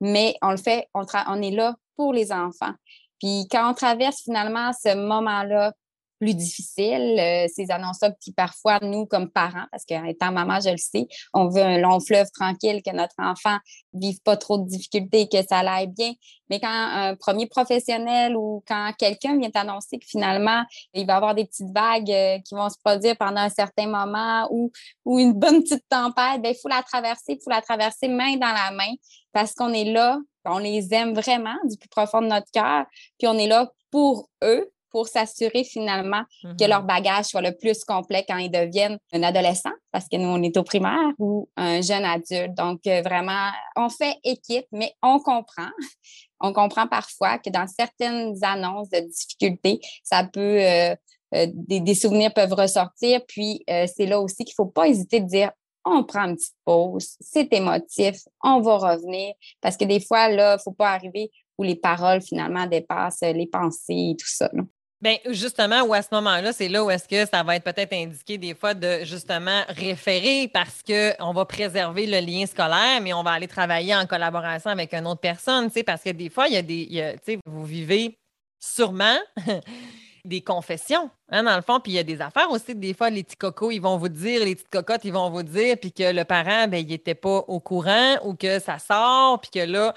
Mais 0.00 0.36
on 0.42 0.50
le 0.50 0.56
fait, 0.56 0.86
on, 0.94 1.04
on 1.28 1.42
est 1.42 1.50
là 1.50 1.74
pour 1.96 2.12
les 2.12 2.32
enfants. 2.32 2.72
Puis 3.18 3.46
quand 3.50 3.70
on 3.70 3.74
traverse 3.74 4.22
finalement 4.22 4.70
ce 4.72 4.94
moment-là 4.94 5.72
plus 6.20 6.34
difficile, 6.34 7.18
euh, 7.18 7.46
ces 7.52 7.70
annonces-là, 7.70 8.12
qui 8.20 8.32
parfois, 8.32 8.78
nous, 8.82 9.06
comme 9.06 9.30
parents, 9.30 9.64
parce 9.72 9.84
qu'en 9.86 10.04
étant 10.04 10.30
maman, 10.30 10.60
je 10.60 10.70
le 10.70 10.76
sais, 10.76 11.08
on 11.32 11.48
veut 11.48 11.62
un 11.62 11.78
long 11.78 11.98
fleuve 11.98 12.30
tranquille, 12.30 12.82
que 12.84 12.94
notre 12.94 13.14
enfant 13.18 13.56
vive 13.94 14.20
pas 14.22 14.36
trop 14.36 14.58
de 14.58 14.68
difficultés, 14.68 15.28
que 15.28 15.42
ça 15.42 15.60
aille 15.60 15.88
bien. 15.88 16.12
Mais 16.50 16.60
quand 16.60 16.68
un 16.68 17.16
premier 17.16 17.46
professionnel 17.46 18.36
ou 18.36 18.62
quand 18.68 18.92
quelqu'un 18.98 19.38
vient 19.38 19.50
t'annoncer 19.50 19.98
que 19.98 20.06
finalement, 20.06 20.62
il 20.92 21.06
va 21.06 21.14
y 21.14 21.16
avoir 21.16 21.34
des 21.34 21.46
petites 21.46 21.72
vagues 21.74 22.10
euh, 22.10 22.38
qui 22.40 22.54
vont 22.54 22.68
se 22.68 22.76
produire 22.84 23.16
pendant 23.16 23.40
un 23.40 23.48
certain 23.48 23.86
moment 23.86 24.46
ou, 24.50 24.70
ou 25.04 25.18
une 25.18 25.32
bonne 25.32 25.62
petite 25.62 25.84
tempête, 25.88 26.42
ben, 26.42 26.52
il 26.54 26.58
faut 26.60 26.68
la 26.68 26.82
traverser, 26.82 27.32
il 27.32 27.40
faut 27.42 27.50
la 27.50 27.62
traverser 27.62 28.08
main 28.08 28.36
dans 28.36 28.52
la 28.52 28.72
main 28.72 28.92
parce 29.32 29.54
qu'on 29.54 29.72
est 29.72 29.84
là, 29.84 30.18
on 30.44 30.58
les 30.58 30.92
aime 30.92 31.14
vraiment 31.14 31.56
du 31.64 31.76
plus 31.76 31.88
profond 31.88 32.20
de 32.20 32.26
notre 32.26 32.50
cœur, 32.52 32.86
puis 33.18 33.28
on 33.28 33.38
est 33.38 33.46
là 33.46 33.70
pour 33.90 34.28
eux, 34.42 34.70
pour 34.90 35.08
s'assurer 35.08 35.64
finalement 35.64 36.22
que 36.42 36.64
leur 36.64 36.82
mm-hmm. 36.82 36.86
bagage 36.86 37.24
soit 37.26 37.40
le 37.40 37.56
plus 37.56 37.84
complet 37.84 38.24
quand 38.28 38.36
ils 38.36 38.50
deviennent 38.50 38.98
un 39.12 39.22
adolescent, 39.22 39.72
parce 39.92 40.08
que 40.08 40.16
nous, 40.16 40.28
on 40.28 40.42
est 40.42 40.56
au 40.56 40.62
primaire, 40.62 41.10
ou 41.18 41.48
un 41.56 41.80
jeune 41.80 42.04
adulte. 42.04 42.54
Donc, 42.56 42.80
euh, 42.86 43.02
vraiment, 43.02 43.50
on 43.76 43.88
fait 43.88 44.16
équipe, 44.24 44.66
mais 44.72 44.92
on 45.02 45.18
comprend. 45.18 45.70
On 46.42 46.54
comprend 46.54 46.86
parfois 46.86 47.36
que 47.36 47.50
dans 47.50 47.66
certaines 47.66 48.34
annonces 48.40 48.88
de 48.88 49.00
difficultés, 49.00 49.78
ça 50.02 50.24
peut, 50.24 50.40
euh, 50.40 50.96
euh, 51.34 51.46
des, 51.52 51.94
souvenirs 51.94 52.32
peuvent 52.32 52.54
ressortir. 52.54 53.20
Puis, 53.28 53.62
c'est 53.68 54.06
là 54.06 54.18
aussi 54.18 54.46
qu'il 54.46 54.54
ne 54.58 54.64
faut 54.64 54.70
pas 54.70 54.88
hésiter 54.88 55.20
de 55.20 55.26
dire 55.26 55.50
on 55.84 56.02
prend 56.02 56.24
une 56.24 56.36
petite 56.36 56.56
pause, 56.64 57.16
c'est 57.20 57.52
émotif, 57.52 58.16
on 58.42 58.60
va 58.60 58.78
revenir. 58.78 59.34
Parce 59.60 59.76
que 59.76 59.84
des 59.84 60.00
fois, 60.00 60.30
là, 60.30 60.52
il 60.52 60.56
ne 60.56 60.62
faut 60.62 60.72
pas 60.72 60.92
arriver 60.92 61.30
où 61.58 61.62
les 61.62 61.76
paroles 61.76 62.22
finalement 62.22 62.66
dépassent 62.66 63.20
les 63.20 63.46
pensées 63.46 64.12
et 64.12 64.16
tout 64.18 64.28
ça. 64.28 64.50
Bien, 65.02 65.16
justement, 65.30 65.80
ou 65.84 65.94
à 65.94 66.02
ce 66.02 66.08
moment-là, 66.12 66.52
c'est 66.52 66.68
là 66.68 66.84
où 66.84 66.90
est-ce 66.90 67.08
que 67.08 67.24
ça 67.24 67.42
va 67.42 67.56
être 67.56 67.64
peut-être 67.64 67.94
indiqué 67.94 68.36
des 68.36 68.54
fois 68.54 68.74
de 68.74 69.02
justement 69.04 69.62
référer 69.68 70.50
parce 70.52 70.82
qu'on 70.82 71.32
va 71.32 71.46
préserver 71.46 72.06
le 72.06 72.20
lien 72.20 72.44
scolaire, 72.44 73.00
mais 73.00 73.14
on 73.14 73.22
va 73.22 73.30
aller 73.30 73.48
travailler 73.48 73.94
en 73.94 74.04
collaboration 74.04 74.68
avec 74.68 74.92
une 74.92 75.06
autre 75.06 75.22
personne, 75.22 75.68
tu 75.68 75.74
sais, 75.74 75.82
parce 75.84 76.02
que 76.02 76.10
des 76.10 76.28
fois, 76.28 76.48
il 76.48 76.54
y 76.54 76.58
a 76.58 76.62
des, 76.62 76.86
tu 77.24 77.32
sais, 77.32 77.38
vous 77.46 77.64
vivez 77.64 78.18
sûrement 78.62 79.16
des 80.26 80.42
confessions, 80.42 81.08
hein, 81.30 81.44
dans 81.44 81.56
le 81.56 81.62
fond, 81.62 81.80
puis 81.80 81.92
il 81.92 81.94
y 81.94 81.98
a 81.98 82.02
des 82.02 82.20
affaires 82.20 82.50
aussi, 82.50 82.74
des 82.74 82.92
fois, 82.92 83.08
les 83.08 83.24
petits 83.24 83.36
cocos, 83.36 83.70
ils 83.70 83.80
vont 83.80 83.96
vous 83.96 84.10
dire, 84.10 84.44
les 84.44 84.54
petites 84.54 84.68
cocottes, 84.68 85.06
ils 85.06 85.14
vont 85.14 85.30
vous 85.30 85.42
dire, 85.42 85.78
puis 85.80 85.92
que 85.92 86.12
le 86.12 86.24
parent, 86.24 86.68
ben, 86.68 86.76
il 86.76 86.88
n'était 86.88 87.14
pas 87.14 87.38
au 87.48 87.58
courant 87.58 88.18
ou 88.24 88.34
que 88.34 88.58
ça 88.58 88.78
sort, 88.78 89.40
puis 89.40 89.50
que 89.50 89.64
là, 89.64 89.94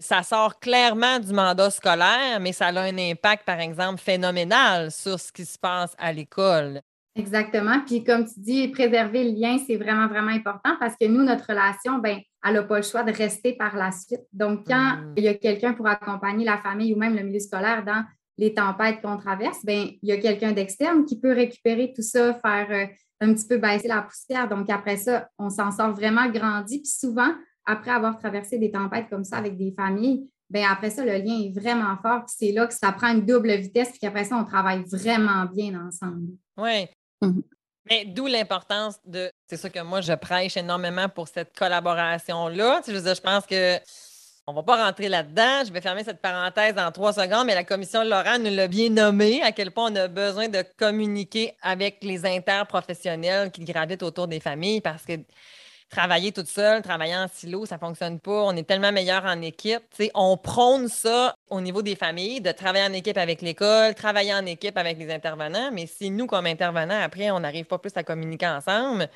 ça 0.00 0.22
sort 0.22 0.58
clairement 0.58 1.20
du 1.20 1.32
mandat 1.32 1.70
scolaire, 1.70 2.40
mais 2.40 2.52
ça 2.52 2.66
a 2.66 2.80
un 2.80 2.98
impact, 2.98 3.44
par 3.44 3.60
exemple, 3.60 4.00
phénoménal 4.00 4.90
sur 4.90 5.20
ce 5.20 5.30
qui 5.30 5.44
se 5.44 5.58
passe 5.58 5.94
à 5.98 6.12
l'école. 6.12 6.80
Exactement. 7.16 7.80
Puis 7.86 8.02
comme 8.02 8.24
tu 8.24 8.38
dis, 8.38 8.68
préserver 8.68 9.24
le 9.24 9.38
lien, 9.38 9.58
c'est 9.66 9.76
vraiment, 9.76 10.08
vraiment 10.08 10.30
important 10.30 10.76
parce 10.78 10.94
que 10.98 11.06
nous, 11.06 11.22
notre 11.22 11.46
relation, 11.48 11.98
ben, 11.98 12.18
elle 12.44 12.54
n'a 12.54 12.62
pas 12.62 12.76
le 12.78 12.82
choix 12.82 13.02
de 13.02 13.12
rester 13.12 13.52
par 13.52 13.76
la 13.76 13.90
suite. 13.92 14.22
Donc, 14.32 14.66
quand 14.66 14.96
mm. 14.96 15.14
il 15.16 15.24
y 15.24 15.28
a 15.28 15.34
quelqu'un 15.34 15.74
pour 15.74 15.86
accompagner 15.86 16.44
la 16.44 16.58
famille 16.58 16.94
ou 16.94 16.96
même 16.96 17.14
le 17.14 17.22
milieu 17.22 17.40
scolaire 17.40 17.84
dans 17.84 18.04
les 18.38 18.54
tempêtes 18.54 19.02
qu'on 19.02 19.18
traverse, 19.18 19.58
ben, 19.64 19.88
il 20.02 20.08
y 20.08 20.12
a 20.12 20.16
quelqu'un 20.16 20.52
d'externe 20.52 21.04
qui 21.04 21.20
peut 21.20 21.32
récupérer 21.32 21.92
tout 21.94 22.02
ça, 22.02 22.32
faire 22.34 22.68
euh, 22.70 22.86
un 23.20 23.34
petit 23.34 23.46
peu 23.46 23.58
baisser 23.58 23.88
la 23.88 24.02
poussière. 24.02 24.48
Donc, 24.48 24.70
après 24.70 24.96
ça, 24.96 25.28
on 25.38 25.50
s'en 25.50 25.70
sort 25.70 25.92
vraiment 25.92 26.28
grandi. 26.30 26.78
Puis 26.78 26.90
souvent, 26.90 27.34
après 27.70 27.90
avoir 27.90 28.18
traversé 28.18 28.58
des 28.58 28.70
tempêtes 28.70 29.08
comme 29.08 29.24
ça 29.24 29.36
avec 29.36 29.56
des 29.56 29.72
familles, 29.72 30.28
ben 30.50 30.64
après 30.68 30.90
ça, 30.90 31.04
le 31.04 31.12
lien 31.12 31.40
est 31.44 31.58
vraiment 31.58 31.96
fort. 32.02 32.24
Puis 32.26 32.34
c'est 32.38 32.52
là 32.52 32.66
que 32.66 32.74
ça 32.74 32.92
prend 32.92 33.08
une 33.08 33.24
double 33.24 33.52
vitesse, 33.52 33.90
puis 33.90 34.00
qu'après 34.00 34.24
ça, 34.24 34.36
on 34.36 34.44
travaille 34.44 34.82
vraiment 34.84 35.44
bien 35.44 35.80
ensemble. 35.80 36.32
Oui. 36.56 36.88
Mhm. 37.22 37.42
Mais 37.88 38.04
d'où 38.04 38.26
l'importance 38.26 38.96
de. 39.04 39.30
C'est 39.48 39.56
ça 39.56 39.70
que 39.70 39.80
moi, 39.80 40.00
je 40.00 40.12
prêche 40.12 40.56
énormément 40.56 41.08
pour 41.08 41.28
cette 41.28 41.56
collaboration-là. 41.56 42.82
je, 42.86 42.92
je 42.92 43.20
pense 43.20 43.46
que. 43.46 43.78
On 44.46 44.52
ne 44.52 44.56
va 44.56 44.62
pas 44.64 44.84
rentrer 44.84 45.08
là-dedans. 45.08 45.64
Je 45.64 45.72
vais 45.72 45.80
fermer 45.80 46.02
cette 46.02 46.20
parenthèse 46.20 46.76
en 46.76 46.90
trois 46.90 47.12
secondes, 47.12 47.46
mais 47.46 47.54
la 47.54 47.62
commission 47.62 48.02
Laurent 48.02 48.36
nous 48.40 48.50
l'a 48.50 48.66
bien 48.66 48.88
nommé, 48.88 49.40
à 49.42 49.52
quel 49.52 49.70
point 49.70 49.92
on 49.92 49.94
a 49.94 50.08
besoin 50.08 50.48
de 50.48 50.64
communiquer 50.76 51.54
avec 51.62 52.02
les 52.02 52.26
interprofessionnels 52.26 53.52
qui 53.52 53.62
gravitent 53.62 54.02
autour 54.02 54.26
des 54.26 54.40
familles 54.40 54.80
parce 54.80 55.04
que 55.04 55.12
travailler 55.90 56.32
toute 56.32 56.48
seule, 56.48 56.82
travailler 56.82 57.16
en 57.16 57.26
silo, 57.28 57.66
ça 57.66 57.74
ne 57.74 57.80
fonctionne 57.80 58.20
pas. 58.20 58.44
On 58.44 58.56
est 58.56 58.62
tellement 58.62 58.92
meilleur 58.92 59.24
en 59.24 59.42
équipe. 59.42 59.82
on 60.14 60.36
prône 60.36 60.88
ça 60.88 61.34
au 61.50 61.60
niveau 61.60 61.82
des 61.82 61.96
familles, 61.96 62.40
de 62.40 62.52
travailler 62.52 62.86
en 62.86 62.92
équipe 62.92 63.18
avec 63.18 63.42
l'école, 63.42 63.94
travailler 63.94 64.32
en 64.32 64.46
équipe 64.46 64.78
avec 64.78 64.98
les 64.98 65.12
intervenants. 65.12 65.70
Mais 65.72 65.86
si 65.86 66.10
nous, 66.10 66.26
comme 66.26 66.46
intervenants, 66.46 67.00
après, 67.02 67.30
on 67.30 67.40
n'arrive 67.40 67.66
pas 67.66 67.78
plus 67.78 67.92
à 67.96 68.04
communiquer 68.04 68.46
ensemble, 68.46 69.08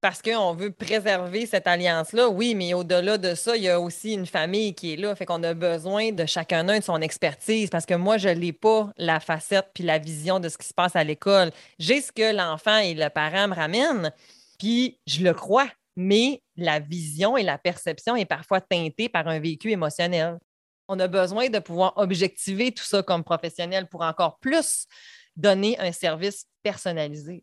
parce 0.00 0.22
qu'on 0.22 0.54
veut 0.54 0.70
préserver 0.70 1.46
cette 1.46 1.66
alliance-là, 1.66 2.28
oui, 2.28 2.54
mais 2.54 2.72
au-delà 2.72 3.18
de 3.18 3.34
ça, 3.34 3.56
il 3.56 3.64
y 3.64 3.68
a 3.68 3.80
aussi 3.80 4.12
une 4.12 4.26
famille 4.26 4.74
qui 4.74 4.92
est 4.92 4.96
là. 4.96 5.14
Fait 5.16 5.26
qu'on 5.26 5.42
a 5.42 5.54
besoin 5.54 6.12
de 6.12 6.24
chacun 6.24 6.62
de 6.62 6.80
son 6.80 7.00
expertise 7.00 7.68
parce 7.68 7.86
que 7.86 7.94
moi, 7.94 8.16
je 8.16 8.28
n'ai 8.28 8.52
pas 8.52 8.92
la 8.96 9.18
facette 9.18 9.70
puis 9.74 9.82
la 9.82 9.98
vision 9.98 10.38
de 10.38 10.48
ce 10.48 10.56
qui 10.56 10.68
se 10.68 10.74
passe 10.74 10.94
à 10.94 11.02
l'école. 11.02 11.50
J'ai 11.80 12.00
ce 12.00 12.12
que 12.12 12.32
l'enfant 12.32 12.78
et 12.78 12.94
le 12.94 13.08
parent 13.08 13.48
me 13.48 13.54
ramènent, 13.54 14.12
puis 14.58 14.98
je 15.06 15.24
le 15.24 15.34
crois 15.34 15.68
mais 15.98 16.40
la 16.54 16.78
vision 16.78 17.36
et 17.36 17.42
la 17.42 17.58
perception 17.58 18.14
est 18.14 18.24
parfois 18.24 18.60
teintée 18.60 19.08
par 19.08 19.26
un 19.26 19.40
vécu 19.40 19.72
émotionnel. 19.72 20.38
On 20.86 20.98
a 21.00 21.08
besoin 21.08 21.48
de 21.48 21.58
pouvoir 21.58 21.92
objectiver 21.96 22.70
tout 22.70 22.84
ça 22.84 23.02
comme 23.02 23.24
professionnel 23.24 23.88
pour 23.88 24.02
encore 24.02 24.38
plus 24.38 24.86
donner 25.34 25.76
un 25.80 25.90
service 25.90 26.46
personnalisé. 26.62 27.42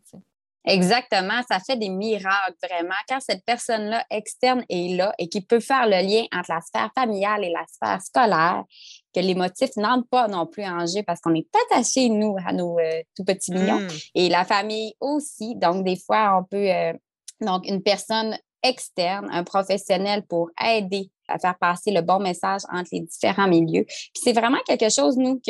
Exactement, 0.64 1.42
ça 1.50 1.60
fait 1.60 1.76
des 1.76 1.90
miracles 1.90 2.56
vraiment. 2.64 2.96
Quand 3.10 3.20
cette 3.20 3.44
personne-là 3.46 4.06
externe 4.10 4.64
est 4.70 4.96
là 4.96 5.14
et 5.20 5.28
qui 5.28 5.42
peut 5.42 5.60
faire 5.60 5.86
le 5.86 6.02
lien 6.02 6.24
entre 6.34 6.54
la 6.54 6.62
sphère 6.62 6.92
familiale 6.96 7.44
et 7.44 7.52
la 7.52 7.66
sphère 7.68 8.02
scolaire, 8.02 8.64
que 9.14 9.20
les 9.20 9.36
motifs 9.36 9.76
n'entrent 9.76 10.08
pas 10.08 10.30
non 10.30 10.48
plus 10.48 10.64
en 10.64 10.86
jeu 10.86 11.04
parce 11.06 11.20
qu'on 11.20 11.36
est 11.36 11.48
attaché, 11.70 12.08
nous, 12.08 12.38
à 12.44 12.54
nos 12.54 12.80
euh, 12.80 13.02
tout 13.18 13.26
petits 13.26 13.52
millions 13.52 13.82
hmm. 13.82 13.90
et 14.16 14.30
la 14.30 14.46
famille 14.46 14.94
aussi. 15.02 15.56
Donc, 15.56 15.84
des 15.84 15.98
fois, 15.98 16.40
on 16.40 16.46
peut. 16.46 16.72
Euh, 16.72 16.94
donc, 17.42 17.68
une 17.68 17.84
personne 17.84 18.38
externe, 18.66 19.30
un 19.32 19.44
professionnel 19.44 20.24
pour 20.26 20.50
aider 20.64 21.12
à 21.28 21.40
faire 21.40 21.58
passer 21.58 21.92
le 21.92 22.02
bon 22.02 22.20
message 22.20 22.62
entre 22.72 22.90
les 22.92 23.02
différents 23.02 23.48
milieux. 23.48 23.86
Puis 23.86 24.22
c'est 24.24 24.34
vraiment 24.34 24.60
quelque 24.66 24.90
chose, 24.90 25.18
nous, 25.18 25.42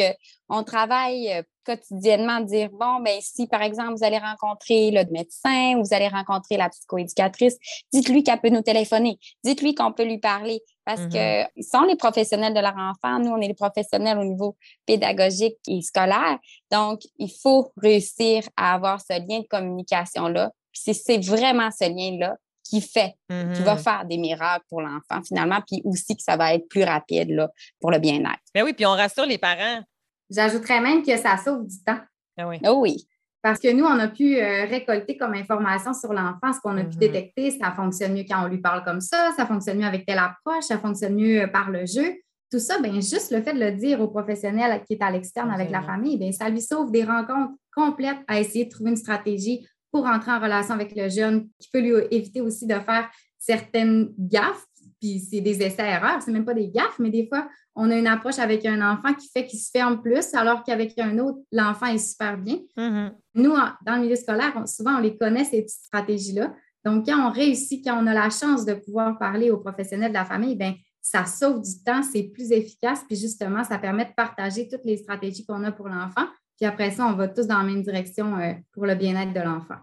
qu'on 0.48 0.64
travaille 0.64 1.32
euh, 1.32 1.44
quotidiennement, 1.66 2.40
dire, 2.42 2.70
bon, 2.72 3.02
ben 3.02 3.20
si, 3.22 3.48
par 3.48 3.62
exemple, 3.62 3.96
vous 3.96 4.04
allez 4.04 4.20
rencontrer 4.20 4.92
le 4.92 5.04
médecin, 5.12 5.78
vous 5.82 5.94
allez 5.94 6.08
rencontrer 6.08 6.58
la 6.58 6.70
psychoéducatrice, 6.70 7.58
dites-lui 7.92 8.24
qu'elle 8.24 8.40
peut 8.40 8.50
nous 8.50 8.62
téléphoner, 8.62 9.18
dites-lui 9.44 9.74
qu'on 9.74 9.92
peut 9.92 10.06
lui 10.06 10.20
parler, 10.20 10.62
parce 10.86 11.02
mm-hmm. 11.02 11.48
que 11.48 11.64
sont 11.64 11.84
les 11.84 11.96
professionnels 11.96 12.54
de 12.54 12.60
leur 12.60 12.76
enfant, 12.78 13.20
nous, 13.20 13.32
on 13.32 13.42
est 13.42 13.48
les 13.48 13.56
professionnels 13.56 14.18
au 14.18 14.24
niveau 14.24 14.56
pédagogique 14.86 15.58
et 15.68 15.82
scolaire, 15.82 16.38
donc 16.72 17.02
il 17.18 17.32
faut 17.32 17.72
réussir 17.78 18.44
à 18.56 18.76
avoir 18.76 19.02
ce 19.02 19.14
lien 19.14 19.40
de 19.40 19.48
communication-là. 19.48 20.52
Puis 20.72 20.94
c'est 20.94 21.26
vraiment 21.26 21.70
ce 21.72 21.86
lien-là 21.86 22.36
qui 22.66 22.82
fait, 22.82 23.14
qui 23.30 23.62
va 23.62 23.76
mm-hmm. 23.76 23.84
faire 23.84 24.06
des 24.06 24.18
miracles 24.18 24.66
pour 24.68 24.82
l'enfant 24.82 25.22
finalement, 25.26 25.60
puis 25.66 25.82
aussi 25.86 26.16
que 26.16 26.24
ça 26.24 26.36
va 26.36 26.54
être 26.54 26.68
plus 26.68 26.84
rapide 26.84 27.30
là, 27.30 27.50
pour 27.80 27.92
le 27.92 28.00
bien-être. 28.00 28.42
Mais 28.54 28.62
ben 28.62 28.66
oui, 28.66 28.74
puis 28.74 28.86
on 28.86 28.92
rassure 28.92 29.26
les 29.26 29.38
parents. 29.38 29.82
J'ajouterais 30.30 30.82
même 30.82 31.04
que 31.04 31.16
ça 31.18 31.38
sauve 31.38 31.68
du 31.68 31.84
temps. 31.84 32.00
Ah 32.38 32.48
oui. 32.48 32.58
Oh 32.66 32.80
oui. 32.80 33.08
Parce 33.42 33.60
que 33.60 33.72
nous, 33.72 33.86
on 33.86 34.00
a 34.00 34.08
pu 34.08 34.38
euh, 34.38 34.66
récolter 34.66 35.18
comme 35.18 35.36
information 35.36 35.94
sur 35.94 36.12
l'enfant 36.12 36.52
ce 36.52 36.60
qu'on 36.60 36.78
a 36.78 36.84
pu 36.84 36.96
mm-hmm. 36.96 37.00
détecter. 37.00 37.52
Ça 37.52 37.72
fonctionne 37.72 38.14
mieux 38.14 38.26
quand 38.28 38.44
on 38.44 38.48
lui 38.48 38.58
parle 38.58 38.84
comme 38.84 39.02
ça, 39.02 39.32
ça 39.38 39.46
fonctionne 39.46 39.78
mieux 39.78 39.86
avec 39.86 40.06
telle 40.06 40.18
approche, 40.18 40.64
ça 40.64 40.80
fonctionne 40.80 41.16
mieux 41.16 41.44
euh, 41.44 41.48
par 41.48 41.70
le 41.70 41.86
jeu. 41.86 42.16
Tout 42.52 42.60
ça, 42.60 42.80
bien, 42.80 42.94
juste 42.94 43.32
le 43.32 43.42
fait 43.42 43.54
de 43.54 43.60
le 43.60 43.72
dire 43.74 44.02
au 44.02 44.08
professionnel 44.08 44.82
qui 44.88 44.94
est 44.94 45.04
à 45.04 45.12
l'externe 45.12 45.52
avec 45.52 45.70
la 45.70 45.82
famille, 45.82 46.18
bien, 46.18 46.32
ça 46.32 46.50
lui 46.50 46.62
sauve 46.62 46.92
des 46.92 47.04
rencontres 47.04 47.54
complètes 47.76 48.20
à 48.28 48.40
essayer 48.40 48.66
de 48.66 48.70
trouver 48.70 48.92
une 48.92 48.98
stratégie 48.98 49.68
pour 49.96 50.08
entrer 50.08 50.32
en 50.32 50.42
relation 50.42 50.74
avec 50.74 50.94
le 50.94 51.08
jeune, 51.08 51.48
qui 51.58 51.70
peut 51.72 51.80
lui 51.80 51.94
éviter 52.12 52.42
aussi 52.42 52.68
de 52.68 52.74
faire 52.74 53.10
certaines 53.38 54.14
gaffes. 54.20 54.66
Puis 55.00 55.22
c'est 55.22 55.40
des 55.40 55.62
essais-erreurs, 55.62 56.22
c'est 56.22 56.34
même 56.34 56.44
pas 56.44 56.54
des 56.54 56.68
gaffes, 56.68 57.00
mais 57.00 57.10
des 57.10 57.26
fois, 57.30 57.48
on 57.76 57.90
a 57.90 57.96
une 57.96 58.08
approche 58.08 58.40
avec 58.40 58.66
un 58.66 58.82
enfant 58.82 59.14
qui 59.14 59.30
fait 59.30 59.46
qu'il 59.46 59.58
se 59.58 59.72
ferme 59.72 60.02
plus, 60.02 60.34
alors 60.34 60.66
qu'avec 60.66 61.00
un 61.00 61.18
autre, 61.20 61.38
l'enfant 61.54 61.86
est 61.86 61.98
super 61.98 62.38
bien. 62.38 62.58
Mm-hmm. 62.78 63.12
Nous, 63.36 63.54
dans 63.86 63.96
le 63.96 64.02
milieu 64.02 64.18
scolaire, 64.18 64.68
souvent, 64.68 64.98
on 64.98 65.00
les 65.00 65.16
connaît, 65.16 65.46
ces 65.46 65.62
petites 65.62 65.86
stratégies-là. 65.86 66.54
Donc, 66.84 67.06
quand 67.06 67.30
on 67.30 67.32
réussit, 67.32 67.82
quand 67.82 67.98
on 67.98 68.06
a 68.06 68.14
la 68.14 68.30
chance 68.30 68.66
de 68.66 68.74
pouvoir 68.74 69.18
parler 69.18 69.50
aux 69.50 69.60
professionnels 69.60 70.10
de 70.12 70.18
la 70.18 70.26
famille, 70.26 70.58
bien, 70.58 70.76
ça 71.02 71.26
sauve 71.26 71.62
du 71.62 71.84
temps, 71.86 72.04
c'est 72.04 72.24
plus 72.24 72.52
efficace, 72.52 73.00
puis 73.08 73.16
justement, 73.16 73.64
ça 73.64 73.80
permet 73.80 74.04
de 74.04 74.14
partager 74.14 74.68
toutes 74.68 74.84
les 74.84 74.98
stratégies 74.98 75.46
qu'on 75.46 75.64
a 75.64 75.72
pour 75.72 75.88
l'enfant, 75.88 76.28
puis 76.58 76.66
après 76.66 76.92
ça, 76.92 77.06
on 77.06 77.14
va 77.14 77.28
tous 77.28 77.48
dans 77.48 77.58
la 77.58 77.64
même 77.64 77.82
direction 77.82 78.38
euh, 78.38 78.54
pour 78.72 78.86
le 78.86 78.96
bien-être 78.96 79.34
de 79.34 79.42
l'enfant. 79.42 79.80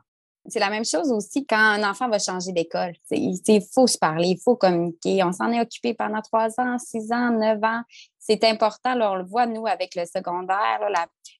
C'est 0.49 0.59
la 0.59 0.71
même 0.71 0.85
chose 0.85 1.13
aussi 1.13 1.47
quand 1.47 1.57
un 1.57 1.89
enfant 1.89 2.09
va 2.09 2.19
changer 2.19 2.53
d'école. 2.53 2.95
Il 3.13 3.63
faut 3.73 3.87
se 3.87 3.97
parler, 3.97 4.29
il 4.29 4.41
faut 4.43 4.57
communiquer. 4.57 5.23
On 5.23 5.31
s'en 5.31 5.53
est 5.53 5.61
occupé 5.61 5.95
pendant 5.95 6.21
trois 6.21 6.49
ans, 6.59 6.79
six 6.79 7.13
ans, 7.13 7.31
neuf 7.31 7.63
ans. 7.63 7.83
C'est 8.19 8.43
important. 8.45 8.95
Là, 8.95 9.13
on 9.13 9.15
le 9.17 9.25
voit, 9.25 9.47
nous, 9.47 9.67
avec 9.67 9.95
le 9.95 10.05
secondaire, 10.05 10.81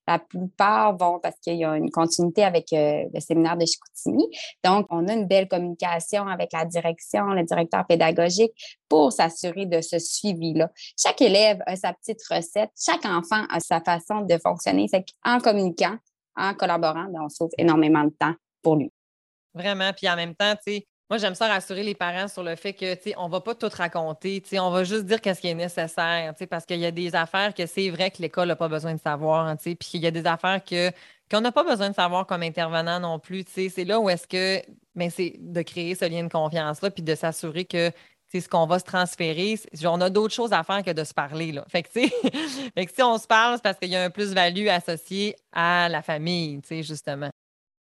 la, 0.07 0.19
plupart 0.19 0.97
vont 0.97 1.19
parce 1.21 1.37
qu'il 1.41 1.57
y 1.57 1.65
a 1.65 1.77
une 1.77 1.91
continuité 1.91 2.45
avec 2.45 2.73
euh, 2.73 3.05
le 3.13 3.21
séminaire 3.21 3.57
de 3.57 3.65
Chicoutimi. 3.67 4.25
Donc, 4.65 4.87
on 4.91 5.07
a 5.09 5.15
une 5.15 5.27
belle 5.27 5.49
communication 5.49 6.27
avec 6.27 6.53
la 6.53 6.65
direction, 6.65 7.27
le 7.27 7.43
directeur 7.45 7.85
pédagogique 7.87 8.53
pour 8.89 9.13
s'assurer 9.13 9.67
de 9.67 9.81
ce 9.81 9.99
suivi-là. 9.99 10.71
Chaque 10.97 11.23
élève 11.23 11.61
a 11.67 11.75
sa 11.77 11.93
petite 11.93 12.23
recette. 12.31 12.71
Chaque 12.79 13.05
enfant 13.05 13.47
a 13.49 13.59
sa 13.59 13.81
façon 13.81 14.21
de 14.21 14.37
fonctionner. 14.39 14.87
En 15.25 15.39
communiquant, 15.39 15.97
en 16.37 16.55
collaborant, 16.55 17.07
ben, 17.11 17.23
on 17.25 17.29
sauve 17.29 17.51
énormément 17.59 18.05
de 18.05 18.15
temps 18.19 18.35
pour. 18.63 18.79
Vraiment. 19.55 19.93
Puis 19.93 20.09
en 20.09 20.17
même 20.17 20.35
temps, 20.35 20.55
tu 20.57 20.73
sais, 20.73 20.87
moi, 21.11 21.19
j'aime 21.19 21.35
ça 21.35 21.47
rassurer 21.47 21.83
les 21.83 21.95
parents 21.95 22.27
sur 22.27 22.43
le 22.43 22.57
fait 22.57 22.73
que, 22.73 22.95
tu 22.95 23.13
on 23.19 23.29
va 23.29 23.43
pas 23.43 23.55
tout 23.55 23.69
raconter, 23.71 24.41
tu 24.41 24.49
sais, 24.49 24.59
on 24.59 24.71
va 24.71 24.83
juste 24.83 25.05
dire 25.05 25.21
qu'est-ce 25.21 25.43
qui 25.43 25.49
est 25.49 25.55
nécessaire, 25.55 26.33
tu 26.35 26.39
sais, 26.39 26.47
parce 26.47 26.65
qu'il 26.65 26.81
y 26.81 26.87
a 26.87 26.91
des 26.91 27.15
affaires 27.15 27.53
que 27.53 27.67
c'est 27.67 27.91
vrai 27.91 28.11
que 28.11 28.23
l'école 28.23 28.49
n'a 28.49 28.57
pas 28.57 28.69
besoin 28.69 28.95
de 28.95 29.01
savoir, 29.01 29.55
tu 29.59 29.65
sais, 29.65 29.75
puis 29.75 29.91
il 29.95 30.01
y 30.01 30.07
a 30.07 30.11
des 30.11 30.25
affaires 30.25 30.65
que 30.65 30.91
qu'on 31.31 31.43
n'a 31.43 31.53
pas 31.53 31.65
besoin 31.65 31.91
de 31.91 31.95
savoir 31.95 32.27
comme 32.27 32.43
intervenant 32.43 32.99
non 32.99 33.19
plus, 33.19 33.45
tu 33.45 33.53
sais, 33.53 33.69
c'est 33.69 33.85
là 33.85 34.01
où 34.01 34.09
est-ce 34.09 34.27
que, 34.27 34.63
ben, 34.95 35.11
c'est 35.11 35.35
de 35.39 35.61
créer 35.61 35.95
ce 35.95 36.07
lien 36.07 36.25
de 36.25 36.33
confiance-là, 36.33 36.91
puis 36.91 37.03
de 37.03 37.15
s'assurer 37.15 37.67
que 37.67 37.91
c'est 38.29 38.41
ce 38.41 38.49
qu'on 38.49 38.65
va 38.67 38.79
se 38.79 38.85
transférer. 38.85 39.57
On 39.85 40.01
a 40.01 40.09
d'autres 40.09 40.33
choses 40.33 40.55
à 40.55 40.63
faire 40.63 40.83
que 40.83 40.91
de 40.93 41.05
se 41.05 41.13
parler. 41.13 41.53
Là. 41.53 41.67
Fait 41.69 41.83
que, 41.83 41.91
fait 42.75 42.87
que 42.87 42.95
si 42.95 43.03
on 43.03 43.19
se 43.19 43.27
parle, 43.27 43.57
c'est 43.57 43.63
parce 43.63 43.79
qu'il 43.79 43.91
y 43.91 43.97
a 43.97 44.05
un 44.05 44.11
plus-value 44.11 44.69
associé 44.69 45.37
à 45.53 45.91
la 45.91 46.01
famille, 46.01 46.61
justement. 46.71 47.31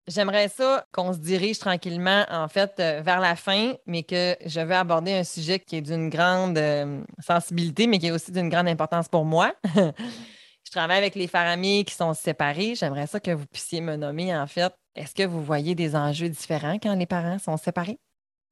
J'aimerais 0.08 0.49
ça 0.49 0.86
qu'on 0.91 1.14
se 1.14 1.18
dirige 1.18 1.58
tranquillement, 1.58 2.26
en 2.30 2.47
fait, 2.47 2.74
euh, 2.80 3.01
vers 3.03 3.20
la 3.20 3.36
fin, 3.36 3.74
mais 3.88 4.03
que 4.03 4.36
je 4.45 4.60
veux 4.60 4.76
aborder 4.76 5.14
un 5.14 5.24
sujet 5.24 5.60
qui 5.60 5.78
est 5.78 5.82
d'une 5.82 6.10
grande 6.10 6.60
euh, 6.60 7.01
sensibilité, 7.20 7.88
mais 7.88 7.97
qui 7.97 8.08
est 8.08 8.12
aussi 8.12 8.32
d'une 8.32 8.49
grande 8.49 8.68
importance 8.68 9.10
pour 9.10 9.26
moi. 9.26 9.53
je 9.76 10.72
travaille 10.72 10.99
avec 10.99 11.16
les 11.16 11.28
familles 11.28 11.86
qui 11.86 11.95
sont 11.95 12.14
séparées. 12.14 12.76
J'aimerais 12.76 13.08
ça 13.08 13.20
que 13.20 13.32
vous 13.32 13.47
puissiez 13.47 13.82
me 13.82 13.95
nommer, 13.95 14.36
en 14.38 14.45
fait, 14.45 14.72
est-ce 14.95 15.16
que 15.16 15.24
vous 15.24 15.43
voyez 15.43 15.74
des 15.74 15.95
enjeux 15.95 16.30
différents 16.30 16.78
quand 16.78 16.93
les 16.93 17.08
parents 17.08 17.39
sont 17.39 17.58
séparés? 17.58 17.97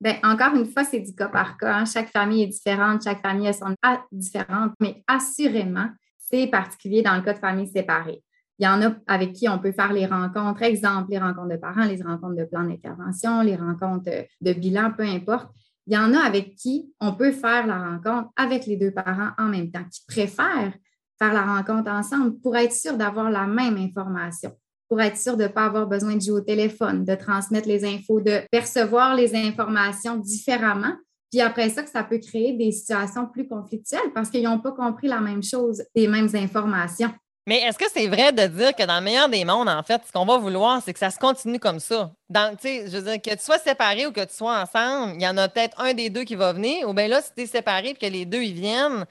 Bien, 0.02 0.18
encore 0.24 0.56
une 0.56 0.66
fois, 0.66 0.84
c'est 0.84 1.02
du 1.02 1.14
cas 1.14 1.30
par 1.30 1.58
cas. 1.58 1.76
Hein. 1.76 1.86
Chaque 1.86 2.10
famille 2.10 2.44
est 2.44 2.48
différente, 2.48 3.04
chaque 3.04 3.22
famille 3.22 3.48
a 3.48 3.54
son 3.54 3.76
différente, 4.12 4.72
mais 4.80 5.04
assurément, 5.08 5.88
c'est 6.18 6.48
particulier 6.48 7.04
dans 7.04 7.16
le 7.16 7.22
cas 7.22 7.34
de 7.34 7.40
familles 7.40 7.72
séparées. 7.72 8.24
Il 8.60 8.66
y 8.66 8.68
en 8.68 8.82
a 8.82 8.94
avec 9.08 9.34
qui 9.34 9.50
on 9.50 9.60
peut 9.60 9.72
faire 9.72 9.94
les 9.94 10.06
rencontres, 10.06 10.62
exemple, 10.62 11.12
les 11.12 11.20
rencontres 11.20 11.50
de 11.50 11.58
parents, 11.58 11.86
les 11.86 12.02
rencontres 12.02 12.36
de 12.36 12.46
plan 12.46 12.64
d'intervention, 12.64 13.42
les 13.42 13.56
rencontres 13.56 14.10
de 14.42 14.54
bilan, 14.54 14.92
peu 14.96 15.04
importe. 15.04 15.50
Il 15.88 15.94
y 15.94 15.98
en 15.98 16.14
a 16.14 16.20
avec 16.20 16.56
qui 16.56 16.94
on 17.02 17.14
peut 17.14 17.32
faire 17.32 17.68
la 17.68 17.78
rencontre 17.78 18.30
avec 18.38 18.66
les 18.68 18.78
deux 18.78 18.92
parents 18.92 19.32
en 19.38 19.46
même 19.46 19.72
temps, 19.72 19.84
qui 19.92 20.02
préfèrent 20.08 20.74
faire 21.20 21.34
la 21.34 21.46
rencontre 21.46 21.92
ensemble 21.92 22.40
pour 22.40 22.56
être 22.56 22.74
sûr 22.74 22.96
d'avoir 22.96 23.30
la 23.30 23.48
même 23.48 23.78
information, 23.78 24.52
pour 24.88 25.02
être 25.02 25.18
sûr 25.18 25.36
de 25.36 25.44
ne 25.44 25.48
pas 25.48 25.66
avoir 25.66 25.88
besoin 25.88 26.16
de 26.16 26.22
jouer 26.22 26.40
au 26.40 26.42
téléphone, 26.42 27.04
de 27.04 27.16
transmettre 27.16 27.68
les 27.68 27.84
infos, 27.86 28.22
de 28.22 28.42
percevoir 28.52 29.16
les 29.16 29.36
informations 29.36 30.18
différemment. 30.18 30.94
Puis 31.32 31.42
après 31.42 31.70
ça, 31.70 31.84
que 31.84 31.90
ça 31.90 32.04
peut 32.04 32.20
créer 32.20 32.56
des 32.56 32.72
situations 32.72 33.28
plus 33.28 33.48
conflictuelles 33.48 34.12
parce 34.14 34.30
qu'ils 34.30 34.44
n'ont 34.44 34.60
pas 34.60 34.72
compris 34.72 35.08
la 35.08 35.20
même 35.20 35.44
chose, 35.44 35.84
les 35.96 36.08
mêmes 36.08 36.30
informations. 36.36 37.12
Mais 37.46 37.58
est-ce 37.58 37.78
que 37.78 37.90
c'est 37.94 38.08
vrai 38.08 38.32
de 38.32 38.48
dire 38.48 38.74
que 38.74 38.84
dans 38.84 39.00
le 39.00 39.04
meilleur 39.04 39.28
des 39.28 39.44
mondes, 39.44 39.68
en 39.68 39.84
fait, 39.84 40.02
ce 40.08 40.12
qu'on 40.14 40.26
va 40.26 40.38
vouloir, 40.38 40.82
c'est 40.82 40.94
que 40.94 41.00
ça 41.00 41.12
se 41.12 41.20
continue 41.20 41.60
comme 41.60 41.80
ça? 41.82 42.14
Dans, 42.30 42.56
je 42.64 42.98
veux 42.98 43.02
dire, 43.02 43.22
que 43.22 43.38
tu 43.38 43.44
sois 43.44 43.60
séparé 43.60 44.06
ou 44.08 44.14
que 44.14 44.24
tu 44.24 44.34
sois 44.34 44.62
ensemble, 44.62 45.16
il 45.16 45.22
y 45.22 45.28
en 45.28 45.38
a 45.38 45.50
peut-être 45.50 45.80
un 45.82 45.94
des 45.94 46.10
deux 46.10 46.24
qui 46.24 46.36
va 46.36 46.54
venir, 46.54 46.88
ou 46.88 46.94
bien 46.94 47.10
là, 47.10 47.22
si 47.22 47.34
tu 47.36 47.44
es 47.44 47.46
séparé 47.48 47.90
et 47.90 47.94
que 47.96 48.06
les 48.06 48.26
deux 48.26 48.42
ils 48.42 48.54
viennent, 48.54 49.06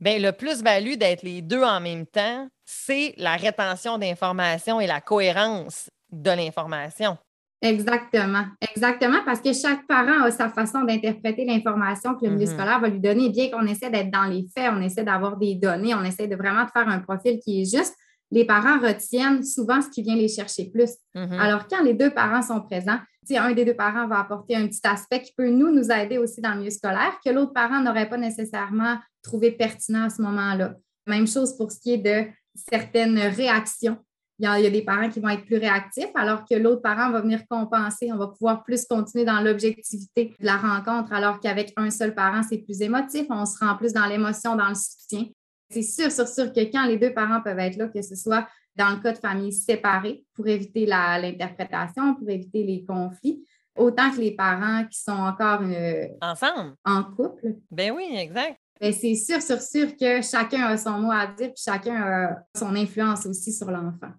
bien, 0.00 0.18
le 0.18 0.32
plus-value 0.32 0.96
d'être 0.96 1.22
les 1.22 1.40
deux 1.40 1.62
en 1.62 1.80
même 1.80 2.06
temps, 2.06 2.48
c'est 2.66 3.14
la 3.16 3.36
rétention 3.36 3.96
d'informations 3.96 4.80
et 4.80 4.86
la 4.86 5.00
cohérence 5.00 5.88
de 6.10 6.30
l'information. 6.30 7.16
Exactement, 7.60 8.44
exactement, 8.72 9.18
parce 9.24 9.40
que 9.40 9.52
chaque 9.52 9.84
parent 9.88 10.22
a 10.22 10.30
sa 10.30 10.48
façon 10.48 10.84
d'interpréter 10.84 11.44
l'information 11.44 12.14
que 12.14 12.24
le 12.24 12.32
milieu 12.32 12.46
mm-hmm. 12.46 12.54
scolaire 12.54 12.80
va 12.80 12.88
lui 12.88 13.00
donner. 13.00 13.30
Bien 13.30 13.50
qu'on 13.50 13.66
essaie 13.66 13.90
d'être 13.90 14.12
dans 14.12 14.26
les 14.26 14.46
faits, 14.56 14.70
on 14.72 14.80
essaie 14.80 15.02
d'avoir 15.02 15.36
des 15.36 15.56
données, 15.56 15.92
on 15.94 16.04
essaie 16.04 16.28
de 16.28 16.36
vraiment 16.36 16.64
de 16.64 16.70
faire 16.70 16.88
un 16.88 17.00
profil 17.00 17.40
qui 17.40 17.62
est 17.62 17.64
juste, 17.64 17.96
les 18.30 18.44
parents 18.44 18.78
retiennent 18.78 19.42
souvent 19.42 19.80
ce 19.82 19.88
qui 19.88 20.02
vient 20.02 20.14
les 20.14 20.28
chercher 20.28 20.70
plus. 20.70 20.90
Mm-hmm. 21.16 21.40
Alors, 21.40 21.66
quand 21.66 21.82
les 21.82 21.94
deux 21.94 22.10
parents 22.10 22.42
sont 22.42 22.60
présents, 22.60 22.98
un 23.36 23.52
des 23.52 23.64
deux 23.64 23.74
parents 23.74 24.06
va 24.06 24.20
apporter 24.20 24.56
un 24.56 24.66
petit 24.66 24.80
aspect 24.84 25.20
qui 25.20 25.32
peut 25.36 25.50
nous, 25.50 25.70
nous 25.70 25.90
aider 25.90 26.16
aussi 26.16 26.40
dans 26.40 26.52
le 26.52 26.60
milieu 26.60 26.70
scolaire, 26.70 27.18
que 27.24 27.30
l'autre 27.30 27.52
parent 27.52 27.80
n'aurait 27.82 28.08
pas 28.08 28.16
nécessairement 28.16 28.98
trouvé 29.22 29.50
pertinent 29.50 30.04
à 30.04 30.10
ce 30.10 30.22
moment-là. 30.22 30.74
Même 31.06 31.26
chose 31.26 31.56
pour 31.56 31.70
ce 31.70 31.80
qui 31.80 31.94
est 31.94 31.98
de 31.98 32.26
certaines 32.54 33.18
réactions 33.18 33.98
il 34.38 34.44
y, 34.44 34.66
a, 34.66 34.70
des 34.70 34.82
parents 34.82 35.08
qui 35.08 35.18
vont 35.18 35.30
être 35.30 35.44
plus 35.44 35.56
réactifs, 35.56 36.10
alors 36.14 36.44
que 36.44 36.54
l'autre 36.54 36.80
parent 36.80 37.10
va 37.10 37.20
venir 37.20 37.40
compenser. 37.48 38.12
On 38.12 38.18
va 38.18 38.28
pouvoir 38.28 38.62
plus 38.62 38.84
continuer 38.84 39.24
dans 39.24 39.40
l'objectivité 39.40 40.36
de 40.38 40.46
la 40.46 40.56
rencontre, 40.56 41.12
alors 41.12 41.40
qu'avec 41.40 41.72
un 41.76 41.90
seul 41.90 42.14
parent, 42.14 42.42
c'est 42.48 42.58
plus 42.58 42.80
émotif. 42.80 43.26
On 43.30 43.44
se 43.44 43.58
rend 43.58 43.76
plus 43.76 43.92
dans 43.92 44.06
l'émotion, 44.06 44.54
dans 44.54 44.68
le 44.68 44.76
soutien. 44.76 45.24
C'est 45.70 45.82
sûr, 45.82 46.12
sûr, 46.12 46.28
sûr 46.28 46.52
que 46.52 46.60
quand 46.70 46.86
les 46.86 46.98
deux 46.98 47.12
parents 47.12 47.42
peuvent 47.42 47.58
être 47.58 47.76
là, 47.76 47.88
que 47.88 48.00
ce 48.00 48.14
soit 48.14 48.46
dans 48.76 48.90
le 48.90 49.02
cas 49.02 49.12
de 49.12 49.18
familles 49.18 49.52
séparées 49.52 50.24
pour 50.34 50.46
éviter 50.46 50.86
l'interprétation, 50.86 52.14
pour 52.14 52.30
éviter 52.30 52.62
les 52.62 52.84
conflits, 52.84 53.44
autant 53.76 54.10
que 54.12 54.20
les 54.20 54.36
parents 54.36 54.84
qui 54.84 55.00
sont 55.00 55.10
encore 55.10 55.62
euh, 55.62 56.06
ensemble, 56.22 56.74
en 56.84 57.02
couple. 57.02 57.56
Ben 57.72 57.92
oui, 57.92 58.08
exact. 58.16 58.56
Ben, 58.80 58.92
c'est 58.92 59.16
sûr, 59.16 59.42
sûr, 59.42 59.60
sûr 59.60 59.96
que 59.96 60.22
chacun 60.22 60.62
a 60.66 60.76
son 60.76 61.00
mot 61.00 61.10
à 61.10 61.26
dire, 61.26 61.48
puis 61.48 61.62
chacun 61.64 62.00
a 62.00 62.44
son 62.56 62.76
influence 62.76 63.26
aussi 63.26 63.52
sur 63.52 63.68
l'enfant 63.68 64.12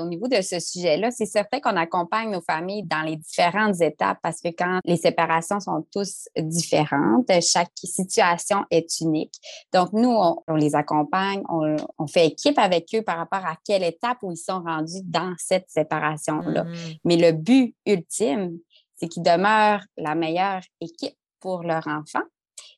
au 0.00 0.06
niveau 0.06 0.28
de 0.28 0.40
ce 0.40 0.58
sujet-là, 0.58 1.10
c'est 1.10 1.26
certain 1.26 1.60
qu'on 1.60 1.76
accompagne 1.76 2.30
nos 2.30 2.40
familles 2.40 2.84
dans 2.84 3.02
les 3.02 3.16
différentes 3.16 3.80
étapes 3.80 4.18
parce 4.22 4.40
que 4.40 4.48
quand 4.48 4.80
les 4.84 4.96
séparations 4.96 5.60
sont 5.60 5.86
tous 5.92 6.28
différentes, 6.36 7.30
chaque 7.42 7.72
situation 7.84 8.64
est 8.70 9.00
unique. 9.00 9.34
Donc, 9.72 9.92
nous, 9.92 10.14
on, 10.48 10.54
les 10.54 10.74
accompagne, 10.74 11.42
on, 11.48 12.06
fait 12.06 12.26
équipe 12.26 12.58
avec 12.58 12.88
eux 12.94 13.02
par 13.02 13.18
rapport 13.18 13.46
à 13.46 13.56
quelle 13.64 13.84
étape 13.84 14.18
où 14.22 14.32
ils 14.32 14.36
sont 14.36 14.60
rendus 14.60 15.02
dans 15.04 15.34
cette 15.38 15.68
séparation-là. 15.68 16.64
Mm-hmm. 16.64 16.98
Mais 17.04 17.16
le 17.16 17.32
but 17.32 17.74
ultime, 17.86 18.58
c'est 18.96 19.08
qu'ils 19.08 19.22
demeurent 19.22 19.84
la 19.96 20.14
meilleure 20.14 20.62
équipe 20.80 21.16
pour 21.40 21.62
leur 21.62 21.86
enfant 21.86 22.22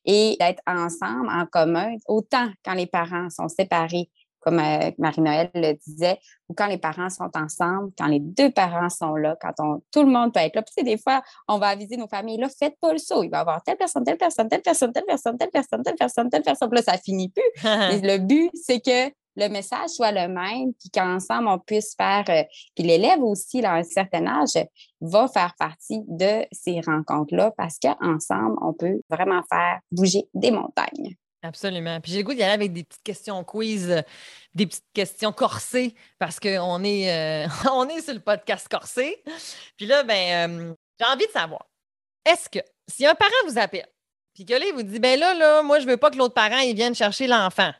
et 0.05 0.37
d'être 0.39 0.63
ensemble, 0.67 1.29
en 1.31 1.47
commun, 1.47 1.97
autant 2.07 2.49
quand 2.65 2.75
les 2.75 2.87
parents 2.87 3.31
sont 3.31 3.49
séparés 3.49 4.11
comme 4.45 4.59
euh, 4.59 4.91
Marie-Noël 4.99 5.51
le 5.55 5.73
disait, 5.73 6.19
ou 6.49 6.55
quand 6.55 6.67
les 6.67 6.77
parents 6.77 7.09
sont 7.09 7.31
ensemble, 7.35 7.93
quand 7.99 8.07
les 8.07 8.21
deux 8.21 8.51
parents 8.51 8.91
sont 8.91 9.17
là, 9.17 9.37
quand 9.41 9.55
on, 9.59 9.83
tout 9.91 10.03
le 10.03 10.11
monde 10.11 10.35
peut 10.35 10.41
être 10.41 10.55
là. 10.55 10.63
Puis, 10.63 10.85
des 10.85 10.99
fois, 10.99 11.23
on 11.49 11.59
va 11.59 11.69
aviser 11.69 11.97
nos 11.97 12.09
familles, 12.09 12.39
là, 12.39 12.49
faites 12.49 12.79
pas 12.81 12.93
le 12.93 12.99
saut. 12.99 13.23
Il 13.23 13.31
va 13.31 13.39
y 13.39 13.41
avoir 13.41 13.63
telle 13.63 13.77
personne, 13.77 14.05
telle 14.05 14.19
personne, 14.19 14.49
telle 14.49 14.63
personne, 14.63 14.93
telle 14.93 15.05
personne, 15.07 15.39
telle 15.39 15.51
personne, 15.51 15.83
telle 15.83 15.95
personne, 15.95 16.31
telle 16.31 16.43
personne. 16.43 16.69
Puis 16.69 16.77
là, 16.77 16.83
ça 16.83 16.99
finit 16.99 17.31
plus. 17.31 17.43
le 17.65 18.19
but, 18.19 18.51
c'est 18.55 18.81
que 18.81 19.11
le 19.37 19.49
message 19.49 19.91
soit 19.91 20.13
le 20.13 20.29
même, 20.29 20.73
puis 20.75 20.91
qu'ensemble, 20.91 21.49
on 21.49 21.59
puisse 21.59 21.95
faire, 21.97 22.25
euh, 22.29 22.45
puis 22.75 22.85
l'élève 22.85 23.23
aussi, 23.23 23.61
là, 23.61 23.73
à 23.73 23.77
un 23.79 23.83
certain 23.83 24.27
âge, 24.27 24.65
va 25.01 25.27
faire 25.29 25.55
partie 25.59 26.03
de 26.07 26.47
ces 26.53 26.81
rencontres-là 26.81 27.53
parce 27.57 27.79
qu'ensemble, 27.79 28.57
on 28.61 28.73
peut 28.73 29.01
vraiment 29.11 29.43
faire 29.51 29.81
bouger 29.91 30.29
des 30.35 30.51
montagnes. 30.51 31.17
Absolument. 31.45 32.01
Puis 32.01 32.11
j'ai 32.11 32.19
le 32.19 32.25
goût 32.25 32.33
d'y 32.33 32.43
aller 32.43 32.55
avec 32.55 32.73
des 32.73 32.85
petites 32.85 33.03
questions 33.03 33.45
quiz, 33.45 33.91
euh, 33.91 34.01
des 34.55 34.67
petites 34.67 34.91
questions 34.95 35.31
corsées, 35.31 35.95
parce 36.19 36.41
qu'on 36.41 36.83
est, 36.83 37.13
euh, 37.13 37.49
on 37.71 37.87
est 37.87 38.01
sur 38.01 38.15
le 38.15 38.21
podcast 38.21 38.67
corsé. 38.67 39.23
Puis 39.77 39.85
là, 39.85 40.03
ben, 40.05 40.51
euh, 40.51 40.75
j'ai 40.99 41.07
envie 41.07 41.27
de 41.27 41.33
savoir, 41.33 41.67
est-ce 42.25 42.49
que 42.49 42.61
si 42.89 43.05
un 43.05 43.15
parent 43.15 43.31
vous 43.47 43.59
appelle, 43.59 43.87
puis 44.33 44.47
que 44.47 44.55
là, 44.55 44.65
il 44.67 44.73
vous 44.73 44.83
dit, 44.83 44.99
ben 44.99 45.21
là, 45.21 45.35
là, 45.35 45.63
moi, 45.63 45.81
je 45.81 45.87
veux 45.87 45.99
pas 45.99 46.11
que 46.11 46.17
l'autre 46.17 46.33
parent, 46.33 46.61
il 46.61 46.75
vienne 46.75 46.95
chercher 46.95 47.27
l'enfant, 47.27 47.73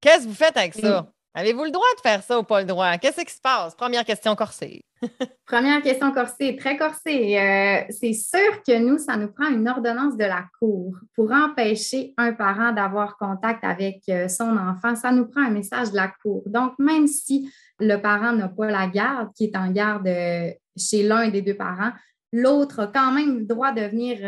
qu'est-ce 0.00 0.22
que 0.22 0.28
vous 0.28 0.34
faites 0.34 0.56
avec 0.56 0.74
ça? 0.74 1.12
Avez-vous 1.34 1.64
le 1.64 1.70
droit 1.72 1.86
de 1.96 2.00
faire 2.00 2.22
ça 2.22 2.38
ou 2.38 2.44
pas 2.44 2.60
le 2.60 2.66
droit? 2.66 2.98
Qu'est-ce 2.98 3.20
qui 3.20 3.34
se 3.34 3.40
passe? 3.40 3.74
Première 3.74 4.04
question 4.04 4.36
corsée. 4.36 4.84
Première 5.46 5.82
question 5.82 6.12
corsée, 6.12 6.56
très 6.56 6.76
corsée. 6.76 7.38
Euh, 7.38 7.80
c'est 7.90 8.12
sûr 8.12 8.62
que 8.66 8.78
nous, 8.78 8.98
ça 8.98 9.16
nous 9.16 9.28
prend 9.28 9.48
une 9.48 9.68
ordonnance 9.68 10.16
de 10.16 10.24
la 10.24 10.44
Cour 10.58 10.96
pour 11.14 11.32
empêcher 11.32 12.14
un 12.16 12.32
parent 12.32 12.72
d'avoir 12.72 13.16
contact 13.16 13.64
avec 13.64 14.02
euh, 14.08 14.28
son 14.28 14.56
enfant. 14.56 14.94
Ça 14.94 15.12
nous 15.12 15.26
prend 15.26 15.42
un 15.42 15.50
message 15.50 15.90
de 15.90 15.96
la 15.96 16.08
Cour. 16.22 16.42
Donc, 16.46 16.72
même 16.78 17.06
si 17.06 17.50
le 17.80 17.96
parent 17.96 18.32
n'a 18.32 18.48
pas 18.48 18.70
la 18.70 18.86
garde, 18.86 19.28
qui 19.34 19.44
est 19.44 19.56
en 19.56 19.70
garde 19.70 20.06
euh, 20.06 20.50
chez 20.76 21.02
l'un 21.02 21.28
des 21.28 21.42
deux 21.42 21.56
parents, 21.56 21.92
l'autre 22.32 22.80
a 22.80 22.86
quand 22.88 23.12
même 23.12 23.38
le 23.38 23.44
droit 23.44 23.72
de 23.72 23.82
venir, 23.82 24.18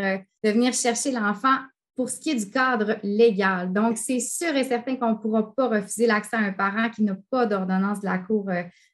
de 0.45 0.51
venir 0.51 0.73
chercher 0.73 1.13
l'enfant 1.13 1.57
pour 1.97 2.09
ce 2.09 2.19
qui 2.19 2.31
est 2.31 2.35
du 2.35 2.51
cadre 2.51 2.97
légal. 3.03 3.73
Donc, 3.73 3.99
c'est 3.99 4.21
sûr 4.21 4.57
et 4.57 4.65
certain 4.65 4.97
qu'on 4.97 5.11
ne 5.11 5.17
pourra 5.17 5.55
pas 5.55 5.69
refuser 5.69 6.07
l'accès 6.07 6.37
à 6.37 6.41
un 6.41 6.53
parent 6.53 6.89
qui 6.89 7.03
n'a 7.03 7.17
pas 7.31 7.45
d'ordonnance 7.45 8.01
de 8.01 8.07
la 8.07 8.19
Cour, 8.19 8.49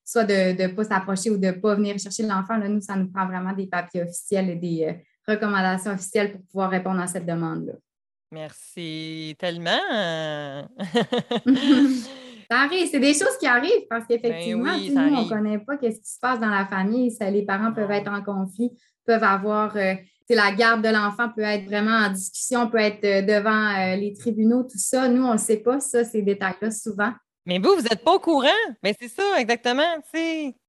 soit 0.07 0.24
de 0.24 0.62
ne 0.62 0.68
pas 0.68 0.84
s'approcher 0.84 1.30
ou 1.30 1.36
de 1.36 1.48
ne 1.48 1.52
pas 1.52 1.74
venir 1.74 1.98
chercher 1.98 2.22
l'enfant. 2.22 2.57
Nous, 2.59 2.80
ça 2.80 2.96
nous 2.96 3.11
prend 3.11 3.26
vraiment 3.26 3.52
des 3.52 3.66
papiers 3.66 4.02
officiels 4.02 4.48
et 4.50 4.57
des 4.57 4.84
euh, 4.84 4.92
recommandations 5.26 5.92
officielles 5.92 6.32
pour 6.32 6.42
pouvoir 6.42 6.70
répondre 6.70 7.00
à 7.00 7.07
cette 7.07 7.26
demande-là. 7.26 7.74
Merci 8.32 9.36
tellement. 9.38 9.70
ça 12.50 12.59
arrive, 12.59 12.88
c'est 12.90 13.00
des 13.00 13.14
choses 13.14 13.36
qui 13.38 13.46
arrivent 13.46 13.86
parce 13.90 14.07
qu'effectivement, 14.07 14.76
ben 14.76 15.11
nous, 15.11 15.16
on 15.16 15.24
ne 15.24 15.28
connaît 15.28 15.59
pas 15.59 15.74
ce 15.80 15.88
qui 15.88 16.11
se 16.11 16.18
passe 16.20 16.40
dans 16.40 16.50
la 16.50 16.66
famille. 16.66 17.14
les 17.20 17.44
parents 17.44 17.72
peuvent 17.72 17.90
être 17.90 18.11
en 18.11 18.22
conflit, 18.22 18.72
peuvent 19.04 19.22
avoir 19.22 19.76
euh, 19.76 19.94
la 20.34 20.52
garde 20.52 20.82
de 20.82 20.88
l'enfant 20.88 21.28
peut 21.28 21.42
être 21.42 21.64
vraiment 21.66 22.07
en 22.07 22.11
discussion, 22.11 22.68
peut 22.68 22.78
être 22.78 23.04
euh, 23.04 23.22
devant 23.22 23.74
euh, 23.76 23.96
les 23.96 24.12
tribunaux, 24.12 24.64
tout 24.64 24.78
ça. 24.78 25.09
Nous, 25.09 25.22
on 25.22 25.34
ne 25.34 25.38
sait 25.38 25.59
pas 25.59 25.78
ça, 25.78 26.04
ces 26.04 26.22
détails-là, 26.22 26.70
souvent. 26.70 27.12
Mais 27.47 27.59
vous, 27.59 27.76
vous 27.76 27.82
n'êtes 27.82 28.03
pas 28.03 28.14
au 28.14 28.18
courant. 28.18 28.49
Mais 28.82 28.94
c'est 29.01 29.09
ça, 29.09 29.40
exactement. 29.40 29.82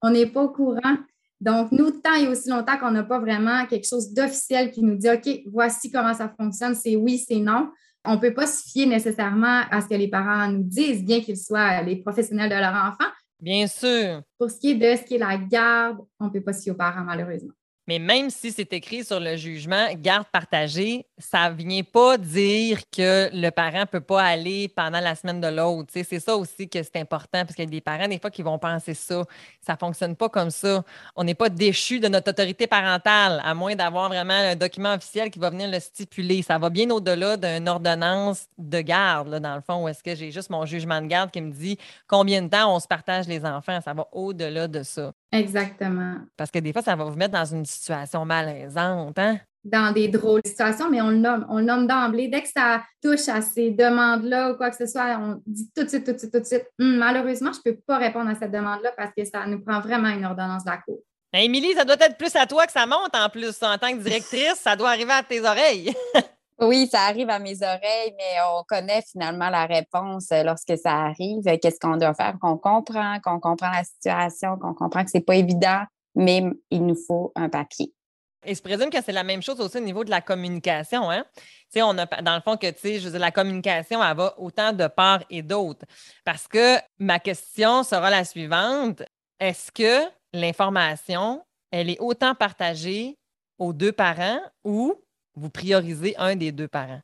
On 0.02 0.12
n'est 0.12 0.28
pas 0.28 0.44
au 0.44 0.50
courant. 0.50 0.98
Donc, 1.42 1.72
nous, 1.72 1.92
tant 1.92 2.16
et 2.16 2.28
aussi 2.28 2.50
longtemps 2.50 2.78
qu'on 2.78 2.92
n'a 2.92 3.04
pas 3.04 3.20
vraiment 3.20 3.66
quelque 3.66 3.88
chose 3.88 4.14
d'officiel 4.14 4.72
qui 4.72 4.82
nous 4.82 4.96
dit 4.96 5.10
OK, 5.10 5.42
voici 5.48 5.92
comment 5.92 6.14
ça 6.14 6.34
fonctionne, 6.40 6.76
c'est 6.76 6.96
oui, 6.96 7.18
c'est 7.18 7.40
non. 7.40 7.72
On 8.06 8.16
ne 8.16 8.20
peut 8.20 8.34
pas 8.34 8.48
se 8.48 8.64
fier 8.64 8.86
nécessairement 8.86 9.64
à 9.70 9.82
ce 9.82 9.88
que 9.88 9.96
les 9.96 10.08
parents 10.08 10.48
nous 10.48 10.64
disent, 10.64 11.04
bien 11.04 11.20
qu'ils 11.20 11.38
soient 11.38 11.82
les 11.82 11.98
professionnels 11.98 12.50
de 12.50 12.56
leur 12.56 12.74
enfant. 12.74 13.10
Bien 13.40 13.68
sûr. 13.68 14.22
Pour 14.40 14.50
ce 14.50 14.60
qui 14.60 14.72
est 14.72 14.76
de 14.76 14.98
ce 14.98 15.04
qui 15.04 15.16
est 15.16 15.20
la 15.20 15.38
garde, 15.38 16.00
on 16.20 16.26
ne 16.26 16.30
peut 16.30 16.42
pas 16.42 16.54
se 16.54 16.64
fier 16.64 16.72
aux 16.72 16.76
parents, 16.76 17.04
malheureusement. 17.04 17.54
Mais 17.88 18.00
même 18.00 18.30
si 18.30 18.52
c'est 18.52 18.74
écrit 18.74 19.06
sur 19.06 19.22
le 19.22 19.38
jugement, 19.38 19.88
garde 19.96 20.28
partagée, 20.28 21.06
ça 21.18 21.50
ne 21.50 21.56
vient 21.56 21.84
pas 21.84 22.18
dire 22.18 22.82
que 22.92 23.30
le 23.34 23.50
parent 23.50 23.80
ne 23.80 23.86
peut 23.86 24.02
pas 24.02 24.22
aller 24.22 24.68
pendant 24.68 25.00
la 25.00 25.16
semaine 25.16 25.40
de 25.40 25.48
l'autre. 25.48 25.90
C'est 25.94 26.20
ça 26.20 26.36
aussi 26.36 26.68
que 26.68 26.84
c'est 26.84 26.98
important, 26.98 27.46
parce 27.46 27.56
qu'il 27.56 27.64
y 27.64 27.68
a 27.68 27.72
des 27.72 27.80
parents, 27.80 28.10
des 28.10 28.20
fois, 28.20 28.30
qui 28.30 28.42
vont 28.42 28.60
penser 28.60 28.94
ça. 28.94 29.24
Ça 29.62 29.74
ne 29.74 29.78
fonctionne 29.78 30.18
pas 30.18 30.28
comme 30.28 30.50
ça. 30.50 30.84
On 31.16 31.24
n'est 31.24 31.34
pas 31.34 31.48
déchu 31.48 32.02
de 32.02 32.10
notre 32.10 32.32
autorité 32.32 32.68
parentale, 32.68 33.42
à 33.46 33.54
moins 33.54 33.76
d'avoir 33.76 34.10
vraiment 34.10 34.34
un 34.34 34.58
document 34.58 34.94
officiel 34.94 35.32
qui 35.32 35.40
va 35.40 35.50
venir 35.50 35.72
le 35.72 35.80
stipuler. 35.80 36.42
Ça 36.42 36.58
va 36.58 36.70
bien 36.70 36.90
au-delà 36.90 37.38
d'une 37.38 37.70
ordonnance 37.70 38.48
de 38.58 38.82
garde, 38.82 39.40
dans 39.40 39.56
le 39.56 39.62
fond, 39.62 39.86
où 39.86 39.88
est-ce 39.88 40.04
que 40.04 40.14
j'ai 40.14 40.32
juste 40.32 40.50
mon 40.50 40.66
jugement 40.66 41.02
de 41.02 41.08
garde 41.08 41.32
qui 41.32 41.40
me 41.40 41.52
dit 41.54 41.78
combien 42.06 42.42
de 42.42 42.50
temps 42.50 42.76
on 42.76 42.82
se 42.82 42.88
partage 42.88 43.28
les 43.28 43.46
enfants. 43.46 43.80
Ça 43.80 43.94
va 43.94 44.10
au-delà 44.12 44.68
de 44.68 44.84
ça. 44.84 45.14
Exactement. 45.32 46.16
Parce 46.38 46.52
que 46.52 46.60
des 46.60 46.72
fois, 46.72 46.82
ça 46.82 46.96
va 46.96 47.04
vous 47.04 47.16
mettre 47.16 47.34
dans 47.34 47.46
une 47.46 47.66
situation 47.66 48.26
malaisante, 48.26 49.20
hein? 49.20 49.40
Dans 49.64 49.94
des 49.94 50.08
drôles 50.08 50.42
de 50.42 50.48
situations, 50.48 50.90
mais 50.90 51.02
on 51.02 51.10
le 51.10 51.18
nomme. 51.18 51.46
On 51.50 51.58
le 51.58 51.66
nomme 51.66 51.88
d'emblée. 51.88 52.30
Dès 52.30 52.42
que 52.42 52.48
ça 52.48 52.84
touche 53.04 53.28
à 53.28 53.42
ces 53.42 53.72
demandes-là 53.72 54.52
ou 54.52 54.56
quoi 54.56 54.70
que 54.70 54.78
ce 54.78 54.86
soit, 54.86 55.20
on 55.20 55.42
dit 55.46 55.70
tout 55.76 55.84
de 55.84 55.90
suite, 55.90 56.06
tout 56.06 56.14
de 56.14 56.18
suite, 56.18 56.32
tout 56.32 56.40
de 56.40 56.46
suite. 56.46 56.66
Hum, 56.80 56.96
malheureusement, 56.98 57.52
je 57.52 57.60
ne 57.70 57.74
peux 57.74 57.82
pas 57.86 57.98
répondre 57.98 58.30
à 58.30 58.36
cette 58.36 58.52
demande-là 58.52 58.94
parce 58.96 59.12
que 59.18 59.26
ça 59.26 59.46
nous 59.46 59.62
prend 59.62 59.82
vraiment 59.82 60.10
une 60.10 60.24
ordonnance 60.24 60.64
de 60.64 60.70
la 60.70 60.78
Cour. 60.78 61.00
Émilie, 61.34 61.74
ça 61.74 61.84
doit 61.84 61.98
être 62.00 62.18
plus 62.18 62.34
à 62.38 62.46
toi 62.46 62.66
que 62.66 62.72
ça 62.72 62.86
monte 62.86 63.14
en 63.14 63.28
plus. 63.30 63.62
En 63.62 63.78
tant 63.78 63.92
que 63.92 64.02
directrice, 64.02 64.56
ça 64.56 64.78
doit 64.78 64.90
arriver 64.90 65.12
à 65.12 65.24
tes 65.24 65.42
oreilles. 65.42 65.94
Oui, 66.60 66.88
ça 66.92 67.02
arrive 67.02 67.30
à 67.30 67.38
mes 67.38 67.62
oreilles, 67.62 68.16
mais 68.18 68.42
on 68.52 68.64
connaît 68.64 69.04
finalement 69.04 69.50
la 69.50 69.68
réponse 69.68 70.32
euh, 70.32 70.42
lorsque 70.42 70.76
ça 70.78 71.06
arrive. 71.06 71.44
Qu'est-ce 71.62 71.80
qu'on 71.80 71.98
doit 71.98 72.16
faire? 72.16 72.36
Qu'on 72.42 72.58
comprend, 72.58 73.20
qu'on 73.20 73.40
comprend 73.40 73.70
la 73.70 73.84
situation, 73.84 74.58
qu'on 74.58 74.74
comprend 74.74 75.04
que 75.04 75.12
c'est 75.12 75.22
pas 75.22 75.36
évident, 75.36 75.84
mais 76.16 76.44
il 76.72 76.84
nous 76.84 76.96
faut 76.96 77.32
un 77.36 77.48
papier. 77.48 77.94
Et 78.44 78.56
je 78.56 78.62
présume 78.62 78.90
que 78.90 78.98
c'est 79.04 79.12
la 79.12 79.24
même 79.24 79.44
chose 79.44 79.60
aussi 79.60 79.78
au 79.78 79.82
niveau 79.82 80.04
de 80.04 80.10
la 80.10 80.22
communication. 80.22 81.12
Hein? 81.12 81.26
on 81.76 81.98
a, 81.98 82.06
dans 82.22 82.36
le 82.36 82.42
fond, 82.42 82.58
que 82.58 83.18
la 83.18 83.32
communication, 83.32 84.04
elle 84.04 84.16
va 84.16 84.34
autant 84.40 84.74
de 84.74 84.88
part 84.88 85.24
et 85.30 85.44
d'autre. 85.44 85.86
Parce 86.24 86.48
que 86.48 86.78
ma 86.98 87.20
question 87.20 87.84
sera 87.84 88.10
la 88.10 88.24
suivante. 88.24 89.04
Est-ce 89.40 89.72
que 89.72 90.10
l'information, 90.34 91.44
elle 91.72 91.90
est 91.90 92.00
autant 92.00 92.34
partagée 92.34 93.18
aux 93.60 93.74
deux 93.74 93.92
parents 93.92 94.40
ou 94.64 94.96
vous 95.38 95.50
priorisez 95.50 96.16
un 96.18 96.36
des 96.36 96.52
deux 96.52 96.68
parents? 96.68 97.02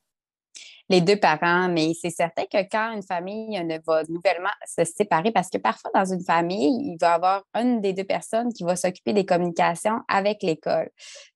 les 0.89 1.01
deux 1.01 1.15
parents, 1.15 1.69
mais 1.69 1.93
c'est 1.99 2.09
certain 2.09 2.43
que 2.43 2.57
quand 2.69 2.91
une 2.93 3.03
famille 3.03 3.57
ne 3.63 3.77
va 3.85 4.03
nouvellement 4.09 4.49
se 4.65 4.83
séparer, 4.83 5.31
parce 5.31 5.49
que 5.49 5.57
parfois 5.57 5.91
dans 5.93 6.05
une 6.05 6.23
famille, 6.23 6.91
il 6.91 6.97
va 6.99 7.11
y 7.11 7.13
avoir 7.13 7.43
une 7.55 7.81
des 7.81 7.93
deux 7.93 8.03
personnes 8.03 8.51
qui 8.51 8.63
va 8.63 8.75
s'occuper 8.75 9.13
des 9.13 9.25
communications 9.25 9.99
avec 10.07 10.43
l'école. 10.43 10.89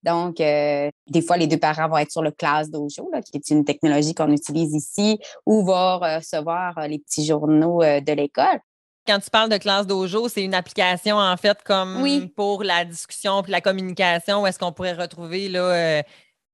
Donc, 0.04 0.42
euh, 0.42 0.90
des 1.10 1.22
fois, 1.22 1.38
les 1.38 1.48
deux 1.48 1.58
parents 1.58 1.88
vont 1.88 1.98
être 1.98 2.12
sur 2.12 2.22
le 2.22 2.32
classe 2.32 2.70
dojo, 2.70 3.10
qui 3.26 3.38
est 3.38 3.50
une 3.50 3.64
technologie 3.64 4.14
qu'on 4.14 4.32
utilise 4.32 4.74
ici, 4.74 5.18
ou 5.46 5.66
vont 5.66 6.00
recevoir 6.00 6.78
euh, 6.78 6.88
les 6.88 7.00
petits 7.00 7.26
journaux 7.26 7.82
euh, 7.82 8.02
de 8.02 8.12
l'école. 8.12 8.60
Quand 9.08 9.20
tu 9.20 9.30
parles 9.30 9.50
de 9.50 9.58
classe 9.58 9.88
dojo, 9.88 10.28
c'est 10.28 10.44
une 10.44 10.54
application 10.54 11.16
en 11.16 11.38
fait 11.38 11.64
comme 11.64 12.30
pour 12.36 12.62
la 12.62 12.84
discussion 12.84 13.42
et 13.42 13.50
la 13.50 13.62
communication 13.62 14.42
où 14.42 14.48
est-ce 14.48 14.60
qu'on 14.60 14.74
pourrait 14.74 14.92
retrouver 14.92 15.48
là, 15.48 16.04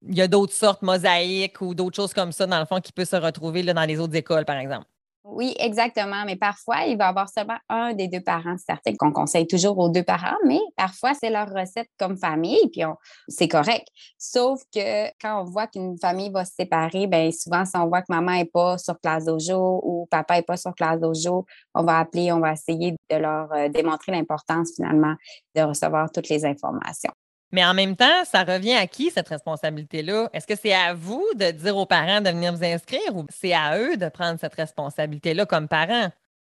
il 0.08 0.16
y 0.16 0.22
a 0.22 0.28
d'autres 0.28 0.54
sortes, 0.54 0.82
mosaïques 0.82 1.62
ou 1.62 1.74
d'autres 1.74 1.96
choses 1.96 2.14
comme 2.14 2.32
ça, 2.32 2.46
dans 2.46 2.60
le 2.60 2.66
fond, 2.66 2.80
qui 2.82 2.92
peuvent 2.92 3.08
se 3.08 3.16
retrouver 3.16 3.64
là, 3.64 3.74
dans 3.74 3.86
les 3.86 4.00
autres 4.00 4.16
écoles, 4.16 4.46
par 4.46 4.58
exemple. 4.58 4.86
Oui, 5.26 5.56
exactement. 5.58 6.26
Mais 6.26 6.36
parfois, 6.36 6.84
il 6.86 6.98
va 6.98 7.06
y 7.06 7.08
avoir 7.08 7.30
seulement 7.30 7.58
un 7.70 7.94
des 7.94 8.10
deux 8.10 8.20
parents. 8.20 8.58
C'est 8.58 8.98
qu'on 8.98 9.14
conseille 9.14 9.48
toujours 9.48 9.78
aux 9.80 9.88
deux 9.88 10.04
parents, 10.04 10.36
mais 10.46 10.60
parfois, 10.76 11.14
c'est 11.14 11.30
leur 11.30 11.50
recette 11.50 11.88
comme 11.98 12.18
famille, 12.18 12.60
puis 12.74 12.82
c'est 13.30 13.48
correct. 13.48 13.88
Sauf 14.18 14.62
que 14.74 15.08
quand 15.22 15.42
on 15.42 15.46
voit 15.46 15.68
qu'une 15.68 15.98
famille 15.98 16.30
va 16.30 16.44
se 16.44 16.54
séparer, 16.54 17.08
bien 17.08 17.32
souvent, 17.32 17.64
si 17.64 17.78
on 17.78 17.88
voit 17.88 18.02
que 18.02 18.12
maman 18.12 18.34
n'est 18.34 18.46
pas 18.46 18.78
sur 18.78 19.00
classe 19.00 19.24
dojo 19.24 19.80
ou 19.84 20.08
papa 20.12 20.36
n'est 20.36 20.42
pas 20.42 20.58
sur 20.58 20.76
classe 20.76 21.00
dojo, 21.00 21.46
on 21.74 21.84
va 21.84 22.00
appeler, 22.00 22.34
on 22.34 22.42
va 22.42 22.52
essayer 22.52 22.92
de 22.92 23.16
leur 23.16 23.50
euh, 23.54 23.70
démontrer 23.70 24.12
l'importance 24.12 24.74
finalement 24.76 25.16
de 25.56 25.62
recevoir 25.62 26.12
toutes 26.12 26.28
les 26.28 26.46
informations. 26.46 27.14
Mais 27.54 27.64
en 27.64 27.76
même 27.76 27.96
temps, 27.96 28.26
ça 28.26 28.44
revient 28.44 28.74
à 28.74 28.88
qui 28.88 29.12
cette 29.12 29.30
responsabilité-là? 29.30 30.28
Est-ce 30.34 30.48
que 30.48 30.56
c'est 30.56 30.74
à 30.74 30.96
vous 30.96 31.24
de 31.36 31.52
dire 31.52 31.78
aux 31.78 31.86
parents 31.86 32.20
de 32.20 32.30
venir 32.32 32.52
vous 32.52 32.64
inscrire 32.64 33.16
ou 33.16 33.26
c'est 33.30 33.54
à 33.54 33.78
eux 33.80 33.96
de 33.96 34.10
prendre 34.10 34.40
cette 34.40 34.56
responsabilité-là 34.56 35.46
comme 35.46 35.68
parents? 35.68 36.10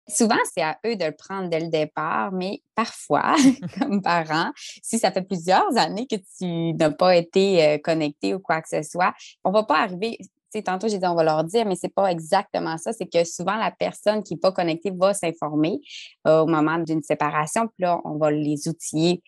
Souvent, 0.08 0.38
c'est 0.54 0.62
à 0.62 0.78
eux 0.86 0.94
de 0.94 1.04
le 1.04 1.12
prendre 1.12 1.48
dès 1.48 1.58
le 1.58 1.68
départ, 1.68 2.30
mais 2.30 2.62
parfois, 2.76 3.34
comme 3.80 4.00
parent, 4.00 4.52
si 4.56 5.00
ça 5.00 5.10
fait 5.10 5.22
plusieurs 5.22 5.76
années 5.76 6.06
que 6.06 6.16
tu 6.38 6.72
n'as 6.74 6.90
pas 6.90 7.16
été 7.16 7.64
euh, 7.64 7.78
connecté 7.78 8.34
ou 8.34 8.38
quoi 8.38 8.62
que 8.62 8.68
ce 8.68 8.82
soit, 8.82 9.12
on 9.42 9.50
ne 9.50 9.54
va 9.54 9.64
pas 9.64 9.80
arriver 9.80 10.18
tantôt, 10.60 10.88
j'ai 10.88 10.98
dit 10.98 11.06
on 11.06 11.14
va 11.14 11.24
leur 11.24 11.44
dire, 11.44 11.64
mais 11.64 11.76
c'est 11.76 11.88
pas 11.94 12.10
exactement 12.10 12.76
ça. 12.76 12.92
C'est 12.92 13.06
que 13.06 13.24
souvent, 13.24 13.56
la 13.56 13.70
personne 13.70 14.22
qui 14.22 14.34
n'est 14.34 14.40
pas 14.40 14.52
connectée 14.52 14.90
va 14.90 15.14
s'informer 15.14 15.80
euh, 16.26 16.40
au 16.40 16.46
moment 16.46 16.78
d'une 16.78 17.02
séparation. 17.02 17.68
Puis 17.68 17.84
là, 17.84 18.00
on 18.04 18.18
va 18.18 18.30
les 18.30 18.68
outiller 18.68 19.22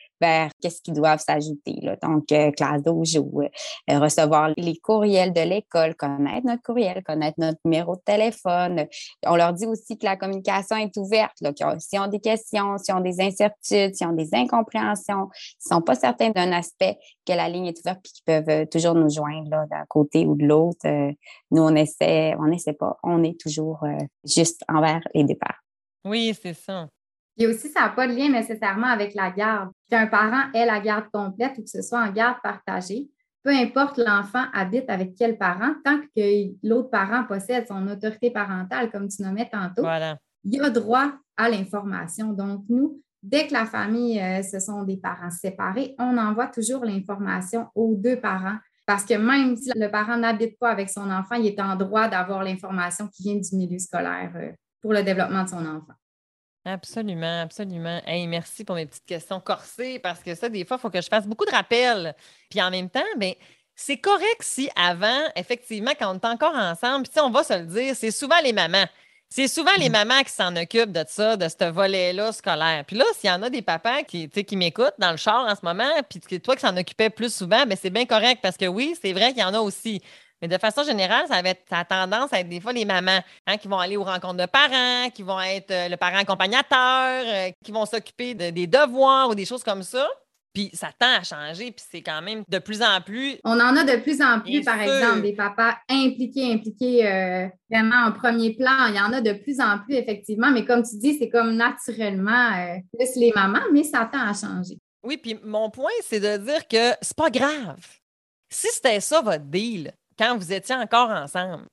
qu'est-ce 0.60 0.80
qu'ils 0.82 0.94
doivent 0.94 1.20
s'ajouter. 1.20 1.80
Donc, 2.02 2.30
euh, 2.32 2.50
classe 2.52 2.82
dojo, 2.82 3.42
euh, 3.42 3.98
recevoir 3.98 4.50
les 4.56 4.76
courriels 4.76 5.32
de 5.32 5.40
l'école, 5.40 5.94
connaître 5.94 6.46
notre 6.46 6.62
courriel, 6.62 7.02
connaître 7.04 7.38
notre 7.38 7.58
numéro 7.64 7.96
de 7.96 8.02
téléphone. 8.04 8.86
On 9.26 9.36
leur 9.36 9.52
dit 9.52 9.66
aussi 9.66 9.98
que 9.98 10.04
la 10.04 10.16
communication 10.16 10.76
est 10.76 10.96
ouverte. 10.96 11.34
Là, 11.40 11.52
s'ils 11.78 12.00
ont 12.00 12.06
des 12.06 12.20
questions, 12.20 12.78
s'ils 12.78 12.94
ont 12.94 13.00
des 13.00 13.20
incertitudes, 13.20 13.94
s'ils 13.94 14.06
ont 14.06 14.12
des 14.12 14.34
incompréhensions, 14.34 15.28
s'ils 15.58 15.72
ne 15.72 15.76
sont 15.76 15.82
pas 15.82 15.94
certains 15.94 16.30
d'un 16.30 16.52
aspect, 16.52 16.98
que 17.26 17.32
la 17.32 17.48
ligne 17.48 17.66
est 17.66 17.78
ouverte 17.80 18.00
puis 18.02 18.12
qu'ils 18.12 18.24
peuvent 18.24 18.66
toujours 18.68 18.94
nous 18.94 19.08
joindre 19.08 19.66
d'un 19.70 19.84
côté 19.88 20.26
ou 20.26 20.36
de 20.36 20.44
l'autre. 20.44 20.86
nous, 21.50 21.62
on 21.62 21.74
essaie, 21.74 22.34
on 22.38 22.46
n'essaie 22.46 22.74
pas, 22.74 22.96
on 23.02 23.22
est 23.22 23.38
toujours 23.40 23.80
juste 24.24 24.62
envers 24.68 25.00
les 25.14 25.24
départs. 25.24 25.62
Oui, 26.04 26.36
c'est 26.40 26.54
ça. 26.54 26.88
Et 27.36 27.46
aussi, 27.46 27.68
ça 27.68 27.80
n'a 27.80 27.88
pas 27.90 28.06
de 28.06 28.12
lien 28.12 28.28
nécessairement 28.28 28.86
avec 28.86 29.14
la 29.14 29.30
garde. 29.30 29.70
Qu'un 29.90 30.06
parent 30.06 30.52
ait 30.54 30.66
la 30.66 30.80
garde 30.80 31.06
complète 31.12 31.58
ou 31.58 31.62
que 31.62 31.68
ce 31.68 31.82
soit 31.82 32.00
en 32.00 32.10
garde 32.12 32.38
partagée, 32.42 33.10
peu 33.42 33.50
importe 33.50 33.98
l'enfant 33.98 34.44
habite 34.54 34.88
avec 34.88 35.14
quel 35.16 35.36
parent, 35.36 35.74
tant 35.84 36.00
que 36.16 36.66
l'autre 36.66 36.90
parent 36.90 37.24
possède 37.24 37.68
son 37.68 37.86
autorité 37.88 38.30
parentale, 38.30 38.90
comme 38.90 39.08
tu 39.08 39.22
nommais 39.22 39.48
tantôt, 39.50 39.84
il 40.44 40.62
a 40.62 40.70
droit 40.70 41.12
à 41.36 41.48
l'information. 41.48 42.32
Donc, 42.32 42.64
nous, 42.68 43.02
dès 43.22 43.46
que 43.46 43.52
la 43.52 43.66
famille, 43.66 44.20
euh, 44.20 44.42
ce 44.42 44.60
sont 44.60 44.82
des 44.84 44.96
parents 44.96 45.30
séparés, 45.30 45.94
on 45.98 46.16
envoie 46.16 46.46
toujours 46.46 46.84
l'information 46.84 47.66
aux 47.74 47.94
deux 47.96 48.20
parents. 48.20 48.56
Parce 48.86 49.04
que 49.04 49.14
même 49.14 49.56
si 49.56 49.70
le 49.74 49.88
parent 49.88 50.16
n'habite 50.16 50.58
pas 50.58 50.70
avec 50.70 50.90
son 50.90 51.10
enfant, 51.10 51.36
il 51.36 51.46
est 51.46 51.60
en 51.60 51.74
droit 51.74 52.06
d'avoir 52.08 52.44
l'information 52.44 53.08
qui 53.08 53.22
vient 53.22 53.36
du 53.36 53.56
milieu 53.56 53.78
scolaire 53.78 54.32
euh, 54.36 54.52
pour 54.80 54.92
le 54.92 55.02
développement 55.02 55.44
de 55.44 55.48
son 55.48 55.64
enfant. 55.66 55.94
Absolument, 56.66 57.42
absolument. 57.42 58.00
Hey, 58.06 58.26
merci 58.26 58.64
pour 58.64 58.74
mes 58.74 58.86
petites 58.86 59.04
questions 59.04 59.38
corsées 59.38 59.98
parce 59.98 60.20
que 60.20 60.34
ça, 60.34 60.48
des 60.48 60.64
fois, 60.64 60.78
il 60.78 60.80
faut 60.80 60.88
que 60.90 61.02
je 61.02 61.08
fasse 61.08 61.26
beaucoup 61.26 61.44
de 61.44 61.50
rappels. 61.50 62.14
Puis 62.48 62.62
en 62.62 62.70
même 62.70 62.88
temps, 62.88 63.04
bien, 63.18 63.34
c'est 63.76 63.98
correct 63.98 64.40
si 64.40 64.70
avant, 64.74 65.28
effectivement, 65.36 65.92
quand 65.98 66.10
on 66.10 66.18
est 66.18 66.32
encore 66.32 66.54
ensemble, 66.54 67.06
puis 67.06 67.20
on 67.20 67.30
va 67.30 67.44
se 67.44 67.52
le 67.52 67.66
dire, 67.66 67.94
c'est 67.94 68.10
souvent 68.10 68.40
les 68.42 68.54
mamans. 68.54 68.86
C'est 69.28 69.48
souvent 69.48 69.72
les 69.78 69.88
mm. 69.90 69.92
mamans 69.92 70.22
qui 70.22 70.32
s'en 70.32 70.56
occupent 70.56 70.92
de 70.92 71.04
ça, 71.06 71.36
de 71.36 71.48
ce 71.48 71.68
volet-là 71.68 72.32
scolaire. 72.32 72.84
Puis 72.86 72.96
là, 72.96 73.04
s'il 73.18 73.28
y 73.28 73.32
en 73.32 73.42
a 73.42 73.50
des 73.50 73.62
papas 73.62 74.04
qui, 74.04 74.30
qui 74.30 74.56
m'écoutent 74.56 74.94
dans 74.98 75.10
le 75.10 75.16
char 75.18 75.44
en 75.46 75.54
ce 75.54 75.64
moment, 75.64 75.90
puis 76.08 76.40
toi 76.40 76.54
qui 76.54 76.62
s'en 76.62 76.76
occupais 76.76 77.10
plus 77.10 77.34
souvent, 77.34 77.66
bien, 77.66 77.76
c'est 77.76 77.90
bien 77.90 78.06
correct 78.06 78.40
parce 78.42 78.56
que 78.56 78.66
oui, 78.66 78.94
c'est 79.02 79.12
vrai 79.12 79.32
qu'il 79.32 79.40
y 79.40 79.44
en 79.44 79.52
a 79.52 79.60
aussi. 79.60 80.00
Mais 80.44 80.48
de 80.48 80.58
façon 80.58 80.82
générale, 80.82 81.24
ça, 81.26 81.40
a 81.78 81.84
tendance 81.86 82.30
à 82.34 82.40
être 82.40 82.50
des 82.50 82.60
fois 82.60 82.74
les 82.74 82.84
mamans 82.84 83.20
hein, 83.46 83.56
qui 83.56 83.66
vont 83.66 83.78
aller 83.78 83.96
aux 83.96 84.04
rencontres 84.04 84.36
de 84.36 84.44
parents, 84.44 85.08
qui 85.08 85.22
vont 85.22 85.40
être 85.40 85.70
euh, 85.70 85.88
le 85.88 85.96
parent 85.96 86.18
accompagnateur, 86.18 87.24
euh, 87.24 87.50
qui 87.64 87.72
vont 87.72 87.86
s'occuper 87.86 88.34
des 88.34 88.66
devoirs 88.66 89.30
ou 89.30 89.34
des 89.34 89.46
choses 89.46 89.64
comme 89.64 89.82
ça. 89.82 90.06
Puis 90.52 90.68
ça 90.74 90.90
tend 90.98 91.14
à 91.18 91.22
changer, 91.22 91.70
puis 91.70 91.82
c'est 91.90 92.02
quand 92.02 92.20
même 92.20 92.42
de 92.46 92.58
plus 92.58 92.82
en 92.82 93.00
plus. 93.00 93.36
On 93.42 93.58
en 93.58 93.74
a 93.74 93.84
de 93.84 94.02
plus 94.02 94.20
en 94.20 94.40
plus, 94.40 94.60
par 94.60 94.82
exemple, 94.82 95.22
des 95.22 95.32
papas 95.32 95.78
impliqués, 95.88 96.52
impliqués 96.52 97.06
euh, 97.06 97.46
vraiment 97.70 98.04
en 98.08 98.12
premier 98.12 98.54
plan. 98.54 98.88
Il 98.90 98.96
y 98.96 99.00
en 99.00 99.14
a 99.14 99.22
de 99.22 99.32
plus 99.32 99.60
en 99.60 99.78
plus, 99.78 99.94
effectivement, 99.94 100.50
mais 100.50 100.66
comme 100.66 100.82
tu 100.82 100.98
dis, 100.98 101.16
c'est 101.18 101.30
comme 101.30 101.56
naturellement 101.56 102.50
plus 102.92 103.16
les 103.16 103.32
mamans, 103.34 103.64
mais 103.72 103.82
ça 103.82 104.10
tend 104.12 104.20
à 104.20 104.34
changer. 104.34 104.76
Oui, 105.04 105.16
puis 105.16 105.38
mon 105.42 105.70
point, 105.70 105.90
c'est 106.02 106.20
de 106.20 106.36
dire 106.36 106.68
que 106.68 106.94
c'est 107.00 107.16
pas 107.16 107.30
grave. 107.30 107.80
Si 108.50 108.68
c'était 108.70 109.00
ça 109.00 109.22
votre 109.22 109.44
deal, 109.44 109.90
quand 110.18 110.36
vous 110.36 110.52
étiez 110.52 110.74
encore 110.74 111.10
ensemble. 111.10 111.66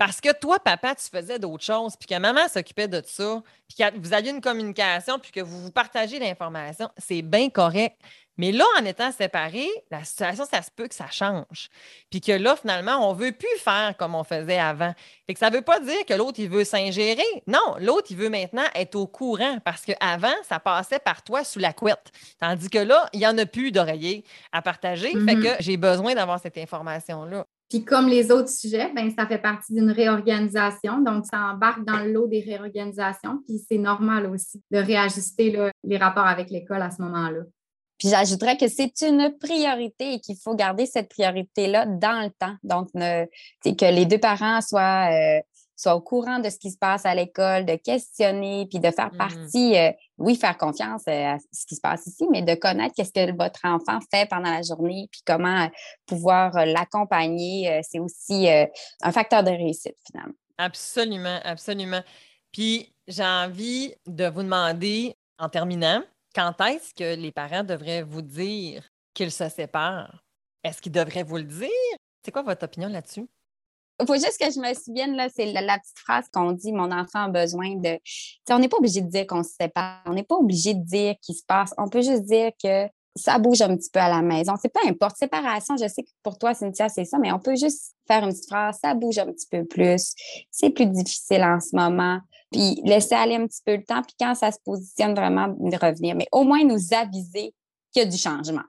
Parce 0.00 0.18
que 0.18 0.32
toi, 0.32 0.58
papa, 0.58 0.94
tu 0.94 1.10
faisais 1.10 1.38
d'autres 1.38 1.62
choses, 1.62 1.94
puis 1.94 2.08
que 2.08 2.18
maman 2.18 2.48
s'occupait 2.48 2.88
de 2.88 3.02
ça, 3.04 3.42
puis 3.68 3.76
que 3.76 3.98
vous 3.98 4.14
aviez 4.14 4.30
une 4.30 4.40
communication, 4.40 5.18
puis 5.18 5.30
que 5.30 5.40
vous 5.40 5.60
vous 5.60 5.70
partagez 5.70 6.18
l'information, 6.18 6.88
c'est 6.96 7.20
bien 7.20 7.50
correct. 7.50 8.00
Mais 8.38 8.52
là, 8.52 8.64
en 8.80 8.84
étant 8.86 9.12
séparés, 9.12 9.68
la 9.90 10.02
situation, 10.02 10.46
ça 10.50 10.62
se 10.62 10.70
peut 10.74 10.88
que 10.88 10.94
ça 10.94 11.10
change. 11.10 11.68
Puis 12.08 12.22
que 12.22 12.32
là, 12.32 12.56
finalement, 12.56 13.06
on 13.06 13.14
ne 13.14 13.18
veut 13.18 13.32
plus 13.32 13.58
faire 13.58 13.94
comme 13.98 14.14
on 14.14 14.24
faisait 14.24 14.58
avant. 14.58 14.94
Fait 15.26 15.34
que 15.34 15.38
ça 15.38 15.50
ne 15.50 15.56
veut 15.56 15.60
pas 15.60 15.78
dire 15.80 16.06
que 16.06 16.14
l'autre, 16.14 16.40
il 16.40 16.48
veut 16.48 16.64
s'ingérer. 16.64 17.22
Non, 17.46 17.76
l'autre, 17.78 18.06
il 18.08 18.16
veut 18.16 18.30
maintenant 18.30 18.64
être 18.74 18.94
au 18.94 19.06
courant 19.06 19.58
parce 19.62 19.82
qu'avant, 19.82 20.32
ça 20.48 20.58
passait 20.58 21.00
par 21.00 21.22
toi 21.22 21.44
sous 21.44 21.58
la 21.58 21.74
couette. 21.74 22.10
Tandis 22.38 22.70
que 22.70 22.78
là, 22.78 23.06
il 23.12 23.18
n'y 23.18 23.26
en 23.26 23.36
a 23.36 23.44
plus 23.44 23.70
d'oreiller 23.70 24.24
à 24.52 24.62
partager. 24.62 25.10
Fait 25.10 25.18
mm-hmm. 25.18 25.42
que 25.58 25.62
j'ai 25.62 25.76
besoin 25.76 26.14
d'avoir 26.14 26.40
cette 26.40 26.56
information-là. 26.56 27.44
Puis 27.70 27.84
comme 27.84 28.08
les 28.08 28.32
autres 28.32 28.48
sujets, 28.48 28.92
ben, 28.92 29.10
ça 29.16 29.26
fait 29.26 29.38
partie 29.38 29.72
d'une 29.72 29.92
réorganisation. 29.92 31.00
Donc, 31.00 31.24
ça 31.24 31.38
embarque 31.52 31.84
dans 31.84 32.00
le 32.00 32.12
lot 32.12 32.26
des 32.26 32.40
réorganisations. 32.40 33.38
Puis 33.46 33.64
c'est 33.66 33.78
normal 33.78 34.26
aussi 34.26 34.60
de 34.72 34.78
réajuster 34.78 35.56
les 35.84 35.96
rapports 35.96 36.26
avec 36.26 36.50
l'école 36.50 36.82
à 36.82 36.90
ce 36.90 37.00
moment-là. 37.00 37.42
Puis 38.00 38.08
j'ajouterais 38.08 38.56
que 38.56 38.66
c'est 38.66 39.02
une 39.02 39.36
priorité 39.38 40.14
et 40.14 40.20
qu'il 40.20 40.36
faut 40.42 40.54
garder 40.54 40.86
cette 40.86 41.10
priorité-là 41.10 41.84
dans 41.86 42.22
le 42.24 42.30
temps. 42.30 42.56
Donc, 42.64 42.88
que 42.92 43.94
les 43.94 44.06
deux 44.06 44.18
parents 44.18 44.60
soient 44.62 45.10
euh, 45.12 45.40
soit 45.80 45.94
au 45.94 46.00
courant 46.02 46.40
de 46.40 46.50
ce 46.50 46.58
qui 46.58 46.70
se 46.70 46.76
passe 46.76 47.06
à 47.06 47.14
l'école, 47.14 47.64
de 47.64 47.74
questionner, 47.76 48.66
puis 48.68 48.80
de 48.80 48.90
faire 48.90 49.10
mmh 49.12 49.16
partie, 49.16 49.78
euh, 49.78 49.92
oui, 50.18 50.36
faire 50.36 50.58
confiance 50.58 51.02
euh, 51.08 51.34
à 51.34 51.38
ce 51.52 51.64
qui 51.66 51.74
se 51.74 51.80
passe 51.80 52.06
ici, 52.06 52.26
mais 52.30 52.42
de 52.42 52.54
connaître 52.54 52.94
qu'est-ce 52.94 53.12
que 53.12 53.34
votre 53.34 53.60
enfant 53.64 53.98
fait 54.12 54.28
pendant 54.28 54.50
la 54.50 54.60
journée, 54.60 55.08
puis 55.10 55.22
comment 55.24 55.64
euh, 55.64 55.68
pouvoir 56.06 56.52
l'accompagner. 56.66 57.80
c'est 57.82 57.98
aussi 57.98 58.48
un 59.02 59.12
facteur 59.12 59.42
de 59.42 59.50
réussite, 59.50 59.96
finalement. 60.06 60.34
Absolument, 60.58 61.38
absolument. 61.44 62.02
Puis 62.52 62.92
j'ai 63.08 63.24
envie 63.24 63.94
de 64.06 64.26
vous 64.26 64.42
demander, 64.42 65.14
en 65.38 65.48
terminant, 65.48 66.02
quand 66.34 66.60
est-ce 66.60 66.92
que 66.94 67.18
les 67.18 67.32
parents 67.32 67.64
devraient 67.64 68.02
vous 68.02 68.22
dire 68.22 68.84
qu'ils 69.14 69.32
se 69.32 69.48
séparent? 69.48 70.22
Est-ce 70.62 70.82
qu'ils 70.82 70.92
devraient 70.92 71.22
vous 71.22 71.38
le 71.38 71.44
dire? 71.44 71.96
C'est 72.22 72.32
quoi 72.32 72.42
votre 72.42 72.64
opinion 72.64 72.88
là-dessus? 72.88 73.26
Il 74.00 74.06
faut 74.06 74.14
juste 74.14 74.38
que 74.40 74.50
je 74.50 74.60
me 74.60 74.74
souvienne, 74.74 75.14
là, 75.14 75.28
c'est 75.28 75.46
la, 75.52 75.78
petite 75.78 75.98
phrase 75.98 76.26
qu'on 76.32 76.52
dit 76.52 76.72
mon 76.72 76.90
enfant 76.90 77.24
a 77.24 77.28
besoin 77.28 77.76
de. 77.76 77.98
on 78.50 78.58
n'est 78.58 78.68
pas 78.68 78.78
obligé 78.78 79.00
de 79.00 79.08
dire 79.08 79.26
qu'on 79.26 79.42
se 79.42 79.50
sépare. 79.60 80.02
On 80.06 80.14
n'est 80.14 80.24
pas 80.24 80.36
obligé 80.36 80.74
de 80.74 80.84
dire 80.84 81.14
qu'il 81.22 81.34
se 81.34 81.42
passe. 81.46 81.74
On 81.78 81.88
peut 81.88 82.02
juste 82.02 82.24
dire 82.24 82.50
que 82.62 82.88
ça 83.16 83.38
bouge 83.38 83.60
un 83.60 83.76
petit 83.76 83.90
peu 83.90 84.00
à 84.00 84.08
la 84.08 84.22
maison. 84.22 84.54
C'est 84.60 84.72
peu 84.72 84.80
importe. 84.88 85.16
Séparation, 85.16 85.76
je 85.76 85.88
sais 85.88 86.02
que 86.02 86.10
pour 86.22 86.38
toi, 86.38 86.54
Cynthia, 86.54 86.88
c'est 86.88 87.04
ça, 87.04 87.18
mais 87.18 87.32
on 87.32 87.38
peut 87.38 87.56
juste 87.56 87.94
faire 88.06 88.24
une 88.24 88.30
petite 88.30 88.48
phrase, 88.48 88.78
ça 88.80 88.94
bouge 88.94 89.18
un 89.18 89.26
petit 89.26 89.48
peu 89.50 89.64
plus. 89.64 90.14
C'est 90.50 90.70
plus 90.70 90.86
difficile 90.86 91.42
en 91.42 91.60
ce 91.60 91.74
moment. 91.74 92.20
Puis 92.50 92.80
laisser 92.84 93.14
aller 93.14 93.36
un 93.36 93.46
petit 93.46 93.62
peu 93.64 93.76
le 93.76 93.84
temps, 93.84 94.02
puis 94.02 94.14
quand 94.18 94.34
ça 94.34 94.50
se 94.50 94.58
positionne 94.64 95.14
vraiment, 95.14 95.48
de 95.48 95.76
revenir. 95.76 96.16
Mais 96.16 96.26
au 96.32 96.42
moins 96.42 96.64
nous 96.64 96.92
aviser 96.92 97.54
qu'il 97.92 98.02
y 98.02 98.06
a 98.06 98.06
du 98.06 98.16
changement. 98.16 98.64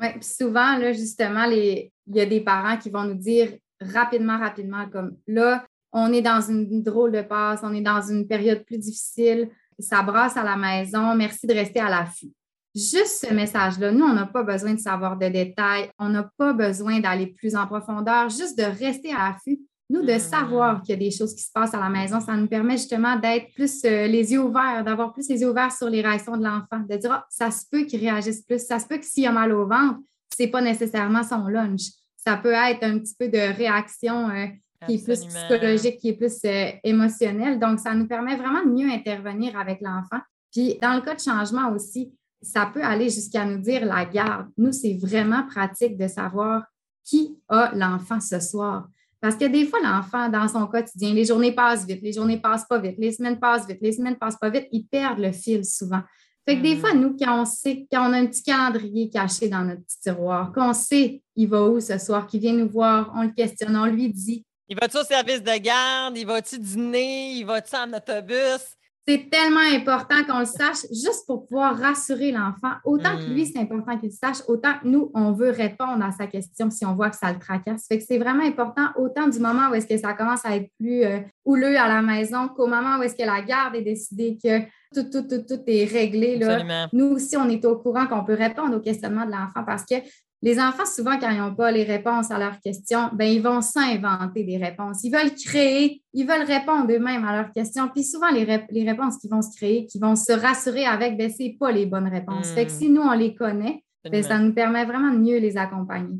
Oui, 0.00 0.08
puis 0.14 0.24
souvent, 0.24 0.76
là, 0.76 0.92
justement, 0.92 1.46
les... 1.46 1.92
il 2.06 2.16
y 2.16 2.20
a 2.20 2.26
des 2.26 2.40
parents 2.40 2.76
qui 2.76 2.90
vont 2.90 3.04
nous 3.04 3.14
dire 3.14 3.52
rapidement, 3.80 4.38
rapidement, 4.38 4.88
comme 4.88 5.16
là, 5.26 5.64
on 5.92 6.12
est 6.12 6.22
dans 6.22 6.40
une 6.40 6.82
drôle 6.82 7.12
de 7.12 7.22
passe, 7.22 7.60
on 7.62 7.74
est 7.74 7.80
dans 7.80 8.02
une 8.02 8.26
période 8.26 8.64
plus 8.64 8.78
difficile, 8.78 9.48
ça 9.78 10.02
brasse 10.02 10.36
à 10.36 10.44
la 10.44 10.56
maison, 10.56 11.14
merci 11.14 11.46
de 11.46 11.54
rester 11.54 11.80
à 11.80 11.88
l'affût. 11.88 12.30
Juste 12.74 13.26
ce 13.26 13.34
message-là, 13.34 13.90
nous, 13.90 14.04
on 14.04 14.12
n'a 14.12 14.26
pas 14.26 14.44
besoin 14.44 14.74
de 14.74 14.78
savoir 14.78 15.16
de 15.16 15.26
détails, 15.26 15.90
on 15.98 16.08
n'a 16.08 16.30
pas 16.36 16.52
besoin 16.52 17.00
d'aller 17.00 17.26
plus 17.26 17.56
en 17.56 17.66
profondeur, 17.66 18.28
juste 18.28 18.56
de 18.56 18.62
rester 18.62 19.12
à 19.12 19.30
l'affût. 19.30 19.60
Nous, 19.88 20.02
de 20.02 20.18
savoir 20.18 20.78
hmm. 20.78 20.82
qu'il 20.82 20.90
y 20.90 20.92
a 20.92 20.98
des 20.98 21.10
choses 21.10 21.34
qui 21.34 21.42
se 21.42 21.50
passent 21.52 21.74
à 21.74 21.80
la 21.80 21.88
maison, 21.88 22.20
ça 22.20 22.36
nous 22.36 22.46
permet 22.46 22.76
justement 22.76 23.16
d'être 23.16 23.52
plus 23.54 23.84
euh, 23.84 24.06
les 24.06 24.32
yeux 24.32 24.40
ouverts, 24.40 24.84
d'avoir 24.84 25.12
plus 25.12 25.28
les 25.28 25.40
yeux 25.40 25.50
ouverts 25.50 25.72
sur 25.72 25.90
les 25.90 26.00
réactions 26.00 26.36
de 26.36 26.44
l'enfant, 26.44 26.78
de 26.88 26.96
dire 26.96 27.10
ah, 27.10 27.26
ça 27.28 27.50
se 27.50 27.64
peut 27.68 27.82
qu'il 27.82 27.98
réagisse 27.98 28.42
plus, 28.42 28.64
ça 28.64 28.78
se 28.78 28.86
peut 28.86 28.98
que 28.98 29.04
s'il 29.04 29.26
a 29.26 29.32
mal 29.32 29.50
au 29.52 29.66
ventre, 29.66 29.98
ce 30.32 30.44
n'est 30.44 30.48
pas 30.48 30.60
nécessairement 30.60 31.24
son 31.24 31.48
lunch. 31.48 31.88
Ça 32.24 32.36
peut 32.36 32.52
être 32.52 32.82
un 32.82 32.98
petit 32.98 33.14
peu 33.18 33.28
de 33.28 33.56
réaction 33.56 34.28
euh, 34.28 34.46
qui 34.86 34.94
est 34.94 35.04
plus 35.04 35.24
psychologique, 35.24 35.98
qui 35.98 36.08
est 36.10 36.16
plus 36.16 36.38
euh, 36.44 36.70
émotionnelle. 36.84 37.58
Donc, 37.58 37.78
ça 37.78 37.94
nous 37.94 38.06
permet 38.06 38.36
vraiment 38.36 38.64
de 38.64 38.70
mieux 38.70 38.90
intervenir 38.90 39.58
avec 39.58 39.80
l'enfant. 39.80 40.20
Puis, 40.52 40.78
dans 40.82 40.94
le 40.94 41.00
cas 41.00 41.14
de 41.14 41.20
changement 41.20 41.70
aussi, 41.70 42.12
ça 42.42 42.70
peut 42.72 42.82
aller 42.82 43.10
jusqu'à 43.10 43.44
nous 43.44 43.58
dire 43.58 43.84
la 43.84 44.04
garde. 44.04 44.48
Nous, 44.56 44.72
c'est 44.72 44.94
vraiment 44.94 45.46
pratique 45.46 45.96
de 45.96 46.08
savoir 46.08 46.64
qui 47.04 47.38
a 47.48 47.72
l'enfant 47.74 48.20
ce 48.20 48.40
soir. 48.40 48.88
Parce 49.20 49.36
que 49.36 49.44
des 49.44 49.66
fois, 49.66 49.80
l'enfant, 49.82 50.28
dans 50.30 50.48
son 50.48 50.66
quotidien, 50.66 51.12
les 51.12 51.26
journées 51.26 51.52
passent 51.52 51.86
vite, 51.86 52.00
les 52.02 52.12
journées 52.12 52.40
passent 52.40 52.66
pas 52.66 52.78
vite, 52.78 52.96
les 52.98 53.12
semaines 53.12 53.38
passent 53.38 53.66
vite, 53.66 53.78
les 53.82 53.92
semaines 53.92 54.16
passent 54.16 54.38
pas 54.38 54.48
vite, 54.48 54.66
ils 54.72 54.86
perdent 54.86 55.18
le 55.18 55.32
fil 55.32 55.64
souvent. 55.64 56.00
Fait 56.48 56.56
que 56.56 56.62
des 56.62 56.76
fois, 56.76 56.94
mm. 56.94 57.00
nous, 57.00 57.16
quand 57.16 57.42
on 57.42 57.44
sait, 57.44 57.86
quand 57.90 58.08
on 58.08 58.12
a 58.12 58.18
un 58.18 58.26
petit 58.26 58.42
calendrier 58.42 59.08
caché 59.10 59.48
dans 59.48 59.62
notre 59.62 59.82
petit 59.82 60.00
tiroir, 60.00 60.52
qu'on 60.52 60.72
sait 60.72 61.22
il 61.36 61.48
va 61.48 61.62
où 61.62 61.80
ce 61.80 61.96
soir, 61.98 62.26
qu'il 62.26 62.40
vient 62.40 62.52
nous 62.52 62.68
voir, 62.68 63.12
on 63.14 63.22
le 63.22 63.30
questionne, 63.30 63.76
on 63.76 63.86
lui 63.86 64.08
dit. 64.12 64.44
Il 64.68 64.78
va-tu 64.78 64.98
au 64.98 65.04
service 65.04 65.42
de 65.42 65.58
garde? 65.58 66.16
Il 66.16 66.26
va-tu 66.26 66.58
dîner? 66.58 67.32
Il 67.32 67.44
va-tu 67.44 67.74
en 67.74 67.92
autobus? 67.92 68.76
C'est 69.08 69.28
tellement 69.30 69.60
important 69.74 70.22
qu'on 70.28 70.40
le 70.40 70.44
sache 70.44 70.82
juste 70.90 71.26
pour 71.26 71.46
pouvoir 71.46 71.76
rassurer 71.76 72.32
l'enfant. 72.32 72.74
Autant 72.84 73.16
que 73.16 73.24
lui, 73.24 73.42
hmm. 73.42 73.50
c'est 73.52 73.58
important 73.58 73.98
qu'il 73.98 74.12
sache, 74.12 74.38
autant 74.46 74.74
que 74.74 74.86
nous, 74.86 75.10
on 75.14 75.32
veut 75.32 75.50
répondre 75.50 76.04
à 76.04 76.12
sa 76.12 76.26
question 76.26 76.70
si 76.70 76.84
on 76.84 76.94
voit 76.94 77.10
que 77.10 77.16
ça 77.16 77.32
le 77.32 77.38
tracasse. 77.38 77.86
Fait 77.88 77.98
que 77.98 78.04
c'est 78.06 78.18
vraiment 78.18 78.44
important, 78.44 78.88
autant 78.96 79.26
du 79.26 79.38
moment 79.40 79.70
où 79.70 79.74
est-ce 79.74 79.86
que 79.86 79.96
ça 79.96 80.12
commence 80.12 80.44
à 80.44 80.54
être 80.56 80.70
plus 80.78 81.04
euh, 81.04 81.18
houleux 81.44 81.76
à 81.78 81.88
la 81.88 82.02
maison 82.02 82.48
qu'au 82.48 82.66
moment 82.66 82.98
où 82.98 83.02
est-ce 83.02 83.16
que 83.16 83.26
la 83.26 83.42
garde 83.42 83.74
est 83.74 83.82
décidée 83.82 84.38
que 84.42 84.60
tout, 84.94 85.04
tout, 85.10 85.22
tout, 85.22 85.42
tout 85.42 85.62
est 85.66 85.84
réglé. 85.84 86.36
Là. 86.36 86.88
Nous 86.92 87.06
aussi, 87.06 87.36
on 87.36 87.48
est 87.48 87.64
au 87.64 87.76
courant 87.76 88.06
qu'on 88.06 88.24
peut 88.24 88.34
répondre 88.34 88.76
aux 88.76 88.80
questionnements 88.80 89.26
de 89.26 89.30
l'enfant 89.30 89.64
parce 89.64 89.84
que 89.84 89.94
les 90.42 90.58
enfants, 90.58 90.86
souvent, 90.86 91.18
quand 91.18 91.30
ils 91.30 91.38
n'ont 91.38 91.54
pas 91.54 91.70
les 91.70 91.84
réponses 91.84 92.30
à 92.30 92.38
leurs 92.38 92.58
questions, 92.60 93.10
ben, 93.12 93.26
ils 93.26 93.42
vont 93.42 93.60
s'inventer 93.60 94.42
des 94.44 94.56
réponses. 94.56 95.04
Ils 95.04 95.12
veulent 95.12 95.34
créer, 95.34 96.02
ils 96.14 96.26
veulent 96.26 96.46
répondre 96.46 96.90
eux-mêmes 96.90 97.26
à 97.26 97.36
leurs 97.36 97.52
questions. 97.52 97.88
Puis 97.88 98.04
souvent, 98.04 98.30
les, 98.30 98.44
réponses 98.44 99.18
qui 99.18 99.28
vont 99.28 99.42
se 99.42 99.54
créer, 99.54 99.86
qui 99.86 99.98
vont 99.98 100.16
se 100.16 100.32
rassurer 100.32 100.86
avec, 100.86 101.18
ben, 101.18 101.30
ce 101.30 101.58
pas 101.58 101.70
les 101.70 101.84
bonnes 101.84 102.08
réponses. 102.08 102.48
Fait 102.52 102.64
que 102.64 102.72
hmm. 102.72 102.74
si 102.74 102.88
nous, 102.88 103.02
on 103.02 103.12
les 103.12 103.34
connaît, 103.34 103.84
ben, 104.10 104.22
ça 104.22 104.38
nous 104.38 104.54
permet 104.54 104.86
vraiment 104.86 105.12
de 105.12 105.18
mieux 105.18 105.38
les 105.38 105.58
accompagner. 105.58 106.16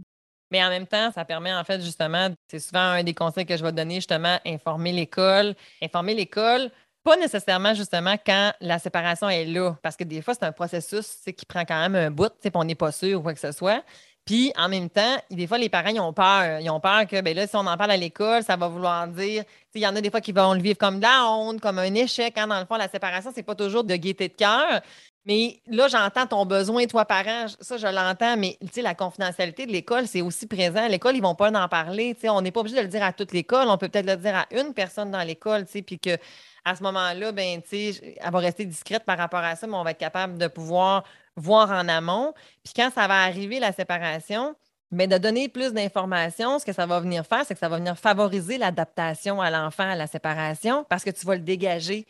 Mais 0.51 0.62
en 0.62 0.68
même 0.68 0.87
temps, 0.87 1.11
ça 1.12 1.25
permet 1.25 1.55
en 1.55 1.62
fait 1.62 1.81
justement, 1.81 2.29
c'est 2.51 2.59
souvent 2.59 2.81
un 2.81 3.05
des 3.05 3.14
conseils 3.14 3.47
que 3.47 3.57
je 3.57 3.62
vais 3.62 3.73
donner, 3.73 3.97
justement, 3.97 4.37
informer 4.45 4.93
l'école. 4.93 5.55
Informer 5.81 6.12
l'école, 6.12 6.71
pas 7.03 7.16
nécessairement 7.16 7.73
justement 7.75 8.16
quand 8.25 8.53
la 8.61 8.79
séparation 8.79 9.29
est 9.29 9.47
là, 9.47 9.75
parce 9.83 9.97
que 9.97 10.05
des 10.05 10.21
fois, 10.21 10.35
c'est 10.35 10.45
un 10.45 10.53
processus 10.53 11.16
qui 11.25 11.47
prend 11.47 11.64
quand 11.64 11.81
même 11.81 11.95
un 11.95 12.11
bout, 12.11 12.33
on 12.55 12.64
n'est 12.64 12.75
pas 12.75 12.93
sûr 12.93 13.21
ou 13.21 13.23
quoi 13.23 13.33
que 13.33 13.41
ce 13.41 13.53
soit. 13.53 13.83
Puis 14.25 14.53
en 14.57 14.68
même 14.68 14.91
temps, 14.91 15.16
des 15.31 15.47
fois, 15.47 15.59
les 15.59 15.68
parents, 15.68 15.89
ils 15.89 16.01
ont 16.01 16.12
peur. 16.12 16.61
Ils 16.61 16.71
ont 16.71 16.81
peur 16.81 17.07
que, 17.07 17.21
ben 17.21 17.35
là, 17.35 17.47
si 17.47 17.57
on 17.57 17.66
en 17.66 17.77
parle 17.77 17.93
à 17.93 17.97
l'école, 17.97 18.43
ça 18.43 18.57
va 18.57 18.68
vouloir 18.68 19.09
dire. 19.09 19.45
Il 19.75 19.81
y 19.81 19.87
en 19.87 19.97
a 19.97 20.01
des 20.01 20.11
fois 20.11 20.21
qui 20.21 20.33
vont 20.33 20.55
le 20.55 20.61
vivre 20.61 20.79
comme 20.79 20.99
de 20.99 21.03
la 21.03 21.27
honte, 21.27 21.61
comme 21.61 21.79
un 21.79 21.95
échec. 21.95 22.35
Quand, 22.37 22.47
dans 22.47 22.61
le 22.61 22.66
fond, 22.66 22.77
la 22.77 22.89
séparation, 22.89 23.33
c'est 23.35 23.43
pas 23.43 23.55
toujours 23.55 23.85
de 23.85 23.97
gaieté 23.97 24.29
de 24.29 24.35
cœur. 24.35 24.81
Mais 25.27 25.61
là, 25.66 25.87
j'entends 25.89 26.27
ton 26.27 26.47
besoin, 26.47 26.87
toi, 26.87 27.05
parent, 27.05 27.47
ça, 27.61 27.77
je 27.77 27.87
l'entends, 27.87 28.37
mais 28.37 28.59
la 28.77 28.95
confidentialité 28.95 29.66
de 29.66 29.73
l'école, 29.73 30.07
c'est 30.07 30.23
aussi 30.23 30.47
présent. 30.47 30.89
L'école, 30.89 31.14
ils 31.14 31.23
vont 31.23 31.35
pas 31.35 31.51
en 31.51 31.68
parler. 31.68 32.16
On 32.25 32.41
n'est 32.41 32.51
pas 32.51 32.61
obligé 32.61 32.77
de 32.77 32.83
le 32.83 32.89
dire 32.89 33.03
à 33.03 33.12
toute 33.12 33.33
l'école. 33.33 33.68
On 33.68 33.77
peut 33.77 33.89
peut-être 33.89 34.07
le 34.07 34.16
dire 34.16 34.35
à 34.35 34.47
une 34.51 34.73
personne 34.73 35.11
dans 35.11 35.23
l'école, 35.23 35.66
puis 35.66 35.99
que 35.99 36.16
à 36.64 36.75
ce 36.77 36.83
moment-là, 36.83 37.33
ben, 37.33 37.61
elle 37.71 38.31
va 38.31 38.39
rester 38.39 38.64
discrète 38.64 39.05
par 39.05 39.18
rapport 39.18 39.41
à 39.41 39.57
ça, 39.57 39.66
mais 39.66 39.77
on 39.77 39.83
va 39.83 39.93
être 39.93 39.99
capable 39.99 40.39
de 40.39 40.47
pouvoir 40.47 41.05
voir 41.37 41.70
en 41.70 41.89
amont. 41.89 42.35
Puis 42.64 42.72
quand 42.74 42.91
ça 42.95 43.07
va 43.07 43.22
arriver, 43.22 43.61
la 43.61 43.72
séparation, 43.72 44.55
mais 44.91 45.07
de 45.07 45.18
donner 45.18 45.49
plus 45.49 45.72
d'informations, 45.72 46.59
ce 46.59 46.64
que 46.64 46.72
ça 46.72 46.87
va 46.87 47.01
venir 47.01 47.24
faire, 47.24 47.45
c'est 47.47 47.55
que 47.55 47.61
ça 47.61 47.68
va 47.68 47.78
venir 47.78 47.97
favoriser 47.97 48.59
l'adaptation 48.59 49.41
à 49.41 49.51
l'enfant 49.51 49.89
à 49.89 49.95
la 49.95 50.07
séparation 50.07 50.85
parce 50.89 51.05
que 51.05 51.11
tu 51.11 51.26
vas 51.26 51.37
le 51.37 51.43
dégager. 51.43 52.07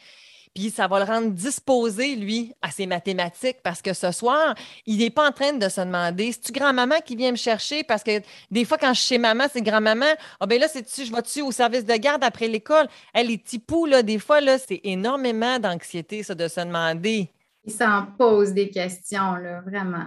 Puis 0.55 0.71
ça 0.71 0.89
va 0.89 0.99
le 0.99 1.05
rendre 1.05 1.31
disposé, 1.31 2.16
lui, 2.16 2.53
à 2.61 2.73
ses 2.73 2.87
mathématiques 2.87 3.59
parce 3.62 3.81
que 3.81 3.93
ce 3.93 4.11
soir, 4.11 4.55
il 4.85 4.99
n'est 4.99 5.11
pas 5.11 5.29
en 5.29 5.33
train 5.33 5.53
de 5.53 5.68
se 5.68 5.81
demander 5.81 6.33
c'est-tu 6.33 6.51
grand-maman 6.53 6.97
qui 7.05 7.14
vient 7.14 7.31
me 7.31 7.37
chercher? 7.37 7.85
Parce 7.85 8.03
que 8.03 8.21
des 8.51 8.64
fois, 8.64 8.77
quand 8.77 8.93
je 8.93 9.01
suis 9.01 9.14
chez 9.14 9.18
maman, 9.18 9.45
c'est 9.53 9.62
grand-maman. 9.62 10.12
Ah, 10.41 10.47
ben 10.47 10.59
là, 10.59 10.66
c'est-tu, 10.66 11.05
je 11.05 11.12
vais-tu 11.12 11.43
au 11.43 11.53
service 11.53 11.85
de 11.85 11.95
garde 11.95 12.25
après 12.25 12.49
l'école? 12.49 12.89
Elle, 13.14 13.39
poux, 13.64 13.87
là, 13.87 14.03
des 14.03 14.18
fois, 14.18 14.41
là, 14.41 14.59
c'est 14.59 14.81
énormément 14.83 15.61
d'anxiété, 15.61 16.25
ça, 16.25 16.35
de 16.35 16.49
se 16.49 16.61
demander 16.61 17.31
il 17.65 17.73
s'en 17.73 18.07
pose 18.19 18.53
des 18.53 18.71
questions, 18.71 19.35
là, 19.37 19.61
vraiment. 19.61 20.07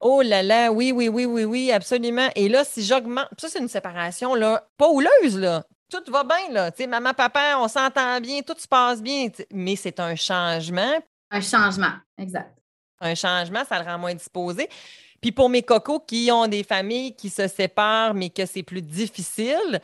Oh 0.00 0.22
là 0.22 0.42
là, 0.42 0.72
oui, 0.72 0.92
oui, 0.92 1.08
oui, 1.08 1.26
oui, 1.26 1.44
oui, 1.44 1.72
absolument. 1.72 2.28
Et 2.34 2.48
là, 2.48 2.64
si 2.64 2.82
j'augmente, 2.82 3.28
ça, 3.38 3.48
c'est 3.48 3.58
une 3.58 3.68
séparation, 3.68 4.34
là, 4.34 4.66
pas 4.78 4.88
houleuse, 4.88 5.38
là. 5.38 5.64
Tout 5.90 6.10
va 6.10 6.24
bien, 6.24 6.52
là. 6.52 6.70
Tu 6.70 6.78
sais, 6.78 6.86
maman, 6.86 7.12
papa, 7.12 7.56
on 7.58 7.68
s'entend 7.68 8.20
bien, 8.20 8.40
tout 8.42 8.54
se 8.56 8.68
passe 8.68 9.02
bien. 9.02 9.28
Mais 9.52 9.76
c'est 9.76 10.00
un 10.00 10.14
changement. 10.14 10.94
Un 11.30 11.40
changement, 11.40 11.92
exact. 12.16 12.56
Un 13.00 13.14
changement, 13.14 13.64
ça 13.68 13.78
le 13.78 13.84
rend 13.84 13.98
moins 13.98 14.14
disposé. 14.14 14.68
Puis 15.20 15.32
pour 15.32 15.50
mes 15.50 15.62
cocos 15.62 16.00
qui 16.00 16.30
ont 16.32 16.46
des 16.46 16.62
familles 16.62 17.14
qui 17.14 17.28
se 17.28 17.46
séparent, 17.46 18.14
mais 18.14 18.30
que 18.30 18.46
c'est 18.46 18.62
plus 18.62 18.82
difficile, 18.82 19.80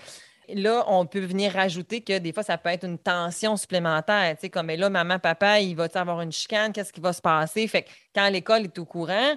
Là, 0.55 0.84
on 0.88 1.07
peut 1.07 1.20
venir 1.20 1.53
rajouter 1.53 2.01
que 2.01 2.18
des 2.18 2.32
fois, 2.32 2.42
ça 2.42 2.57
peut 2.59 2.68
être 2.68 2.84
une 2.84 2.99
tension 2.99 3.57
supplémentaire. 3.57 4.34
Tu 4.36 4.42
sais, 4.42 4.51
comme 4.51 4.68
là, 4.68 4.88
maman, 4.88 5.18
papa, 5.18 5.61
il 5.61 5.74
va 5.74 5.88
avoir 5.94 6.20
une 6.20 6.32
chicane, 6.32 6.72
qu'est-ce 6.72 6.92
qui 6.92 7.01
va 7.01 7.12
se 7.12 7.20
passer? 7.22 7.66
Fait 7.66 7.82
que 7.82 7.88
quand 8.14 8.28
l'école 8.28 8.64
est 8.64 8.78
au 8.78 8.84
courant, 8.84 9.34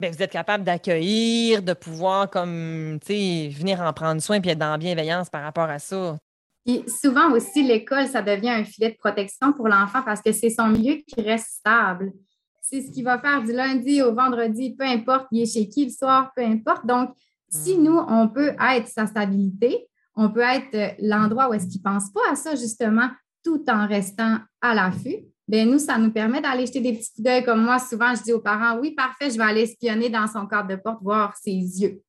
bien, 0.00 0.10
vous 0.10 0.22
êtes 0.22 0.32
capable 0.32 0.64
d'accueillir, 0.64 1.62
de 1.62 1.72
pouvoir 1.74 2.28
comme, 2.28 2.98
tu 3.00 3.12
sais, 3.12 3.48
venir 3.52 3.80
en 3.80 3.92
prendre 3.92 4.20
soin 4.20 4.40
puis 4.40 4.50
être 4.50 4.58
dans 4.58 4.72
la 4.72 4.78
bienveillance 4.78 5.30
par 5.30 5.42
rapport 5.42 5.70
à 5.70 5.78
ça. 5.78 6.18
Et 6.66 6.84
souvent 6.88 7.32
aussi, 7.32 7.62
l'école, 7.62 8.06
ça 8.06 8.22
devient 8.22 8.50
un 8.50 8.64
filet 8.64 8.90
de 8.90 8.96
protection 8.96 9.52
pour 9.52 9.68
l'enfant 9.68 10.02
parce 10.02 10.22
que 10.22 10.32
c'est 10.32 10.50
son 10.50 10.68
milieu 10.68 10.96
qui 11.06 11.20
reste 11.20 11.56
stable. 11.58 12.12
C'est 12.60 12.82
ce 12.82 12.90
qu'il 12.90 13.04
va 13.04 13.18
faire 13.18 13.42
du 13.42 13.52
lundi 13.52 14.00
au 14.02 14.14
vendredi, 14.14 14.74
peu 14.78 14.84
importe, 14.84 15.26
il 15.32 15.42
est 15.42 15.52
chez 15.52 15.68
qui 15.68 15.84
le 15.86 15.90
soir, 15.90 16.30
peu 16.36 16.42
importe. 16.42 16.86
Donc, 16.86 17.10
si 17.48 17.76
hmm. 17.76 17.82
nous, 17.82 17.98
on 18.08 18.28
peut 18.28 18.54
être 18.60 18.86
sa 18.86 19.06
stabilité, 19.06 19.88
on 20.14 20.30
peut 20.30 20.40
être 20.40 20.74
euh, 20.74 20.88
l'endroit 21.00 21.48
où 21.48 21.54
est-ce 21.54 21.66
qu'ils 21.66 21.80
ne 21.84 21.90
pensent 21.90 22.12
pas 22.12 22.30
à 22.30 22.34
ça, 22.34 22.54
justement, 22.54 23.08
tout 23.44 23.64
en 23.68 23.86
restant 23.86 24.38
à 24.60 24.74
l'affût. 24.74 25.16
Bien, 25.48 25.66
nous, 25.66 25.78
ça 25.78 25.98
nous 25.98 26.12
permet 26.12 26.40
d'aller 26.40 26.66
jeter 26.66 26.80
des 26.80 26.92
petits 26.92 27.10
coups 27.14 27.24
d'œil 27.24 27.44
comme 27.44 27.62
moi. 27.62 27.78
Souvent, 27.78 28.14
je 28.14 28.22
dis 28.22 28.32
aux 28.32 28.40
parents, 28.40 28.78
oui, 28.78 28.92
parfait, 28.92 29.30
je 29.30 29.36
vais 29.36 29.44
aller 29.44 29.62
espionner 29.62 30.08
dans 30.08 30.26
son 30.26 30.46
cadre 30.46 30.68
de 30.68 30.76
porte, 30.76 31.02
voir 31.02 31.36
ses 31.36 31.50
yeux. 31.50 32.00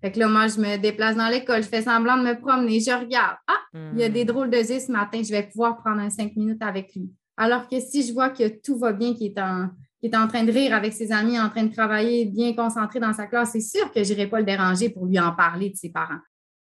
Fait 0.00 0.10
que 0.10 0.18
là, 0.18 0.28
moi, 0.28 0.48
je 0.48 0.58
me 0.58 0.76
déplace 0.78 1.16
dans 1.16 1.28
l'école, 1.28 1.62
je 1.62 1.68
fais 1.68 1.82
semblant 1.82 2.16
de 2.16 2.22
me 2.22 2.40
promener, 2.40 2.80
je 2.80 2.90
regarde. 2.90 3.36
Ah, 3.46 3.60
il 3.74 4.00
y 4.00 4.02
a 4.02 4.08
des 4.08 4.24
hmm. 4.24 4.28
drôles 4.28 4.50
de 4.50 4.56
yeux 4.56 4.80
ce 4.80 4.90
matin, 4.90 5.22
je 5.22 5.30
vais 5.30 5.42
pouvoir 5.44 5.76
prendre 5.76 6.00
un 6.00 6.10
cinq 6.10 6.34
minutes 6.36 6.62
avec 6.62 6.94
lui. 6.94 7.10
Alors 7.36 7.68
que 7.68 7.78
si 7.80 8.06
je 8.06 8.12
vois 8.12 8.30
que 8.30 8.48
tout 8.60 8.78
va 8.78 8.92
bien, 8.92 9.14
qu'il 9.14 9.28
est 9.28 9.40
en, 9.40 9.68
est 10.02 10.16
en 10.16 10.26
train 10.26 10.42
de 10.44 10.52
rire 10.52 10.74
avec 10.74 10.92
ses 10.92 11.12
amis, 11.12 11.38
en 11.38 11.50
train 11.50 11.64
de 11.64 11.72
travailler, 11.72 12.24
bien 12.24 12.54
concentré 12.54 12.98
dans 12.98 13.12
sa 13.12 13.26
classe, 13.26 13.52
c'est 13.52 13.60
sûr 13.60 13.92
que 13.92 14.02
je 14.02 14.12
n'irai 14.12 14.26
pas 14.26 14.40
le 14.40 14.46
déranger 14.46 14.88
pour 14.88 15.06
lui 15.06 15.20
en 15.20 15.32
parler 15.32 15.70
de 15.70 15.76
ses 15.76 15.90
parents. 15.90 16.20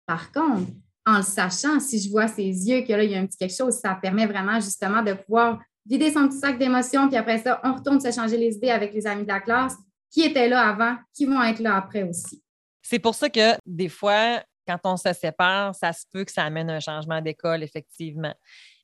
Par 0.07 0.33
contre, 0.33 0.71
en 1.07 1.19
le 1.19 1.23
sachant, 1.23 1.79
si 1.79 2.01
je 2.01 2.11
vois 2.11 2.29
ses 2.29 2.43
yeux, 2.43 2.83
que 2.83 2.93
là, 2.93 3.05
il 3.05 3.13
y 3.13 3.15
a 3.15 3.21
un 3.21 3.27
petit 3.27 3.39
quelque 3.39 3.57
chose, 3.57 3.75
ça 3.75 3.95
permet 3.95 4.27
vraiment 4.27 4.61
justement 4.61 5.03
de 5.03 5.13
pouvoir 5.13 5.61
vider 5.87 6.11
son 6.11 6.29
petit 6.29 6.39
sac 6.39 6.59
d'émotions, 6.59 7.09
puis 7.09 7.17
après 7.17 7.39
ça, 7.39 7.61
on 7.63 7.75
retourne 7.75 8.01
se 8.01 8.11
changer 8.11 8.37
les 8.37 8.57
idées 8.57 8.71
avec 8.71 8.93
les 8.93 9.07
amis 9.07 9.23
de 9.23 9.29
la 9.29 9.41
classe 9.41 9.77
qui 10.11 10.23
étaient 10.23 10.49
là 10.49 10.69
avant, 10.69 10.97
qui 11.15 11.27
vont 11.27 11.43
être 11.43 11.61
là 11.61 11.77
après 11.77 12.03
aussi. 12.03 12.43
C'est 12.83 12.99
pour 12.99 13.15
ça 13.15 13.29
que 13.29 13.57
des 13.65 13.89
fois, 13.89 14.43
quand 14.67 14.79
on 14.85 14.97
se 14.97 15.13
sépare, 15.13 15.75
ça 15.75 15.93
se 15.93 16.05
peut 16.13 16.25
que 16.25 16.33
ça 16.33 16.45
amène 16.45 16.71
un 16.71 16.81
changement 16.81 17.21
d'école, 17.21 17.63
effectivement. 17.63 18.35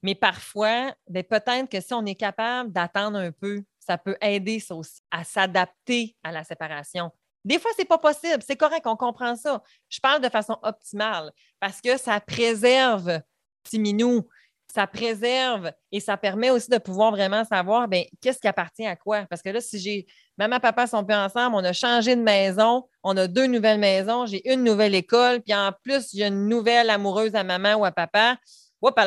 Mais 0.02 0.14
parfois, 0.14 0.94
ben, 1.08 1.24
peut-être 1.24 1.68
que 1.68 1.80
si 1.80 1.92
on 1.92 2.04
est 2.06 2.14
capable 2.14 2.72
d'attendre 2.72 3.18
un 3.18 3.32
peu, 3.32 3.62
ça 3.80 3.98
peut 3.98 4.16
aider 4.20 4.60
ça 4.60 4.74
aussi 4.76 5.00
à 5.10 5.24
s'adapter 5.24 6.16
à 6.22 6.30
la 6.30 6.44
séparation. 6.44 7.10
Des 7.44 7.58
fois, 7.58 7.70
ce 7.76 7.82
n'est 7.82 7.86
pas 7.86 7.98
possible. 7.98 8.42
C'est 8.46 8.56
correct, 8.56 8.86
on 8.86 8.96
comprend 8.96 9.36
ça. 9.36 9.62
Je 9.88 10.00
parle 10.00 10.20
de 10.20 10.28
façon 10.28 10.58
optimale 10.62 11.32
parce 11.60 11.80
que 11.80 11.96
ça 11.98 12.20
préserve 12.20 13.20
Timinou, 13.64 14.26
ça 14.72 14.86
préserve 14.86 15.70
et 15.90 16.00
ça 16.00 16.16
permet 16.16 16.50
aussi 16.50 16.70
de 16.70 16.78
pouvoir 16.78 17.10
vraiment 17.10 17.44
savoir 17.44 17.88
ben, 17.88 18.04
qu'est-ce 18.20 18.38
qui 18.38 18.48
appartient 18.48 18.86
à 18.86 18.96
quoi? 18.96 19.26
Parce 19.28 19.42
que 19.42 19.50
là, 19.50 19.60
si 19.60 19.78
j'ai 19.78 20.06
maman, 20.38 20.60
papa 20.60 20.86
sont 20.86 21.04
plus 21.04 21.14
ensemble, 21.14 21.56
on 21.56 21.64
a 21.64 21.72
changé 21.72 22.16
de 22.16 22.22
maison, 22.22 22.88
on 23.02 23.16
a 23.16 23.26
deux 23.26 23.46
nouvelles 23.46 23.78
maisons, 23.78 24.26
j'ai 24.26 24.50
une 24.50 24.64
nouvelle 24.64 24.94
école, 24.94 25.40
puis 25.42 25.54
en 25.54 25.72
plus, 25.82 26.08
j'ai 26.14 26.26
une 26.26 26.48
nouvelle 26.48 26.88
amoureuse 26.90 27.34
à 27.34 27.44
maman 27.44 27.74
ou 27.74 27.84
à 27.84 27.92
papa. 27.92 28.38
Hop 28.80 28.98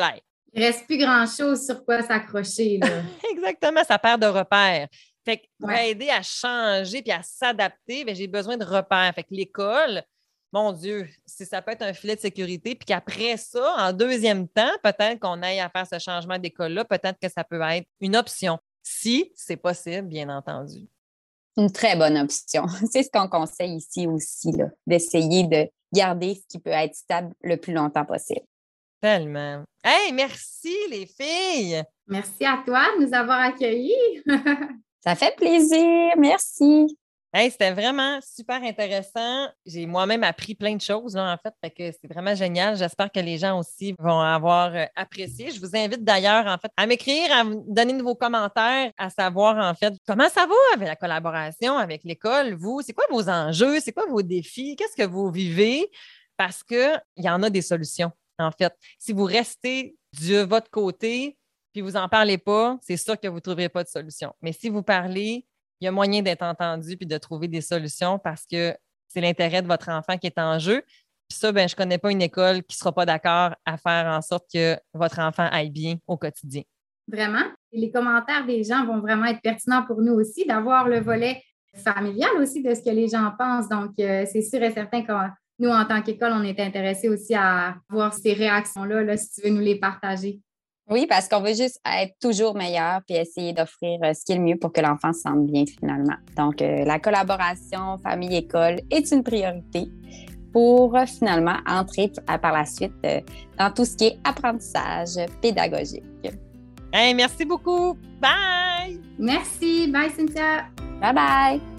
Il 0.52 0.60
ne 0.60 0.66
reste 0.66 0.86
plus 0.86 0.98
grand-chose 0.98 1.66
sur 1.66 1.84
quoi 1.84 2.02
s'accrocher. 2.02 2.80
Exactement, 3.30 3.82
ça 3.84 3.98
perd 3.98 4.22
de 4.22 4.26
repères. 4.26 4.88
Fait 5.26 5.42
pour 5.58 5.70
aider 5.72 6.08
à 6.08 6.22
changer 6.22 7.02
puis 7.02 7.10
à 7.10 7.20
s'adapter, 7.22 8.04
ben, 8.04 8.14
j'ai 8.14 8.28
besoin 8.28 8.56
de 8.56 8.64
repères. 8.64 9.12
Fait 9.12 9.24
que 9.24 9.34
l'école, 9.34 10.04
mon 10.52 10.72
Dieu, 10.72 11.08
si 11.26 11.44
ça 11.44 11.60
peut 11.60 11.72
être 11.72 11.82
un 11.82 11.92
filet 11.92 12.14
de 12.14 12.20
sécurité, 12.20 12.76
puis 12.76 12.86
qu'après 12.86 13.36
ça, 13.36 13.74
en 13.76 13.92
deuxième 13.92 14.46
temps, 14.46 14.70
peut-être 14.84 15.18
qu'on 15.18 15.42
aille 15.42 15.58
à 15.58 15.68
faire 15.68 15.86
ce 15.86 15.98
changement 15.98 16.38
d'école-là, 16.38 16.84
peut-être 16.84 17.18
que 17.20 17.28
ça 17.28 17.42
peut 17.42 17.60
être 17.60 17.88
une 18.00 18.16
option, 18.16 18.58
si 18.84 19.32
c'est 19.34 19.56
possible, 19.56 20.06
bien 20.06 20.28
entendu. 20.28 20.86
Une 21.56 21.72
très 21.72 21.96
bonne 21.96 22.18
option. 22.18 22.66
C'est 22.92 23.02
ce 23.02 23.10
qu'on 23.10 23.28
conseille 23.28 23.76
ici 23.76 24.06
aussi, 24.06 24.52
d'essayer 24.86 25.44
de 25.44 25.68
garder 25.92 26.34
ce 26.34 26.42
qui 26.46 26.58
peut 26.58 26.70
être 26.70 26.94
stable 26.94 27.32
le 27.42 27.56
plus 27.56 27.72
longtemps 27.72 28.04
possible. 28.04 28.44
Tellement. 29.00 29.64
Hey, 29.82 30.12
merci 30.12 30.76
les 30.90 31.06
filles! 31.06 31.82
Merci 32.06 32.44
à 32.44 32.62
toi 32.64 32.84
de 32.98 33.06
nous 33.06 33.14
avoir 33.14 33.40
accueillis. 33.40 34.22
Ça 35.06 35.14
fait 35.14 35.36
plaisir. 35.36 36.14
Merci. 36.18 36.98
c'était 37.32 37.70
vraiment 37.70 38.18
super 38.22 38.60
intéressant. 38.60 39.46
J'ai 39.64 39.86
moi-même 39.86 40.24
appris 40.24 40.56
plein 40.56 40.74
de 40.74 40.80
choses, 40.80 41.16
en 41.16 41.36
fait. 41.36 41.54
que 41.70 41.92
c'est 41.92 42.12
vraiment 42.12 42.34
génial. 42.34 42.76
J'espère 42.76 43.12
que 43.12 43.20
les 43.20 43.38
gens 43.38 43.56
aussi 43.56 43.94
vont 44.00 44.18
avoir 44.18 44.74
euh, 44.74 44.84
apprécié. 44.96 45.52
Je 45.52 45.60
vous 45.60 45.76
invite 45.76 46.02
d'ailleurs, 46.02 46.46
en 46.46 46.58
fait, 46.58 46.72
à 46.76 46.86
m'écrire, 46.86 47.30
à 47.30 47.44
donner 47.68 47.92
de 47.92 48.02
vos 48.02 48.16
commentaires, 48.16 48.90
à 48.98 49.08
savoir, 49.08 49.56
en 49.58 49.76
fait, 49.76 49.94
comment 50.08 50.28
ça 50.28 50.44
va 50.44 50.54
avec 50.74 50.88
la 50.88 50.96
collaboration 50.96 51.78
avec 51.78 52.02
l'école. 52.02 52.54
Vous, 52.54 52.82
c'est 52.82 52.92
quoi 52.92 53.04
vos 53.08 53.28
enjeux? 53.28 53.78
C'est 53.78 53.92
quoi 53.92 54.06
vos 54.06 54.22
défis? 54.22 54.74
Qu'est-ce 54.74 54.96
que 54.96 55.08
vous 55.08 55.30
vivez? 55.30 55.88
Parce 56.36 56.64
qu'il 56.64 57.00
y 57.18 57.30
en 57.30 57.44
a 57.44 57.50
des 57.50 57.62
solutions, 57.62 58.10
en 58.40 58.50
fait. 58.50 58.74
Si 58.98 59.12
vous 59.12 59.24
restez 59.24 59.94
de 60.20 60.40
votre 60.40 60.68
côté, 60.68 61.38
puis 61.76 61.82
vous 61.82 61.90
n'en 61.90 62.08
parlez 62.08 62.38
pas, 62.38 62.78
c'est 62.80 62.96
sûr 62.96 63.20
que 63.20 63.28
vous 63.28 63.34
ne 63.34 63.40
trouverez 63.40 63.68
pas 63.68 63.84
de 63.84 63.88
solution. 63.90 64.32
Mais 64.40 64.52
si 64.52 64.70
vous 64.70 64.82
parlez, 64.82 65.44
il 65.78 65.84
y 65.84 65.88
a 65.88 65.92
moyen 65.92 66.22
d'être 66.22 66.40
entendu 66.40 66.96
puis 66.96 67.06
de 67.06 67.18
trouver 67.18 67.48
des 67.48 67.60
solutions 67.60 68.18
parce 68.18 68.46
que 68.50 68.74
c'est 69.08 69.20
l'intérêt 69.20 69.60
de 69.60 69.66
votre 69.66 69.90
enfant 69.90 70.16
qui 70.16 70.26
est 70.26 70.38
en 70.38 70.58
jeu. 70.58 70.80
Puis 71.28 71.38
ça, 71.38 71.52
ben, 71.52 71.68
je 71.68 71.74
ne 71.74 71.76
connais 71.76 71.98
pas 71.98 72.10
une 72.10 72.22
école 72.22 72.62
qui 72.62 72.76
ne 72.76 72.78
sera 72.78 72.92
pas 72.92 73.04
d'accord 73.04 73.54
à 73.66 73.76
faire 73.76 74.06
en 74.06 74.22
sorte 74.22 74.46
que 74.50 74.78
votre 74.94 75.18
enfant 75.18 75.46
aille 75.52 75.68
bien 75.68 75.96
au 76.06 76.16
quotidien. 76.16 76.62
Vraiment? 77.08 77.44
les 77.72 77.90
commentaires 77.90 78.46
des 78.46 78.64
gens 78.64 78.86
vont 78.86 79.00
vraiment 79.00 79.26
être 79.26 79.42
pertinents 79.42 79.84
pour 79.84 80.00
nous 80.00 80.14
aussi, 80.14 80.46
d'avoir 80.46 80.88
le 80.88 81.00
volet 81.00 81.42
familial 81.74 82.30
aussi 82.40 82.62
de 82.62 82.72
ce 82.72 82.80
que 82.80 82.88
les 82.88 83.08
gens 83.08 83.30
pensent. 83.38 83.68
Donc, 83.68 83.90
euh, 84.00 84.24
c'est 84.32 84.40
sûr 84.40 84.62
et 84.62 84.72
certain 84.72 85.02
que 85.02 85.12
nous, 85.58 85.68
en 85.68 85.84
tant 85.84 86.00
qu'école, 86.00 86.32
on 86.32 86.42
est 86.42 86.58
intéressés 86.58 87.10
aussi 87.10 87.34
à 87.34 87.76
voir 87.90 88.14
ces 88.14 88.32
réactions-là, 88.32 89.02
là, 89.02 89.18
si 89.18 89.30
tu 89.30 89.42
veux 89.42 89.54
nous 89.54 89.60
les 89.60 89.78
partager. 89.78 90.40
Oui, 90.88 91.06
parce 91.08 91.28
qu'on 91.28 91.40
veut 91.40 91.54
juste 91.54 91.80
être 91.84 92.14
toujours 92.20 92.54
meilleur 92.54 93.00
puis 93.06 93.16
essayer 93.16 93.52
d'offrir 93.52 93.98
euh, 94.04 94.14
ce 94.14 94.24
qui 94.24 94.32
est 94.32 94.36
le 94.36 94.42
mieux 94.42 94.56
pour 94.56 94.72
que 94.72 94.80
l'enfant 94.80 95.12
se 95.12 95.22
sente 95.22 95.46
bien 95.46 95.64
finalement. 95.66 96.16
Donc, 96.36 96.62
euh, 96.62 96.84
la 96.84 97.00
collaboration 97.00 97.98
famille-école 97.98 98.80
est 98.90 99.10
une 99.10 99.24
priorité 99.24 99.88
pour 100.52 100.96
euh, 100.96 101.04
finalement 101.06 101.56
entrer 101.66 102.12
par 102.40 102.52
la 102.52 102.64
suite 102.64 102.94
dans 103.58 103.72
tout 103.72 103.84
ce 103.84 103.96
qui 103.96 104.04
est 104.06 104.18
apprentissage 104.22 105.16
pédagogique. 105.42 106.04
Hey, 106.92 107.14
merci 107.14 107.44
beaucoup. 107.44 107.98
Bye. 108.20 109.00
Merci. 109.18 109.88
Bye, 109.88 110.10
Cynthia. 110.10 110.66
Bye 111.00 111.12
bye. 111.12 111.75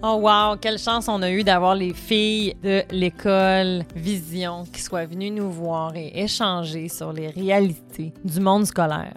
Oh 0.00 0.20
wow, 0.22 0.56
quelle 0.56 0.78
chance 0.78 1.08
on 1.08 1.22
a 1.22 1.30
eu 1.30 1.42
d'avoir 1.42 1.74
les 1.74 1.92
filles 1.92 2.54
de 2.62 2.84
l'école 2.92 3.82
Vision 3.96 4.62
qui 4.72 4.80
soient 4.80 5.06
venues 5.06 5.32
nous 5.32 5.50
voir 5.50 5.96
et 5.96 6.12
échanger 6.14 6.88
sur 6.88 7.12
les 7.12 7.26
réalités 7.30 8.12
du 8.24 8.38
monde 8.38 8.64
scolaire. 8.64 9.14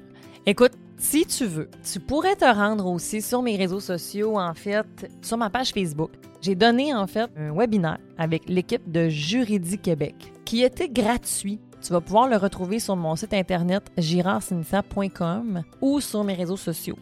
Écoute, 0.47 0.71
si 0.97 1.27
tu 1.27 1.45
veux, 1.45 1.69
tu 1.83 1.99
pourrais 1.99 2.35
te 2.35 2.45
rendre 2.45 2.87
aussi 2.87 3.21
sur 3.21 3.43
mes 3.43 3.57
réseaux 3.57 3.79
sociaux, 3.79 4.39
en 4.39 4.55
fait, 4.55 5.07
sur 5.21 5.37
ma 5.37 5.51
page 5.51 5.69
Facebook. 5.69 6.09
J'ai 6.41 6.55
donné 6.55 6.95
en 6.95 7.05
fait 7.05 7.29
un 7.37 7.53
webinaire 7.53 7.99
avec 8.17 8.49
l'équipe 8.49 8.91
de 8.91 9.07
Juridie 9.07 9.77
Québec 9.77 10.15
qui 10.45 10.63
était 10.63 10.89
gratuit. 10.89 11.59
Tu 11.83 11.93
vas 11.93 12.01
pouvoir 12.01 12.27
le 12.27 12.37
retrouver 12.37 12.79
sur 12.79 12.95
mon 12.95 13.15
site 13.15 13.35
internet 13.35 13.83
girardsinissa.com 13.99 15.61
ou 15.79 16.01
sur 16.01 16.23
mes 16.23 16.33
réseaux 16.33 16.57
sociaux. 16.57 16.97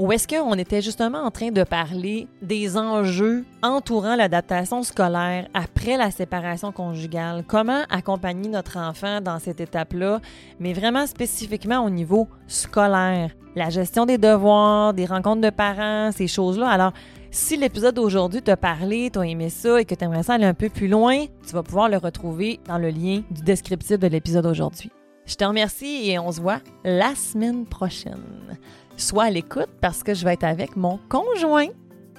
Ou 0.00 0.10
est-ce 0.10 0.26
qu'on 0.26 0.54
était 0.54 0.82
justement 0.82 1.22
en 1.22 1.30
train 1.30 1.52
de 1.52 1.62
parler 1.62 2.26
des 2.42 2.76
enjeux 2.76 3.44
entourant 3.62 4.16
l'adaptation 4.16 4.82
scolaire 4.82 5.46
après 5.54 5.96
la 5.96 6.10
séparation 6.10 6.72
conjugale? 6.72 7.44
Comment 7.46 7.82
accompagner 7.90 8.48
notre 8.48 8.76
enfant 8.76 9.20
dans 9.20 9.38
cette 9.38 9.60
étape-là, 9.60 10.20
mais 10.58 10.72
vraiment 10.72 11.06
spécifiquement 11.06 11.84
au 11.84 11.90
niveau 11.90 12.26
scolaire? 12.48 13.30
La 13.54 13.70
gestion 13.70 14.04
des 14.04 14.18
devoirs, 14.18 14.94
des 14.94 15.06
rencontres 15.06 15.42
de 15.42 15.50
parents, 15.50 16.10
ces 16.10 16.26
choses-là. 16.26 16.68
Alors, 16.68 16.92
si 17.30 17.56
l'épisode 17.56 17.94
d'aujourd'hui 17.94 18.42
t'a 18.42 18.56
parlé, 18.56 19.10
t'as 19.12 19.22
aimé 19.22 19.48
ça 19.48 19.80
et 19.80 19.84
que 19.84 19.94
tu 19.94 20.04
aimerais 20.04 20.24
ça 20.24 20.34
aller 20.34 20.44
un 20.44 20.54
peu 20.54 20.70
plus 20.70 20.88
loin, 20.88 21.26
tu 21.46 21.52
vas 21.52 21.62
pouvoir 21.62 21.88
le 21.88 21.98
retrouver 21.98 22.58
dans 22.66 22.78
le 22.78 22.88
lien 22.88 23.22
du 23.30 23.42
descriptif 23.42 23.96
de 24.00 24.08
l'épisode 24.08 24.44
d'aujourd'hui. 24.44 24.90
Je 25.26 25.36
te 25.36 25.44
remercie 25.44 26.10
et 26.10 26.18
on 26.18 26.30
se 26.32 26.40
voit 26.40 26.60
la 26.84 27.14
semaine 27.14 27.64
prochaine. 27.64 28.58
Sois 28.96 29.24
à 29.24 29.30
l'écoute 29.30 29.70
parce 29.80 30.02
que 30.02 30.14
je 30.14 30.24
vais 30.24 30.34
être 30.34 30.44
avec 30.44 30.76
mon 30.76 30.98
conjoint. 31.08 31.68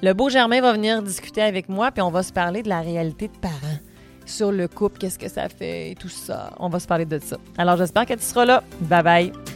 Le 0.03 0.13
beau 0.13 0.29
Germain 0.29 0.61
va 0.61 0.73
venir 0.73 1.01
discuter 1.01 1.41
avec 1.41 1.69
moi, 1.69 1.91
puis 1.91 2.01
on 2.01 2.11
va 2.11 2.21
se 2.21 2.33
parler 2.33 2.63
de 2.63 2.69
la 2.69 2.81
réalité 2.81 3.27
de 3.27 3.37
parents. 3.37 3.79
Sur 4.25 4.51
le 4.51 4.67
couple, 4.67 4.97
qu'est-ce 4.97 5.19
que 5.19 5.29
ça 5.29 5.47
fait 5.49 5.91
et 5.91 5.95
tout 5.95 6.09
ça. 6.09 6.51
On 6.59 6.67
va 6.69 6.79
se 6.79 6.87
parler 6.87 7.05
de 7.05 7.19
ça. 7.19 7.37
Alors 7.57 7.77
j'espère 7.77 8.05
que 8.05 8.13
tu 8.13 8.23
seras 8.23 8.45
là. 8.45 8.63
Bye 8.81 9.03
bye. 9.03 9.54